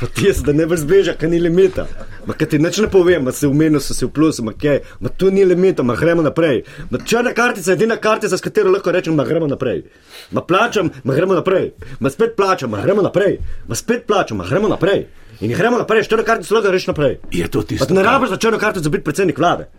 Pa 0.00 0.06
ti 0.06 0.26
jaz, 0.26 0.42
da 0.46 0.52
ne 0.52 0.66
boš 0.66 0.84
zbežal, 0.84 1.16
ker 1.18 1.30
ni 1.30 1.40
limita. 1.42 1.86
Ma 2.26 2.34
kaj 2.38 2.48
ti 2.52 2.58
nič 2.62 2.78
ne 2.82 2.88
povem, 2.90 3.24
ma 3.26 3.32
se 3.32 3.46
v 3.46 3.80
so 3.80 3.94
se 3.94 4.06
v 4.06 4.10
plusu, 4.14 4.44
ma 4.46 4.52
kaj, 4.52 4.80
ma 5.00 5.08
tu 5.08 5.30
ni 5.30 5.44
limita, 5.44 5.82
ma 5.82 5.96
gremo 5.96 6.22
naprej. 6.22 6.62
Ma 6.90 6.98
črna 6.98 7.32
kartica 7.34 7.70
je 7.70 7.76
edina 7.76 7.96
kartica, 7.96 8.38
s 8.38 8.40
katero 8.40 8.70
lahko 8.70 8.92
rečem, 8.92 9.14
ma 9.14 9.24
gremo 9.24 9.46
naprej. 9.46 9.82
Ma 10.30 10.40
plačam, 10.40 10.90
ma 11.04 11.14
gremo 11.14 11.34
naprej. 11.34 11.72
Ma 12.00 12.10
spet 12.10 12.36
plačam, 12.36 12.70
ma 12.70 12.82
gremo 12.82 13.02
naprej. 13.02 13.38
Ma 13.68 13.74
spet 13.74 14.06
plačam, 14.06 14.38
ma 14.38 14.46
gremo 14.46 14.68
naprej. 14.68 15.06
In 15.40 15.52
gremo 15.52 15.78
naprej, 15.78 16.06
črna 16.06 16.22
kartica 16.22 16.54
lahko 16.54 16.70
rečeš 16.70 16.92
naprej. 16.94 17.18
Je 17.30 17.48
to 17.48 17.62
tisto? 17.62 17.94
ne 17.94 18.02
kar- 18.02 18.12
rabiš 18.12 18.30
za 18.30 18.36
črno 18.36 18.58
kartico 18.58 18.90
biti 18.90 19.04
predsednik 19.04 19.38
vlade. 19.38 19.70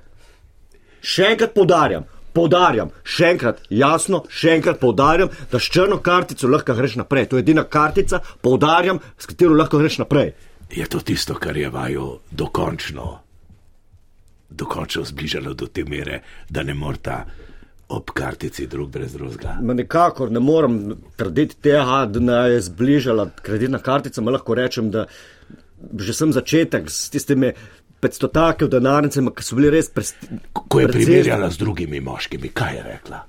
Še 1.01 1.32
enkrat 1.32 1.53
poudarjam, 1.55 2.03
poudarjam, 2.34 2.91
še 3.03 3.32
enkrat 3.34 3.63
jasno, 3.69 4.23
še 4.30 4.55
enkrat 4.57 4.80
poudarjam, 4.82 5.32
da 5.51 5.59
s 5.59 5.71
črno 5.71 5.99
kartico 6.03 6.49
lahko 6.49 6.75
greš 6.77 6.99
naprej. 7.01 7.30
To 7.30 7.39
je 7.39 7.45
edina 7.45 7.63
kartica, 7.63 8.21
poudarjam, 8.41 9.01
s 9.17 9.30
katero 9.30 9.57
lahko 9.57 9.82
greš 9.82 9.99
naprej. 10.03 10.34
Je 10.69 10.86
to 10.86 11.01
tisto, 11.01 11.36
kar 11.36 11.57
je 11.57 11.69
vaju 11.73 12.19
dokončno, 12.32 13.09
dokončno 14.49 15.05
zbližalo 15.05 15.53
do 15.57 15.67
te 15.67 15.86
mere, 15.86 16.21
da 16.49 16.63
ne 16.63 16.73
morta 16.77 17.23
ob 17.89 18.11
kartici 18.13 18.67
drug 18.69 18.91
brez 18.93 19.13
drugega? 19.17 19.57
Ma 19.65 19.73
nikakor 19.73 20.30
ne 20.32 20.39
morem 20.39 20.80
trditi 21.17 21.57
tega, 21.69 22.03
da 22.05 22.21
me 22.21 22.38
je 22.53 22.61
zbližala 22.69 23.30
kreditna 23.41 23.82
kartica. 23.82 24.21
Ma 24.21 24.38
lahko 24.38 24.57
rečem, 24.57 24.91
da 24.93 25.07
že 25.80 26.13
sem 26.13 26.34
začetek 26.36 26.89
s 26.91 27.07
tistimi 27.09 27.53
500 28.01 28.31
take 28.33 28.65
v 28.65 28.71
denarnicami, 28.71 29.33
ki 29.35 29.43
so 29.43 29.57
bili 29.59 29.71
res 29.73 29.89
presti. 29.91 30.39
Ko 30.53 30.79
je 30.79 30.87
primerjala 30.87 31.49
z 31.51 31.59
drugimi 31.59 31.99
moškimi, 32.03 32.51
kaj 32.55 32.75
je 32.75 32.83
rekla? 32.83 33.21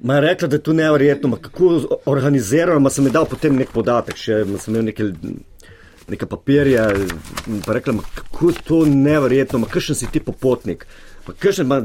Ma 0.00 0.16
je 0.16 0.20
rekla, 0.20 0.48
da 0.48 0.56
je 0.56 0.62
to 0.62 0.72
nevrjetno, 0.72 1.28
ma 1.28 1.36
kako 1.36 2.00
organizirano, 2.08 2.80
ma 2.80 2.90
sem 2.90 3.06
ji 3.06 3.12
dal 3.12 3.26
potem 3.28 3.58
nek 3.58 3.72
podatek, 3.74 4.16
še 4.16 4.38
sem 4.62 4.72
imel 4.72 4.86
neke, 4.88 5.10
neke 6.08 6.28
papirje, 6.30 6.86
in 7.50 7.60
pa 7.66 7.76
rekla, 7.76 7.98
ma 7.98 8.06
kako 8.14 8.54
to 8.64 8.84
nevrjetno, 8.88 9.60
ma 9.60 9.68
kakšen 9.68 9.98
si 9.98 10.08
ti 10.12 10.22
popotnik, 10.24 10.86
ma 11.26 11.36
kakšen, 11.36 11.68
ma 11.68 11.82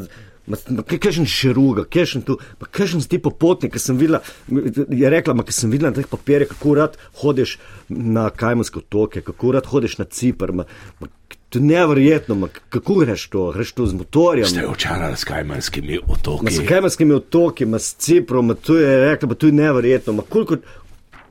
kakšen 0.86 1.26
širuga, 1.26 1.86
kakšen 1.90 2.26
tu, 2.28 2.38
ma 2.62 2.68
kakšen 2.70 3.02
ti 3.10 3.20
popotnik, 3.22 3.74
ker 3.74 3.82
sem 3.82 3.98
videla, 3.98 4.22
je 4.48 5.10
rekla, 5.10 5.34
ma 5.38 5.46
ker 5.46 5.56
sem 5.56 5.72
videla 5.74 5.92
na 5.92 5.98
teh 5.98 6.10
papirjih, 6.10 6.52
kako 6.54 6.76
rad 6.78 6.98
hodiš 7.22 7.58
na 7.90 8.30
Kajmanske 8.30 8.84
otoke, 8.84 9.24
kako 9.26 9.56
rad 9.58 9.66
hodiš 9.70 9.98
na 10.02 10.06
Cipr, 10.06 10.54
ma, 10.54 10.68
ma 11.00 11.10
to 11.50 11.60
je 11.60 11.64
nevrjetno, 11.64 12.36
ma 12.36 12.48
kako 12.70 12.96
greš 12.96 13.28
to, 13.30 13.52
greš 13.52 13.72
to 13.72 13.86
z 13.86 13.94
motorjem. 13.94 14.46
Ste 14.46 14.68
očarali 14.68 15.18
s 15.18 15.24
kajmanskimi 15.24 16.00
Ma 16.06 16.16
s 16.16 16.20
otoki? 16.20 16.66
Kajmanskimi 16.68 17.14
otoki, 17.14 17.66
ma 17.66 17.80
s 17.80 17.96
Ciprom, 17.96 18.48
ma 18.48 18.54
to 18.54 18.78
je 18.78 19.00
rekla, 19.06 19.30
pa 19.30 19.36
to 19.36 19.46
je 19.46 19.54
neverjetno. 19.54 20.14
Ma 20.14 20.24
koliko, 20.30 20.58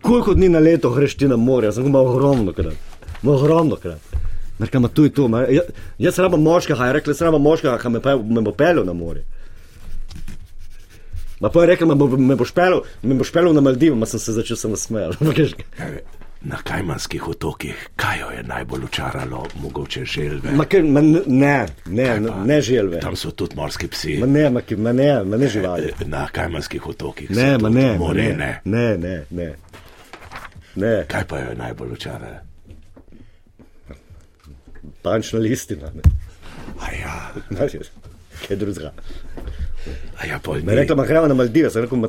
koliko 0.03 0.35
dni 0.35 0.49
na 0.49 0.59
leto 0.59 0.91
greš 0.91 1.15
ti 1.15 1.29
na 1.29 1.37
morje? 1.37 1.71
Imel 1.77 2.07
ogromno 2.07 2.53
krat. 2.53 2.75
Ma 3.23 3.33
ogromno 3.33 3.77
krat. 3.77 4.01
Rekla, 4.61 4.89
to 4.89 5.05
je 5.05 5.11
to. 5.11 5.29
Ma, 5.29 5.41
ja, 5.43 5.63
jaz 5.99 6.19
rabim 6.19 6.43
moškega, 6.43 6.87
je 6.87 6.93
rekla, 6.93 7.11
jaz 7.11 7.23
rabim 7.23 7.43
moškega, 7.43 7.79
ki 7.79 7.89
me, 7.91 8.01
pe- 8.01 8.19
me 8.25 8.41
bo 8.41 8.53
pelil 8.53 8.85
na 8.85 8.93
morje. 8.93 9.25
Ma 11.41 11.49
pa 11.49 11.61
je 11.61 11.67
rekla, 11.67 11.87
me, 11.87 11.95
me 12.19 12.37
boš 12.37 12.53
pelil, 12.53 12.83
me 13.03 13.15
boš 13.15 13.33
pelil 13.33 13.53
na 13.53 13.61
Maldive, 13.61 13.97
ma 13.97 14.07
sem 14.07 14.21
se 14.21 14.33
začel 14.33 14.57
sem 14.57 14.71
nasmejal. 14.71 15.17
Kaj- 15.21 16.05
Na 16.45 16.59
kajmanskih 16.61 17.29
otokih, 17.29 17.73
kaj 17.97 18.19
jo 18.21 18.27
je 18.31 18.43
najbolj 18.43 18.83
očaralo, 18.85 19.47
mogoče 19.57 20.05
želve? 20.05 20.53
Ma, 20.53 20.65
ker, 20.65 20.83
ma, 20.85 21.01
ne, 21.01 21.23
ne, 21.27 21.55
Kaj 21.87 22.21
ne, 22.21 22.31
ne 22.45 22.59
želve. 22.61 23.01
Tam 23.01 23.17
so 23.17 23.31
tudi 23.31 23.57
morski 23.57 23.89
psi. 23.89 24.19
Ma 24.21 24.27
ne, 24.29 24.51
ma, 24.51 24.61
ma 24.79 24.93
ne, 24.93 25.25
ma 25.25 25.37
ne 25.37 25.49
živali. 25.49 25.89
Eh, 25.91 26.05
Na 26.07 26.27
kajmanskih 26.29 26.87
otokih 26.87 27.31
Ne, 27.31 27.59
ma 27.59 27.69
ne, 27.69 27.87
ma 27.93 27.99
morene. 27.99 28.61
ne, 28.65 28.97
ne, 28.99 29.17
ne, 29.31 29.47
ne. 29.47 29.55
ne. 30.77 31.05
Kaj 31.09 31.25
pa 31.25 31.39
jo 31.39 31.49
je 31.49 31.57
najbolj 31.57 31.93
očaralo? 31.93 32.37
Bančna 35.05 35.39
listina. 35.39 35.91
Ne. 35.95 36.03
A 36.81 36.91
ja, 36.93 37.15
Znaš, 37.51 37.73
Kaj 38.47 38.57
drugega. 38.57 38.93
a 40.21 40.27
ja, 40.27 40.39
pol 40.43 40.63
Me 40.65 40.75
rekla, 40.75 40.97
ma 40.97 41.05
gremo 41.07 41.29
na 41.29 41.35
Maldive, 41.35 41.71
sem 41.71 41.85
rekel, 41.85 41.99
ma, 41.99 42.09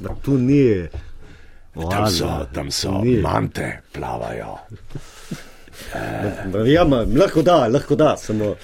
ma 0.00 0.14
tu 0.22 0.36
ni. 0.38 0.88
Tam 1.72 2.04
so, 2.10 2.26
oaza, 2.26 2.46
tam 2.52 2.70
so 2.70 2.98
ni. 3.00 3.16
mante 3.22 3.80
plavajo. 3.92 4.58
Ma, 6.46 6.58
Ja, 6.66 6.84
ma, 6.84 6.96
lahko 7.16 7.42
da, 7.42 7.68
lahko 7.68 7.94
da, 7.94 8.16
samo, 8.16 8.54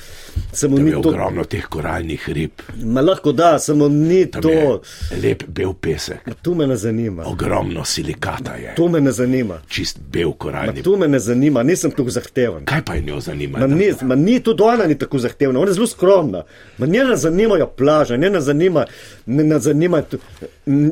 samo 0.53 0.77
Tam 0.77 0.85
ni 0.85 0.93
to. 0.93 0.99
ogromno 1.01 1.45
teh 1.45 1.65
koralnih 1.65 2.29
rib, 2.29 2.51
Ma 2.85 3.01
lahko 3.01 3.33
da, 3.33 3.59
samo 3.59 3.89
ni 3.89 4.27
tam 4.27 4.43
to. 4.43 4.81
lep 5.15 5.43
bel 5.49 5.73
pesek, 5.75 6.27
Ma, 6.27 6.35
tu 6.35 6.55
me 6.55 6.67
ne 6.67 6.77
zanima. 6.77 7.25
ogromno 7.25 7.85
silikata 7.85 8.55
je, 8.55 8.75
Tu 8.75 8.89
me 8.89 9.01
ne 9.01 9.13
zanima. 9.13 9.61
čist 9.69 9.99
bel 10.03 10.29
Ma, 10.29 10.35
koralni. 10.35 10.83
tu 10.83 10.97
me 10.97 11.09
ne 11.09 11.19
zanima, 11.21 11.63
nisem 11.63 11.91
tako 11.91 12.11
zahteven. 12.11 12.65
Kaj 12.65 12.83
pa 12.83 12.95
je 12.95 13.03
njo 13.03 13.21
zanima? 13.21 13.59
Ma 13.59 13.67
ni, 13.69 13.93
ma 14.03 14.15
ni 14.17 14.41
tudi 14.41 14.63
ona 14.63 14.87
ni 14.87 14.95
tako 14.97 15.19
zahtevna, 15.19 15.61
ona 15.61 15.69
je 15.69 15.75
zelo 15.75 15.87
skromna. 15.87 16.43
Ma 16.79 16.87
nje 16.87 17.05
ne 17.05 17.17
zanimajo 17.19 17.67
plaže, 17.69 18.19
nje 18.19 18.31
ne 18.31 18.41
zanima, 18.43 18.85
ne, 19.27 19.45
ne 19.45 19.59
zanima, 19.61 20.03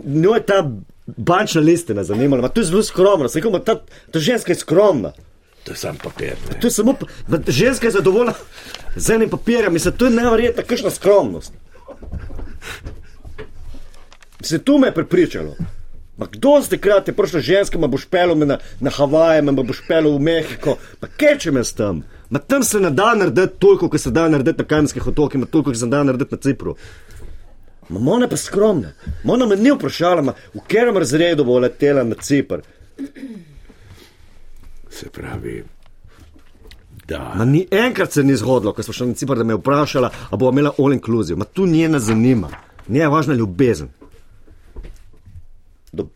njo 0.07 0.35
je 0.35 0.43
ta 0.43 0.71
bančna 1.09 1.61
listina 1.63 2.05
zanimala, 2.05 2.43
ma 2.43 2.49
to 2.49 2.61
je 2.61 2.67
zelo 2.67 2.83
skromna, 2.83 3.29
se 3.29 3.39
rekel, 3.39 3.59
ta, 3.61 3.75
ta 4.11 4.19
ženska 4.19 4.53
je 4.53 4.57
skromna. 4.57 5.13
To 5.67 5.73
je 5.73 5.77
sam 5.77 5.97
papir. 5.99 6.37
Ne? 6.49 6.61
To 6.61 6.67
je 6.67 6.71
samo, 6.71 6.95
pa- 6.95 7.07
ženska 7.53 7.87
je 7.87 7.91
zadovoljna 7.99 8.33
z 8.97 9.11
enim 9.11 9.31
papirjem, 9.31 9.73
mislim, 9.73 9.95
to 9.99 10.05
je 10.07 10.11
neverjetna, 10.11 10.63
kakšna 10.63 10.91
skromnost. 10.91 11.53
Se 14.41 14.59
tu 14.59 14.79
me 14.79 14.89
je 14.89 14.95
prepričalo. 14.95 15.57
Ma 16.17 16.27
kdo 16.33 16.63
ste 16.63 16.79
krat 16.79 17.09
je 17.09 17.15
prišla 17.15 17.41
ženska, 17.41 17.79
ma 17.79 17.87
boš 17.87 18.07
pelil 18.09 18.39
na, 18.39 18.59
na 18.81 18.91
Havaje, 18.91 19.43
ma 19.43 19.53
boš 19.53 19.83
pelil 19.89 20.15
v 20.17 20.21
Mehiko, 20.21 20.77
ma 21.03 21.09
keče 21.17 21.51
me 21.51 21.65
s 21.65 21.75
tem. 21.75 22.03
Ma 22.31 22.39
tam 22.39 22.63
se 22.63 22.81
ne 22.81 22.91
da 22.91 23.15
narediti 23.15 23.59
toliko, 23.59 23.89
kot 23.89 24.01
se 24.01 24.11
da 24.11 24.29
narediti 24.29 24.63
na 24.63 24.69
Kajmanskih 24.69 25.07
otokih, 25.07 25.41
ma 25.41 25.47
toliko, 25.47 25.71
kot 25.71 25.81
se 25.81 25.87
da 25.87 26.03
narediti 26.03 26.35
na 26.35 26.41
Cipru. 26.41 26.77
Ma 27.89 28.13
ona 28.13 28.25
je 28.25 28.31
pa 28.31 28.37
skromna. 28.37 28.93
Ma 29.25 29.33
ona 29.33 29.47
me 29.47 29.57
ni 29.57 29.71
vprašala, 29.71 30.23
ma 30.23 30.33
v 30.55 30.63
katerem 30.63 30.97
razredu 30.97 31.45
bo 31.45 31.59
letela 31.59 32.05
na 32.05 32.15
Cipr. 32.23 32.63
Se 34.97 35.11
pravi, 35.13 35.65
da. 37.09 37.35
Ma 37.37 37.45
ni 37.45 37.67
enkrat 37.71 38.13
se 38.13 38.23
ni 38.23 38.37
zgodilo, 38.37 38.73
ko 38.73 38.83
smo 38.83 38.95
šli 38.95 39.07
na 39.07 39.15
Cipr, 39.15 39.37
da 39.37 39.45
me 39.45 39.53
je 39.53 39.57
vprašala, 39.57 40.11
ali 40.31 40.39
bo 40.39 40.49
imela 40.49 40.73
all 40.79 40.93
inclusive. 40.93 41.37
Ma 41.37 41.45
tu 41.45 41.67
nje 41.67 41.89
ne 41.89 41.99
zanima, 41.99 42.49
nje 42.89 43.01
je 43.01 43.09
važna 43.09 43.35
ljubezen. 43.35 43.89
Do 45.93 46.09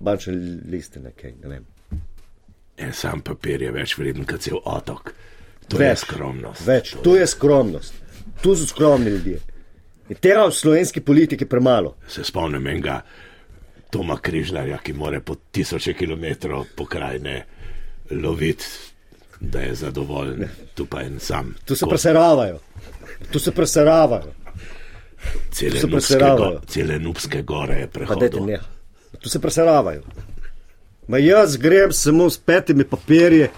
bančne 0.00 0.32
listine, 0.70 1.12
kaj 1.20 1.34
ne 1.42 1.48
vem. 1.48 1.66
En 2.76 2.92
sam 2.92 3.20
papir 3.20 3.62
je 3.62 3.72
več 3.72 3.96
vreden 3.98 4.24
kot 4.26 4.40
cel 4.40 4.62
otok. 4.64 5.12
To 5.68 5.82
je 5.82 5.88
Več, 5.88 5.98
skromnost. 5.98 6.66
Več, 6.66 6.94
tu 7.02 7.16
je 7.16 7.26
skromnost. 7.26 7.94
Tu 8.42 8.54
so 8.56 8.66
skromni 8.66 9.10
ljudje. 9.10 9.40
In 10.10 10.18
tega 10.20 10.46
v 10.46 10.54
slovenski 10.54 11.00
politiki 11.00 11.46
premalo. 11.46 11.94
Se 12.08 12.24
spomnim 12.24 12.66
enega 12.66 13.02
Toma 13.92 14.16
Križnarja, 14.16 14.78
ki 14.80 14.92
more 14.96 15.20
po 15.20 15.34
tisoče 15.52 15.92
kilometrov 15.94 16.64
pokrajine 16.76 17.42
loviti, 18.10 18.64
da 19.40 19.60
je 19.60 19.74
zadovoljen. 19.74 20.48
Tu 20.74 20.86
pa 20.86 21.02
en 21.02 21.18
sam. 21.20 21.54
Tu 21.64 21.76
se 21.76 21.86
preseravajo. 21.88 22.58
Tu 23.32 23.38
se 23.38 23.52
preseravajo. 23.52 24.32
Cele 25.50 25.80
se 25.80 25.86
Nubske, 25.86 25.90
preseravajo. 25.90 26.50
go, 26.50 26.60
cele 26.66 26.98
Nubske 26.98 27.42
gore 27.42 27.74
je 27.74 27.86
dajte 27.86 27.92
prehodil. 27.98 28.46
ne. 28.46 28.58
Tu 29.20 29.28
se 29.28 29.40
preseravajo. 29.40 30.02
Ma 31.08 31.18
jaz 31.18 31.56
grem 31.56 31.92
samo 31.92 32.30
s 32.30 32.38
petimi 32.38 32.84
papirji 32.84 33.48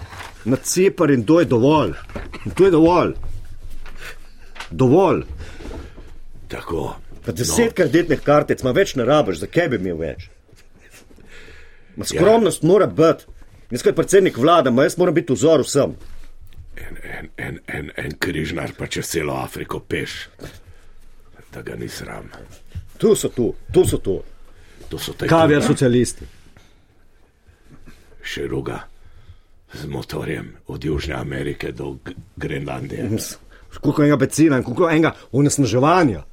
na 0.45 0.55
Cipr 0.55 1.11
in 1.11 1.23
to 1.25 1.39
je 1.39 1.45
dovolj. 1.45 1.93
In 2.45 2.51
to 2.51 2.65
je 2.65 2.71
dovolj. 2.71 3.13
Dovolj. 4.71 5.23
Tako. 6.47 6.95
Pa 7.25 7.31
deset 7.31 7.71
no. 7.71 7.75
kreditnih 7.75 8.21
kartic, 8.21 8.63
ma 8.63 8.73
več 8.75 8.95
ne 8.95 9.05
rabiš, 9.05 9.41
zakaj 9.45 9.69
bi 9.73 9.79
imel 9.81 9.97
več? 9.97 10.27
Ma 11.95 12.05
skromnost 12.05 12.63
ja. 12.63 12.69
mora 12.69 12.87
biti. 12.87 13.25
Jaz 13.71 13.81
kot 13.83 13.97
predsednik 13.97 14.37
vlade, 14.37 14.71
ma 14.71 14.85
jaz 14.85 14.97
moram 15.01 15.15
biti 15.15 15.33
vzor 15.33 15.63
vsem. 15.65 15.95
En, 16.75 16.99
en, 17.01 17.29
en, 17.37 17.59
en, 17.67 17.89
en 17.97 18.15
križnar 18.19 18.75
pa 18.77 18.87
čez 18.91 19.07
celo 19.09 19.39
Afriko 19.39 19.79
peš, 19.79 20.17
da 21.55 21.63
ga 21.65 21.77
ni 21.79 21.89
sram. 21.89 22.29
Tu 22.97 23.15
so 23.15 23.31
tu, 23.33 23.53
tu 23.73 23.85
so 23.87 23.97
tu. 23.97 24.19
To 24.89 24.99
so 25.01 25.15
te 25.17 25.27
Kaviar 25.27 25.63
socialisti. 25.65 26.27
še 28.25 28.47
ruga 28.49 28.79
z 29.73 29.87
motorjem 29.89 30.53
od 30.67 30.83
Južne 30.83 31.13
Amerike 31.13 31.71
do 31.71 31.97
Grenlandije. 32.35 33.09
Koliko 33.81 34.01
enega 34.01 34.17
benzina 34.17 34.57
in 34.57 34.63
koliko 34.63 34.89
enega 34.89 35.11
onesnaževanja. 35.31 36.23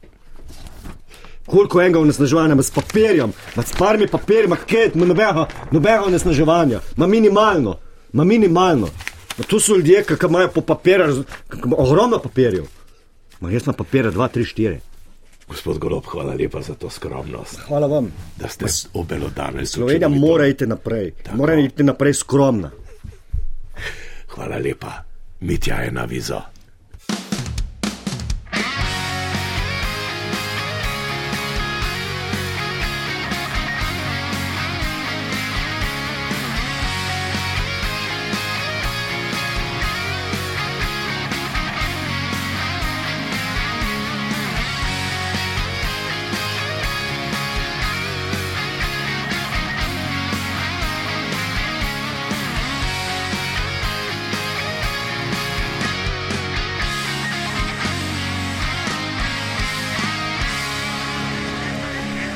Koliko 1.47 1.81
enega 1.81 1.99
onesnaževanja, 2.01 2.63
s 2.63 2.71
papirjem, 2.71 3.33
s 3.57 3.73
parmi 3.79 4.07
papirji, 4.07 4.49
ma 4.49 4.57
ket, 4.57 4.95
ma 4.95 5.07
nobenega, 5.07 5.47
nobenega 5.71 6.05
onesnaževanja, 6.07 6.81
ma 6.97 7.07
minimalno, 7.07 7.77
ma 8.13 8.25
minimalno. 8.25 8.89
Ma 9.39 9.45
tu 9.49 9.61
so 9.61 9.77
ljudje, 9.77 10.05
ki 10.05 10.15
imajo 10.29 10.49
po 10.49 10.61
papirju, 10.61 11.25
ogromno 11.77 12.19
papirjev. 12.19 12.65
Ma 13.41 13.51
jaz 13.51 13.63
imam 13.67 13.75
papirje 13.77 14.11
2, 14.13 14.29
3, 14.35 14.63
4. 14.63 14.79
Gospod 15.49 15.79
Golob, 15.79 16.05
hvala 16.07 16.35
lepa 16.35 16.63
za 16.63 16.75
to 16.75 16.91
skromnost, 16.91 17.59
Hvala 17.67 17.87
vam. 17.87 18.13
da 18.37 18.49
ste 18.49 18.65
obelodane 18.95 19.67
Slovenija 19.67 20.09
mora 20.09 20.47
iti 20.47 20.67
naprej, 20.67 21.13
mora 21.35 21.55
iti 21.55 21.83
naprej 21.83 22.15
skromna. 22.15 22.71
Hvala 24.29 24.59
lepa, 24.59 24.93
Mitja 25.41 25.75
je 25.75 25.91
na 25.91 26.05
vizo. 26.05 26.41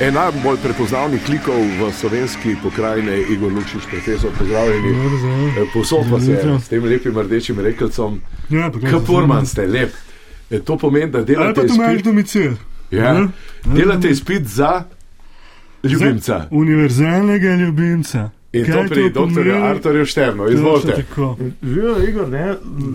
En 0.06 0.14
najbolj 0.14 0.60
prepoznavnih 0.62 1.24
klikov 1.24 1.58
v 1.58 1.90
slovenski 1.92 2.54
pokrajini 2.62 3.10
je 3.10 3.22
Igor 3.34 3.52
Lukšič, 3.52 3.88
profesor, 3.90 4.30
pozdravljeni. 4.38 4.94
Posod 5.74 6.06
pa 6.10 6.20
se 6.20 6.58
s 6.64 6.68
tem 6.68 6.84
lepim 6.84 7.18
rdečim 7.18 7.58
rekelcom. 7.60 8.20
Ja, 8.50 8.70
Kapurman 8.90 9.46
ste 9.46 9.66
lep. 9.66 9.90
Eh, 10.50 10.60
To 10.60 10.78
pomeni, 10.78 11.10
da 11.10 11.18
Ali 11.18 11.26
delate 11.26 11.60
pa 11.60 11.66
tu 11.66 11.74
imaš 11.74 11.90
izpit, 11.90 12.04
domicil? 12.04 12.52
ja, 12.90 13.12
Ne? 13.12 13.28
delate 13.74 14.10
izpit 14.10 14.46
za 14.46 14.84
ljubimca. 15.82 16.38
Za 16.38 16.48
univerzalnega 16.50 17.54
ljubimca. 17.54 18.30
In 18.58 18.64
to 18.64 18.72
Kaj 18.72 18.88
pri 18.88 19.12
pomeni? 19.14 19.34
dr. 19.34 19.64
Arturju 19.64 20.06
Šternu. 20.06 20.48
Izvolite. 20.52 21.04
Živijo, 21.62 21.96
Igor, 22.08 22.28
ne, 22.28 22.46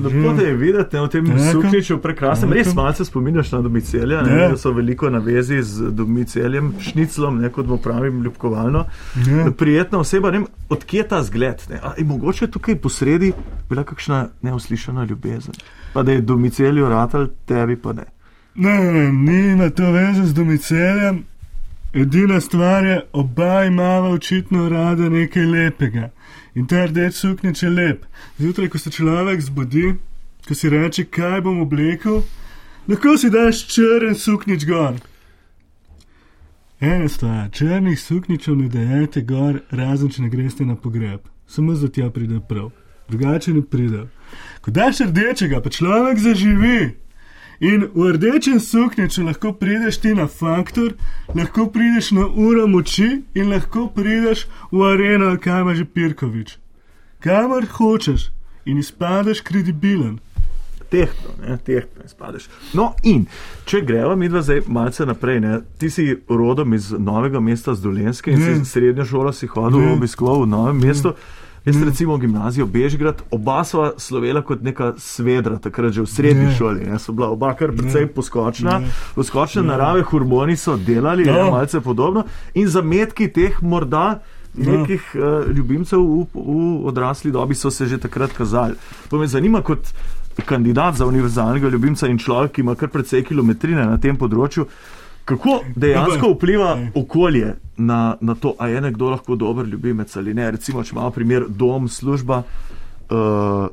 lepo 0.04 0.34
te 0.38 0.46
je 0.46 0.56
videti 0.56 0.96
ne, 0.96 1.02
v 1.02 1.10
tem 1.10 1.32
sukniču, 1.52 1.98
prekrasnem. 1.98 2.54
Res 2.54 2.74
malce 2.76 3.06
spominjaš 3.06 3.52
na 3.52 3.62
domicelja, 3.62 4.22
ne, 4.22 4.38
da 4.50 4.58
so 4.58 4.72
veliko 4.72 5.10
na 5.10 5.20
vezi 5.20 5.62
z 5.64 5.92
domiceljem, 5.92 6.74
šniclom, 6.80 7.42
ne, 7.42 7.50
kot 7.50 7.68
mu 7.68 7.78
pravim, 7.78 8.24
ljubkovalno. 8.24 8.86
Ja. 9.28 9.52
Prijetna 9.58 10.00
oseba, 10.00 10.32
ne 10.32 10.38
vem, 10.44 10.48
odkje 10.70 11.08
ta 11.08 11.24
zgled. 11.24 11.64
Ne, 11.70 11.80
a, 11.84 11.94
je 11.98 12.06
mogoče 12.06 12.48
tukaj 12.48 12.76
posredi 12.76 13.34
bila 13.70 13.84
kakšna 13.84 14.28
neuslišana 14.42 15.06
ljubezen. 15.06 15.54
Pa 15.94 16.04
da 16.04 16.12
je 16.12 16.22
domicelju 16.22 16.90
ratal, 16.90 17.28
tebi 17.46 17.76
pa 17.76 17.94
ne. 17.94 18.06
Ne, 18.56 18.78
ne, 18.80 18.92
ne, 18.92 19.12
nima 19.12 19.70
to 19.70 19.92
veze 19.92 20.26
z 20.26 20.34
domiceljem. 20.34 21.24
Edina 21.94 22.42
stvar 22.42 22.86
je, 22.86 23.02
oba 23.14 23.64
imava 23.64 24.10
očitno 24.10 24.70
rada 24.70 25.10
nekaj 25.10 25.46
lepega. 25.46 26.10
In 26.56 26.68
ta 26.68 26.86
rdeč 26.86 27.14
suknič 27.16 27.64
je 27.64 27.70
lep. 27.70 28.06
Zjutraj, 28.38 28.70
ko 28.70 28.78
se 28.78 28.92
človek 28.92 29.42
zbudi, 29.42 29.96
ko 30.48 30.56
si 30.56 30.70
reče, 30.70 31.04
kaj 31.04 31.42
bom 31.42 31.60
oblekel, 31.62 32.22
lahko 32.88 33.18
si 33.18 33.30
daš 33.30 33.66
črn 33.68 34.16
suknič 34.16 34.66
gor. 34.66 35.02
Ena 36.80 37.10
stvar, 37.10 37.52
črnih 37.52 38.00
sukničev 38.00 38.56
ne 38.56 38.70
dajete 38.70 39.22
gor, 39.22 39.60
razen 39.72 40.10
če 40.10 40.24
ne 40.24 40.30
greste 40.30 40.66
na 40.66 40.76
pogreb. 40.76 41.28
Samo 41.48 41.76
za 41.76 41.92
tja 41.92 42.10
pride 42.10 42.40
prav, 42.50 42.72
drugače 43.10 43.54
ne 43.54 43.62
pride. 43.62 44.08
Ko 44.62 44.72
daš 44.72 45.04
rdečega, 45.12 45.60
pa 45.62 45.70
človek 45.70 46.24
zaživi. 46.24 46.96
In 47.62 47.86
v 47.94 48.14
rdečem 48.16 48.58
sukniču 48.60 49.22
lahko 49.24 49.54
prideš 49.54 50.00
ti 50.02 50.16
na 50.18 50.26
faktor, 50.28 50.96
lahko 51.36 51.68
prideš 51.70 52.12
na 52.18 52.26
uro 52.26 52.66
moči 52.68 53.22
in 53.38 53.52
lahko 53.54 53.86
prideš 53.94 54.48
v 54.72 54.82
areno, 54.82 55.28
ali 55.30 55.38
kaj 55.38 55.62
ima 55.62 55.76
že 55.78 55.86
Pirkovič. 55.86 56.58
Kamor 57.22 57.66
hočeš 57.70 58.32
in 58.66 58.82
izpadeš 58.82 59.42
kredibilen. 59.46 60.18
Tehtno, 60.92 61.30
ne, 61.48 61.58
tehtno 61.58 62.02
izpadeš. 62.06 62.50
No, 62.74 62.96
in 63.04 63.28
če 63.66 63.80
greva 63.88 64.16
mi 64.16 64.28
dva 64.30 64.42
zdaj 64.42 64.66
malce 64.68 65.06
naprej, 65.06 65.40
ne, 65.40 65.60
ti 65.78 65.90
si 65.90 66.08
rodom 66.30 66.74
iz 66.74 66.90
novega 66.98 67.40
mesta 67.40 67.76
z 67.78 67.86
Dolenske 67.86 68.34
in 68.34 68.42
si 68.42 68.66
srednjo 68.66 69.06
šolo 69.06 69.32
si 69.34 69.48
hodil 69.48 69.80
Ne. 69.80 69.94
obiskoval 69.94 70.44
v 70.44 70.50
novem 70.50 70.82
mestu. 70.82 71.14
Jaz 71.66 71.78
recimo 71.84 72.18
gimnazijo 72.18 72.66
Bežgrad, 72.66 73.22
oba 73.32 73.64
sva 73.64 73.92
slovela 73.98 74.42
kot 74.42 74.64
neka 74.66 74.94
svedra, 74.98 75.60
takrat 75.62 75.94
že 75.94 76.02
v 76.02 76.10
srednji 76.10 76.46
Ne. 76.46 76.56
šoli. 76.58 76.86
Ne, 76.90 77.00
so 77.00 77.14
bila 77.14 77.30
oba 77.30 77.54
kar 77.54 77.70
precej 77.72 78.08
poskočna, 78.08 78.80
Ne. 78.80 78.90
poskočne 79.16 79.62
narave, 79.62 80.02
hormoni 80.02 80.58
so 80.58 80.74
delali, 80.78 81.26
ne, 81.26 81.32
No. 81.34 81.52
malce 81.52 81.82
podobno 81.82 82.24
in 82.54 82.68
zametki 82.68 83.30
teh 83.34 83.62
morda. 83.62 84.20
Nekih 84.54 85.16
uh, 85.16 85.48
ljubimcev 85.48 86.00
v, 86.00 86.26
v 86.34 86.86
odrasli 86.86 87.32
dobi 87.32 87.56
so 87.56 87.72
se 87.72 87.86
že 87.88 87.98
takrat 87.98 88.34
kazali. 88.34 88.76
To 89.10 89.18
me 89.18 89.28
zanima 89.28 89.62
kot 89.62 89.80
kandidat 90.46 90.96
za 90.96 91.06
univerzalnega 91.06 91.70
ljubimca 91.70 92.08
in 92.08 92.18
človek, 92.18 92.52
ki 92.52 92.62
ima 92.62 92.76
kar 92.76 92.90
precej 92.90 93.24
kilometrine 93.24 93.86
na 93.86 93.98
tem 93.98 94.18
področju. 94.18 94.66
Kako 95.26 95.60
dejansko 95.76 96.34
vpliva 96.34 96.78
okolje 96.96 97.56
na, 97.78 98.18
na 98.22 98.36
to, 98.36 98.56
a 98.60 98.68
je 98.68 98.82
nekdo 98.82 99.10
lahko 99.10 99.36
dober 99.36 99.66
ljubimec 99.66 100.16
ali 100.16 100.34
ne? 100.34 100.52
Recimo, 100.52 100.84
če 100.84 100.96
imamo 100.96 101.12
primer 101.12 101.46
dom, 101.50 101.88
služba, 101.88 102.44
uh, 102.44 103.68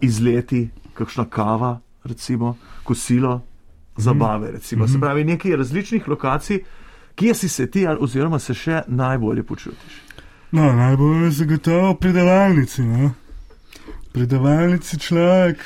izleti, 0.00 0.68
kakšna 0.94 1.24
kava, 1.24 1.78
recimo, 2.04 2.56
kosilo, 2.84 3.40
zabave. 3.96 4.50
Recimo. 4.52 4.88
Se 4.88 5.00
pravi, 5.00 5.24
nekaj 5.24 5.56
različnih 5.56 6.08
lokacij, 6.08 6.62
kje 7.14 7.34
si 7.34 7.48
se 7.48 7.70
ti 7.70 7.86
oziroma 8.00 8.38
se 8.38 8.54
še 8.54 8.82
najbolje 8.86 9.42
počutiš. 9.42 10.00
No, 10.52 10.72
najbolj 10.72 11.24
je 11.24 11.30
zagotovo 11.30 11.94
predavalnici. 11.94 12.82
No? 12.82 13.12
Predavalnici 14.12 14.98
človek 14.98 15.62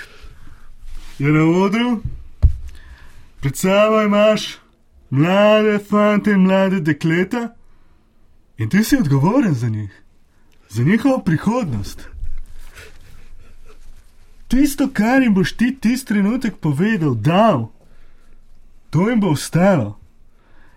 je 1.19 1.33
na 1.33 1.45
odru, 1.45 2.01
pred 3.41 3.57
sabo 3.57 4.03
imaš 4.03 4.59
mlade 5.11 5.79
fante 5.79 6.31
in 6.31 6.41
mlade 6.41 6.81
dekleta 6.81 7.55
in 8.59 8.69
ti 8.69 8.85
si 8.85 8.97
odgovoren 8.97 9.55
za 9.55 9.69
njih, 9.69 10.03
za 10.69 10.83
njihovo 10.83 11.19
prihodnost. 11.19 12.09
Tisto, 14.49 14.89
kar 14.93 15.23
jim 15.23 15.35
boš 15.35 15.53
ti 15.53 15.77
tisti 15.81 16.07
trenutek 16.07 16.57
povedal, 16.57 17.15
dal, 17.15 17.69
to 18.91 19.09
jim 19.11 19.21
bo 19.21 19.29
ostalo. 19.29 19.99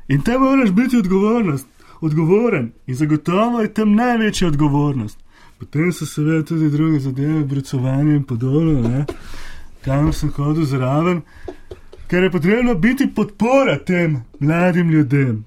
In 0.07 0.21
tam 0.21 0.41
moraš 0.41 0.71
biti 0.71 0.97
odgovornost, 0.97 1.67
odgovoren 2.01 2.71
in 2.87 2.95
zagotovo 2.95 3.61
je 3.61 3.73
tam 3.73 3.93
največja 3.93 4.47
odgovornost. 4.47 5.17
Potem 5.59 5.91
so 5.93 6.05
seveda 6.05 6.45
tudi 6.45 6.69
druge 6.69 6.99
zadeve, 6.99 7.43
brucovanje 7.43 8.15
in 8.15 8.23
podobno, 8.23 8.89
ne, 8.89 9.05
kamor 9.81 10.15
sem 10.15 10.31
hodil 10.31 10.65
zraven, 10.65 11.21
ker 12.09 12.23
je 12.23 12.31
potrebno 12.31 12.73
biti 12.75 13.07
podpora 13.09 13.77
tem 13.79 14.15
mladim 14.39 14.89
ljudem. 14.89 15.45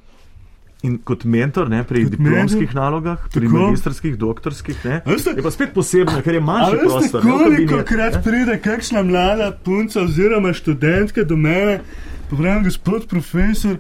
In 0.82 0.96
kot 1.00 1.24
mentor 1.24 1.68
ne, 1.68 1.84
pri 1.84 2.02
Kot 2.02 2.10
diplomskih 2.12 2.60
mentor, 2.60 2.74
nalogah, 2.76 3.18
pri 3.28 3.46
tako. 3.46 3.58
magistrskih, 3.60 4.16
doktorskih, 4.16 4.80
ne, 4.84 4.96
veste- 5.06 5.34
je 5.36 5.42
pa 5.42 5.50
spet 5.50 5.70
posebno, 5.72 6.22
ker 6.22 6.34
je 6.34 6.40
manjši 6.42 6.72
veste, 6.72 6.86
prostor. 6.88 7.24
ne, 7.24 7.30
koliko 7.32 7.50
kabinetu, 7.68 7.84
krat 7.86 8.14
ne. 8.14 8.22
pride 8.22 8.56
kakšna 8.60 9.02
mlada 9.02 9.52
punca 9.54 10.02
oziroma 10.02 10.52
študentka 10.52 11.22
do 11.24 11.36
mene, 11.36 11.80
pa 12.28 12.36
pravim, 12.36 12.64
gospod 12.64 13.06
profesor, 13.06 13.76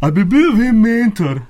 a 0.00 0.10
bi 0.10 0.24
bil 0.26 0.50
vi 0.54 0.72
mentor 0.72 1.40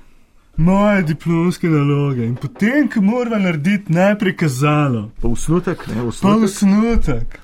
moje 0.57 1.03
diplomske 1.03 1.67
naloge 1.67 2.23
in 2.23 2.35
potem, 2.35 2.87
ko 2.87 3.01
moramo 3.01 3.37
narediti 3.39 3.89
najprej 3.91 4.35
kazalo, 4.35 5.09
Pa 5.17 5.27
usnutek, 5.29 5.87
ne, 5.87 5.95
pa 5.95 6.03
usnutek. 6.03 6.43
usnutek. 6.43 7.39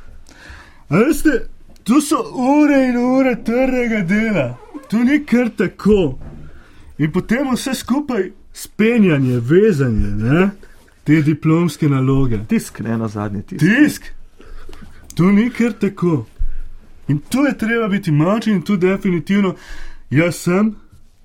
A 0.90 0.98
veste, 1.00 1.40
tu 1.84 2.02
so 2.02 2.18
ure 2.34 2.90
in 2.90 2.98
ure 2.98 3.36
trdega 3.44 4.02
dela, 4.02 4.58
tu 4.90 5.04
ni 5.04 5.26
kar 5.26 5.50
tako. 5.58 6.18
In 6.98 7.12
potem 7.12 7.50
vse 7.54 7.74
skupaj 7.74 8.32
spenjanje, 8.54 9.40
vezanje, 9.40 10.12
ne? 10.16 10.50
te 11.04 11.22
diplomske 11.22 11.90
naloge. 11.90 12.40
Tisk, 12.48 12.80
ne 12.80 12.98
na 12.98 13.08
zadnji 13.08 13.42
tisk. 13.44 13.66
Tisk. 13.66 14.04
To 15.16 15.32
ni 15.32 15.50
kar 15.50 15.74
tako. 15.74 16.26
In 17.08 17.20
tu 17.30 17.44
je 17.44 17.58
treba 17.58 17.88
biti 17.88 18.12
močen, 18.12 18.54
in 18.54 18.62
tu 18.62 18.78
definitivno 18.78 19.56
jaz 20.10 20.36
sem, 20.36 20.76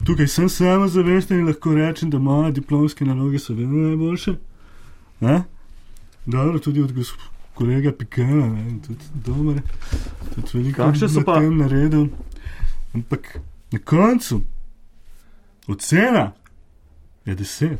tukaj 0.05 0.27
sem 0.27 0.49
samozavesten 0.49 1.39
in 1.39 1.47
lahko 1.47 1.75
rečem, 1.75 2.11
da 2.11 2.19
moje 2.19 2.53
diplomske 2.53 3.05
naloge 3.05 3.39
so 3.39 3.55
vedno 3.55 3.87
najboljše. 3.89 4.35
Ne? 5.21 5.43
Dobro, 6.27 6.59
tudi 6.59 6.83
od 6.83 6.93
gospod. 6.93 7.38
Kolega 7.59 7.93
Pikala, 7.93 8.47
ne, 8.47 8.79
tudi 8.87 9.05
dober, 9.27 9.63
tudi 10.35 10.49
veliko 10.55 10.87
na 10.87 11.25
pa- 11.25 11.41
tem 11.41 11.57
naredil. 11.59 12.09
Ampak 12.95 13.41
na 13.73 13.79
koncu, 13.79 14.41
ocena 15.67 16.33
je 17.25 17.35
deset. 17.35 17.79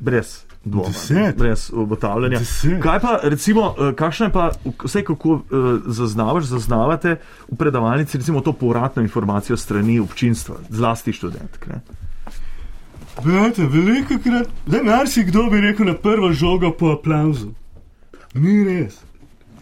Brez 0.00 0.48
dvoma, 0.64 0.88
brez 1.36 1.70
ugotavljanja. 1.74 2.38
Deset. 2.38 2.82
Kaj 2.82 3.00
pa, 3.00 3.18
recimo, 3.22 3.74
eh, 3.78 3.92
kakšno 3.94 4.26
je 4.26 4.32
pa, 4.32 4.50
vse 4.84 5.04
kako 5.04 5.30
uh, 5.30 5.42
zaznavaš, 5.86 6.44
zaznavate 6.44 7.16
v 7.48 7.56
predavalnici, 7.56 8.18
recimo 8.18 8.40
to 8.40 8.52
povratno 8.52 9.02
informacijo 9.02 9.56
strani 9.56 10.00
občinstva, 10.00 10.56
zlasti 10.70 11.12
študentk? 11.12 11.66
Ne? 11.66 11.80
Veste, 13.24 13.66
veliko 13.66 14.14
krat, 14.22 14.48
da 14.66 14.82
marsikdo 14.82 15.50
bi 15.50 15.60
rekel 15.60 15.86
na 15.86 15.94
prvo 15.94 16.32
žogo 16.32 16.72
po 16.72 16.92
aplauzu. 16.92 17.52
Ni 18.38 18.64
res, 18.64 19.00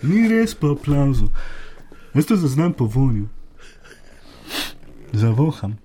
ni 0.03 0.29
res 0.29 0.55
po 0.55 0.71
aplauzu. 0.71 1.29
Jaz 2.15 2.27
to 2.27 2.37
zaznam 2.37 2.73
po 2.73 2.85
vonju. 2.87 3.29
Zavoham. 5.13 5.77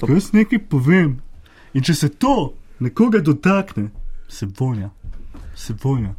Ko 0.00 0.12
jaz 0.12 0.30
nekaj 0.32 0.58
povem 0.70 1.18
in 1.74 1.82
če 1.82 1.94
se 1.94 2.08
to 2.08 2.54
nekoga 2.80 3.20
dotakne, 3.20 3.90
se 4.28 4.46
vonja. 4.50 4.90
Se 5.54 5.74
vonja. 5.74 6.14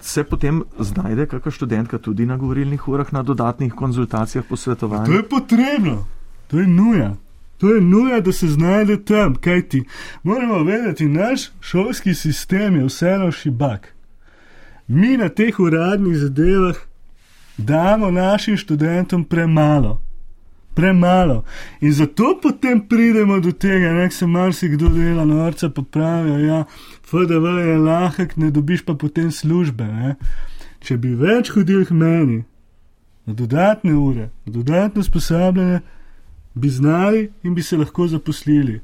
Se 0.00 0.24
potem 0.24 0.62
znajde 0.78 1.26
kakšna 1.26 1.50
študentka 1.50 1.98
tudi 1.98 2.26
na 2.26 2.36
govorilnih 2.36 2.88
urah, 2.88 3.12
na 3.12 3.22
dodatnih 3.22 3.72
konzultacijah, 3.72 4.44
To 4.44 4.48
posvetovanjih? 4.48 5.14
je 5.14 5.28
potrebno, 5.28 6.06
to 6.48 6.58
je 6.58 6.66
nuja. 6.66 7.14
To 7.58 7.70
je 7.70 7.80
nuja, 7.80 8.20
da 8.20 8.32
se 8.32 8.48
znajde 8.48 9.04
tam, 9.04 9.34
kaj 9.34 9.62
ti. 9.68 9.84
Moramo 10.22 10.64
vedeti, 10.64 11.06
naš 11.06 11.48
šolski 11.60 12.14
sistem 12.14 12.76
je 12.76 12.84
vseeno 12.84 13.32
šibak. 13.32 13.93
Mi 14.88 15.16
na 15.16 15.28
teh 15.28 15.60
uradnih 15.60 16.16
zadevah 16.16 16.76
damo 17.58 18.10
našim 18.10 18.56
študentom 18.56 19.24
premalo. 19.24 20.00
Premalo. 20.74 21.44
In 21.80 21.92
zato 21.92 22.38
potem 22.42 22.80
pridemo 22.88 23.40
do 23.40 23.52
tega, 23.52 23.92
da 23.92 24.10
se 24.10 24.26
marsikdo 24.26 24.88
dela 24.88 25.24
norca, 25.24 25.70
pa 25.70 25.82
pravijo, 25.82 26.36
da 26.36 26.42
ja, 26.42 26.64
FDV 27.04 27.44
je 27.58 27.78
lahek, 27.78 28.36
ne 28.36 28.50
dobiš 28.50 28.84
pa 28.84 28.94
potem 28.94 29.30
službe. 29.30 29.84
Ne? 29.84 30.14
Če 30.80 30.96
bi 30.96 31.14
več 31.14 31.52
hodil 31.54 31.86
k 31.86 31.94
meni, 31.94 32.42
na 33.24 33.32
dodatne 33.32 33.94
ure, 33.94 34.28
na 34.44 34.52
dodatno 34.52 35.00
usposabljanje, 35.00 35.80
bi 36.54 36.68
znali 36.68 37.30
in 37.42 37.54
bi 37.54 37.62
se 37.62 37.76
lahko 37.76 38.08
zaposlili. 38.08 38.80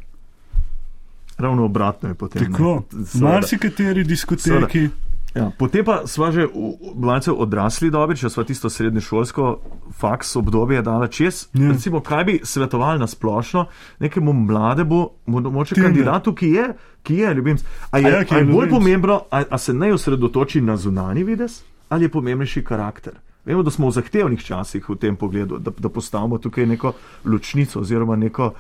Ravno 1.39 1.65
obratno 1.65 2.09
je 2.09 2.15
potem. 2.15 2.43
ne. 2.43 2.49
Tako, 2.49 2.85
marsikateri 3.21 4.05
diskoteki. 4.05 4.89
Ja, 5.35 5.51
potem 5.59 5.85
pa 5.85 6.07
smo 6.07 6.33
že 6.33 6.49
malce 6.95 7.31
odrasli 7.33 7.91
dobi, 7.91 8.17
če 8.19 8.31
smo 8.31 8.43
tisto 8.45 8.71
srednješolsko 8.71 9.61
faks 9.95 10.37
obdobje 10.37 10.83
dala 10.83 11.07
čez. 11.07 11.47
Ja. 11.55 11.71
Recimo, 11.71 12.01
kaj 12.01 12.25
bi 12.25 12.41
svetoval 12.43 12.99
na 12.99 13.07
splošno 13.07 13.67
nekemu 13.99 14.33
mlademu, 14.33 15.11
mo- 15.27 15.51
moče 15.51 15.75
kandidatu, 15.75 16.35
ki 16.35 16.51
je, 16.51 16.67
ki 17.03 17.15
je 17.15 17.35
ljubim. 17.35 17.57
A 17.91 17.99
je, 17.99 18.07
A 18.07 18.09
ja, 18.09 18.19
je, 18.19 18.27
a 18.31 18.39
je 18.39 18.45
bolj 18.45 18.71
pomembno, 18.71 19.23
a, 19.31 19.45
a 19.51 19.59
se 19.59 19.75
ne 19.75 19.93
osredotoči 19.95 20.61
na 20.61 20.77
zunani 20.77 21.25
vides, 21.25 21.63
ali 21.89 22.05
je 22.05 22.09
pomembnejši 22.09 22.65
karakter? 22.65 23.13
Vemo, 23.45 23.63
da 23.63 23.71
smo 23.71 23.89
v 23.89 23.93
zahtevnih 23.93 24.43
časih 24.45 24.89
v 24.89 24.97
tem 24.97 25.17
pogledu, 25.17 25.59
da, 25.59 25.71
da 25.71 25.89
postavimo 25.89 26.39
tukaj 26.39 26.67
neko 26.67 26.93
ločnico 27.25 27.81
oziroma 27.81 28.17
neko. 28.17 28.53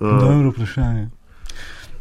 Uh, 0.00 0.18
Dobro 0.20 0.50
vprašanje. 0.50 1.08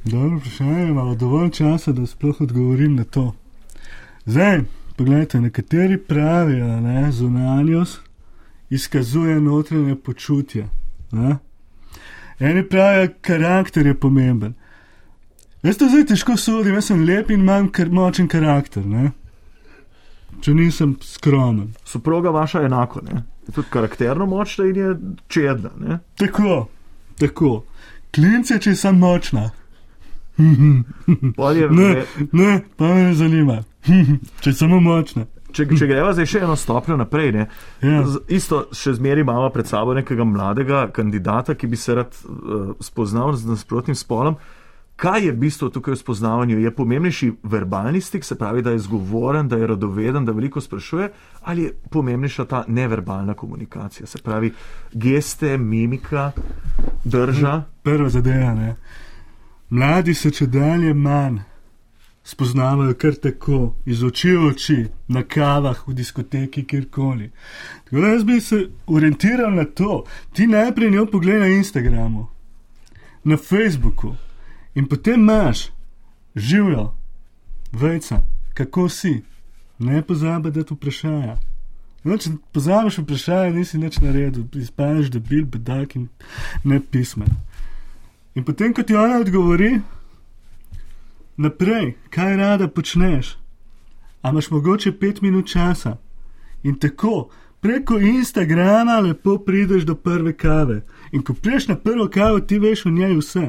Dobro 0.03 0.38
vprašanje, 0.38 0.88
imamo 0.89 1.15
dovolj 1.15 1.49
časa, 1.49 1.91
da 1.91 2.05
sploh 2.05 2.41
odgovorim 2.41 2.95
na 2.95 3.03
to. 3.03 3.34
Zdaj, 4.28 4.62
pogledajte, 4.96 5.42
nekateri 5.42 5.98
pravijo, 5.98 6.68
da 6.68 7.12
zunanjost 7.12 8.00
izkazuje 8.70 9.42
notranje 9.42 9.96
počutje. 9.96 10.68
Ne? 11.12 11.38
Eni 12.40 12.64
pravijo, 12.64 13.08
karakter 13.22 13.86
je 13.86 13.94
pomemben. 13.94 14.54
Jaz 15.64 15.78
to 15.78 15.88
zdaj 15.90 16.06
težko 16.06 16.38
sodim, 16.38 16.74
jaz 16.74 16.86
sem 16.86 17.06
lep 17.06 17.32
in 17.32 17.40
imam 17.40 17.70
kar 17.70 17.90
močen 17.90 18.28
karakter, 18.28 18.86
ne? 18.86 19.12
če 20.42 20.54
nisem 20.54 20.98
skromen. 21.02 21.74
soproga 21.84 22.30
vaša 22.30 22.62
enako, 22.62 23.02
ne? 23.02 23.24
je 23.48 23.54
tudi 23.54 23.68
karakterno 23.70 24.26
močna 24.26 24.66
in 24.66 24.76
je 24.76 24.96
čedna. 25.28 25.70
Ne? 25.80 26.00
Tako, 26.16 26.68
tako. 27.16 27.64
Klince, 28.16 28.60
če 28.60 28.76
sem 28.76 28.98
močna. 28.98 29.50
Je- 30.38 31.70
Ne, 31.70 32.06
ne, 32.32 32.62
pa 32.78 32.86
me 32.86 33.04
ne 33.04 33.14
zanima. 33.14 33.64
Če 34.44 34.54
samo 34.54 34.80
močna. 34.80 35.26
Če, 35.52 35.64
če 35.80 35.88
greva 35.88 36.12
zdaj 36.14 36.28
še 36.28 36.42
eno 36.44 36.56
stopnjo 36.60 36.98
naprej, 37.00 37.32
ne, 37.34 37.48
Ja. 37.82 38.02
z, 38.06 38.20
isto 38.36 38.66
še 38.76 38.98
zmeraj 38.98 39.24
imamo 39.24 39.48
pred 39.50 39.66
sabo 39.66 39.96
nekega 39.96 40.26
mladega 40.28 40.88
kandidata, 40.94 41.56
ki 41.56 41.70
bi 41.72 41.80
se 41.80 41.96
rad 41.96 42.14
uh, 42.26 42.76
spoznal 42.84 43.34
z 43.34 43.48
nasprotnim 43.48 43.96
spolom. 43.96 44.38
Kaj 44.98 45.28
je 45.28 45.34
bistvo 45.38 45.70
tukaj 45.70 45.94
v 45.94 46.00
spoznavanju? 46.02 46.60
Je 46.60 46.72
pomembnejši 46.74 47.28
verbalni 47.46 48.02
stik, 48.02 48.24
se 48.26 48.36
pravi, 48.36 48.64
da 48.66 48.74
je 48.74 48.80
zgovoren, 48.82 49.48
da 49.48 49.60
je 49.62 49.68
radoveden, 49.68 50.26
da 50.26 50.34
veliko 50.34 50.62
sprašuje, 50.62 51.10
ali 51.46 51.68
je 51.68 51.74
pomembnejša 51.94 52.46
ta 52.46 52.64
neverbalna 52.68 53.34
komunikacija, 53.38 54.08
se 54.08 54.18
pravi 54.18 54.50
geste, 54.94 55.58
mimika, 55.58 56.32
drža. 57.06 57.62
Prva 57.86 58.10
zadeva, 58.10 58.56
ne. 58.58 58.76
Mladi 59.70 60.14
se 60.18 60.32
če 60.32 60.48
dalje 60.48 60.94
manj 60.94 61.40
spoznavajo 62.28 62.94
kar 62.94 63.16
tako, 63.16 63.76
iz 63.86 64.04
oči 64.04 64.34
v 64.36 64.48
oči, 64.48 64.78
na 65.08 65.24
kavah, 65.24 65.80
v 65.88 65.94
diskoteki, 65.96 66.66
kjerkoli. 66.68 67.32
Tako 67.86 68.02
da 68.02 68.08
jaz 68.08 68.24
bi 68.24 68.42
se 68.42 68.68
orientiral 68.88 69.56
na 69.56 69.66
to. 69.66 70.04
Ti 70.34 70.48
najprej 70.48 70.92
njo 70.92 71.06
pogledaj 71.12 71.50
na 71.50 71.56
Instagramu, 71.56 72.28
na 73.24 73.38
Facebooku 73.38 74.16
in 74.76 74.88
potem 74.88 75.22
imaš 75.22 75.70
živjo, 76.36 76.94
vejca, 77.72 78.22
kako 78.54 78.90
si. 78.90 79.22
Ne 79.80 80.02
pozabi, 80.02 80.52
da 80.52 80.64
ti 80.64 80.74
vprašaja. 80.74 81.38
No, 82.04 82.18
če 82.18 82.32
pozabiš 82.52 82.98
vprašanje, 82.98 83.54
nisi 83.56 83.78
nič 83.78 84.00
naredil, 84.04 84.44
izpadeš 84.56 85.12
debil, 85.14 85.46
bedak 85.46 85.96
in 85.96 86.08
nepismen. 86.64 87.30
In 88.36 88.44
potem, 88.44 88.74
ko 88.74 88.84
ti 88.84 88.96
ona 88.96 89.20
odgovori, 89.22 89.78
naprej, 91.38 91.94
kaj 92.10 92.38
rada 92.38 92.68
počneš, 92.70 93.36
a 94.22 94.30
imaš 94.30 94.50
mogoče 94.50 94.92
pet 94.94 95.22
minut 95.22 95.48
časa. 95.48 95.98
In 96.64 96.76
tako, 96.76 97.30
preko 97.60 97.98
Instagrama 97.98 99.00
lepo 99.00 99.38
prideš 99.40 99.84
do 99.84 99.96
prve 99.96 100.34
kave. 100.36 100.82
In 101.12 101.22
ko 101.22 101.34
prideš 101.36 101.68
na 101.68 101.76
prvo 101.78 102.08
kavo, 102.10 102.40
ti 102.42 102.60
veš 102.60 102.86
o 102.86 102.90
njej 102.92 103.16
vse. 103.16 103.46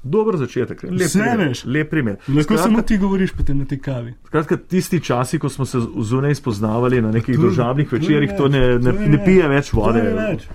Dober 0.00 0.36
začetek, 0.36 0.82
lep 0.84 0.92
Vse 1.00 1.18
primer. 1.20 1.38
veš. 1.40 1.64
Lep 1.66 1.90
primer. 1.90 2.16
Lahko 2.18 2.42
Skratka, 2.44 2.62
samo 2.62 2.82
ti 2.82 2.98
govoriš 2.98 3.32
potem 3.32 3.58
na 3.58 3.64
tej 3.64 3.78
kavi. 3.80 4.12
Skratka, 4.26 4.56
tisti 4.58 5.00
časi, 5.00 5.38
ko 5.38 5.48
smo 5.48 5.66
se 5.66 5.78
zunaj 6.00 6.34
spoznavali 6.34 7.02
na 7.02 7.10
nekih 7.10 7.34
To- 7.34 7.40
družabnih 7.40 7.88
to 7.88 7.96
je 7.96 8.00
večerjih, 8.00 8.30
to 8.32 8.48
ne, 8.48 8.60
več, 8.60 8.78
ne, 8.78 8.92
to 8.92 8.98
je 8.98 9.08
ne 9.08 9.16
več, 9.16 9.24
pije 9.24 9.48
več 9.48 9.70
to 9.70 9.76
vode. 9.76 9.98
je 10.00 10.14
več. 10.14 10.46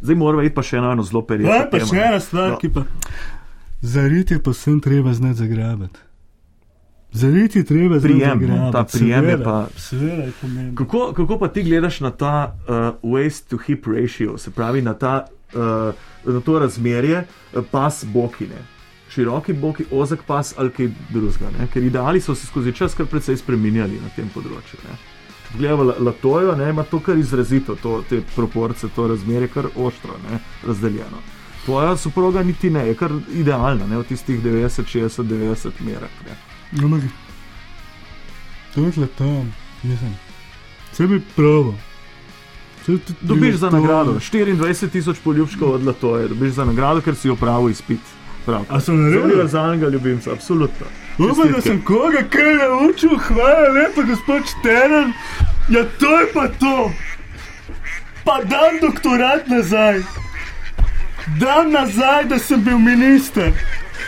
Zdaj 0.00 0.14
moramo 0.16 0.42
iti 0.42 0.54
pa 0.54 0.62
še 0.62 0.78
na 0.78 0.92
eno 0.92 1.02
zelo 1.02 1.22
perečo. 1.22 1.48
Ja, 1.48 1.66
pa 1.66 1.78
temo, 1.78 1.86
še 1.88 1.98
ena 1.98 2.20
stvar, 2.20 2.50
No, 2.50 2.58
ki 2.58 2.68
pa. 2.70 2.84
Zariti 3.82 4.34
je 4.34 4.40
pa 4.40 4.50
vsem 4.50 4.80
treba 4.80 5.12
znati 5.12 5.34
zagrabiti. 5.36 5.98
Zariti 7.12 7.58
je 7.58 7.64
treba 7.64 8.00
Prijem, 8.00 8.18
zagrabiti. 8.20 8.72
ta 8.72 8.84
prijem 8.84 9.24
je 9.24 9.30
seveda, 9.30 9.44
pa- 9.44 9.68
Seveda 9.78 10.22
je 10.22 10.32
pomembno. 10.40 10.76
Kako, 10.76 11.12
kako 11.12 11.38
pa 11.38 11.48
ti 11.48 11.62
gledaš 11.62 12.00
na 12.00 12.10
ta 12.12 12.56
uh, 12.58 12.74
waist 13.04 13.48
to 13.48 13.58
hip 13.58 13.86
ratio, 13.86 14.38
se 14.38 14.50
pravi 14.50 14.82
na, 14.82 14.94
ta, 14.94 15.26
uh, 15.48 15.94
na 16.26 16.40
to 16.40 16.58
razmerje 16.58 17.24
uh, 17.52 17.64
pas 17.70 18.04
bokine? 18.04 18.56
Široki 19.10 19.52
boki, 19.52 19.84
ozek 19.90 20.22
pas 20.22 20.54
ali 20.56 20.70
kaj 20.70 20.88
drugega. 21.10 21.50
Ker 21.72 21.82
ideali 21.82 22.20
so 22.20 22.34
se 22.34 22.46
skozi 22.46 22.72
čas 22.72 22.94
kar 22.94 23.06
precej 23.06 23.36
spremenjali 23.36 23.98
na 24.00 24.08
tem 24.16 24.28
področju. 24.28 24.78
Ne? 24.82 24.96
Če 25.42 25.52
pogledamo 25.52 25.82
La- 25.82 25.98
Latojo, 26.00 26.56
ne, 26.56 26.70
ima 26.70 26.82
to 26.82 27.00
kar 27.00 27.18
izrazito, 27.18 27.74
to, 27.76 28.02
te 28.08 28.22
proporce, 28.34 28.88
to 28.88 29.08
razmerje 29.08 29.48
kar 29.48 29.66
ostro, 29.76 30.16
ne, 30.24 30.38
razdeljeno. 30.64 31.20
Tvoja 31.64 31.96
soproga 31.96 32.42
niti 32.42 32.70
ne, 32.70 32.86
je 32.88 32.94
kar 32.94 33.12
idealna, 33.34 33.86
ne, 33.86 33.98
v 33.98 34.04
tistih 34.04 34.42
90, 34.42 34.82
60, 34.88 35.22
90 35.22 35.70
merah. 35.86 36.10
No, 36.72 36.86
ampak 36.86 37.10
to 38.74 38.80
je 38.80 39.06
tam, 39.18 39.54
mislim. 39.82 40.14
Vse 40.92 41.06
bi 41.06 41.20
tudi 42.86 43.02
Dobiš 43.20 43.54
za 43.54 43.70
nagrado 43.70 44.12
24 44.12 44.88
tisoč 44.90 45.18
poljubčkov 45.24 45.70
od 45.70 45.86
Latoje, 45.86 46.28
dobiš 46.28 46.50
za 46.52 46.64
nagrado, 46.64 47.00
ker 47.00 47.14
si 47.14 47.30
opravil 47.30 47.70
izpit. 47.70 48.00
Prav. 48.46 48.64
A 48.68 48.80
sem 48.80 48.96
naredil? 48.98 49.20
Za 49.20 49.26
univerzalnega 49.26 49.88
ljubimca, 49.88 50.32
absolutno. 50.32 50.86
Upam, 51.18 51.52
da 51.52 51.60
sem 51.60 51.82
koga 51.84 52.24
kaj 52.30 52.54
naučil, 52.58 53.18
hvala 53.18 53.68
lepa, 53.74 54.02
gospod 54.02 54.42
Šteren. 54.50 55.12
Ja, 55.68 55.84
to 56.00 56.20
je 56.20 56.26
pa 56.34 56.48
to. 56.48 56.90
Pa 58.24 58.40
dam 58.44 58.80
doktorat 58.82 59.46
nazaj. 59.46 60.02
Dam 61.26 61.70
nazaj, 61.70 62.24
da 62.24 62.38
sem 62.38 62.64
bil 62.64 62.78
minister, 62.78 63.52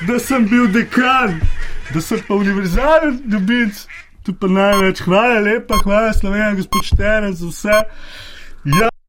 da 0.08 0.18
sem 0.18 0.46
bil 0.48 0.66
dekan, 0.72 1.40
da 1.94 2.00
sem 2.00 2.22
pa 2.28 2.34
univerzalen 2.34 3.20
dobic. 3.24 3.86
Tu 4.24 4.32
pa 4.32 4.48
največ. 4.48 5.02
Hvala 5.04 5.40
lepa, 5.40 5.76
hvala 5.84 6.12
Slovenija, 6.12 6.54
gospod 6.54 6.84
Šteren, 6.84 7.34
za 7.36 7.46
vse. 7.46 7.80
Ja. 8.64 8.93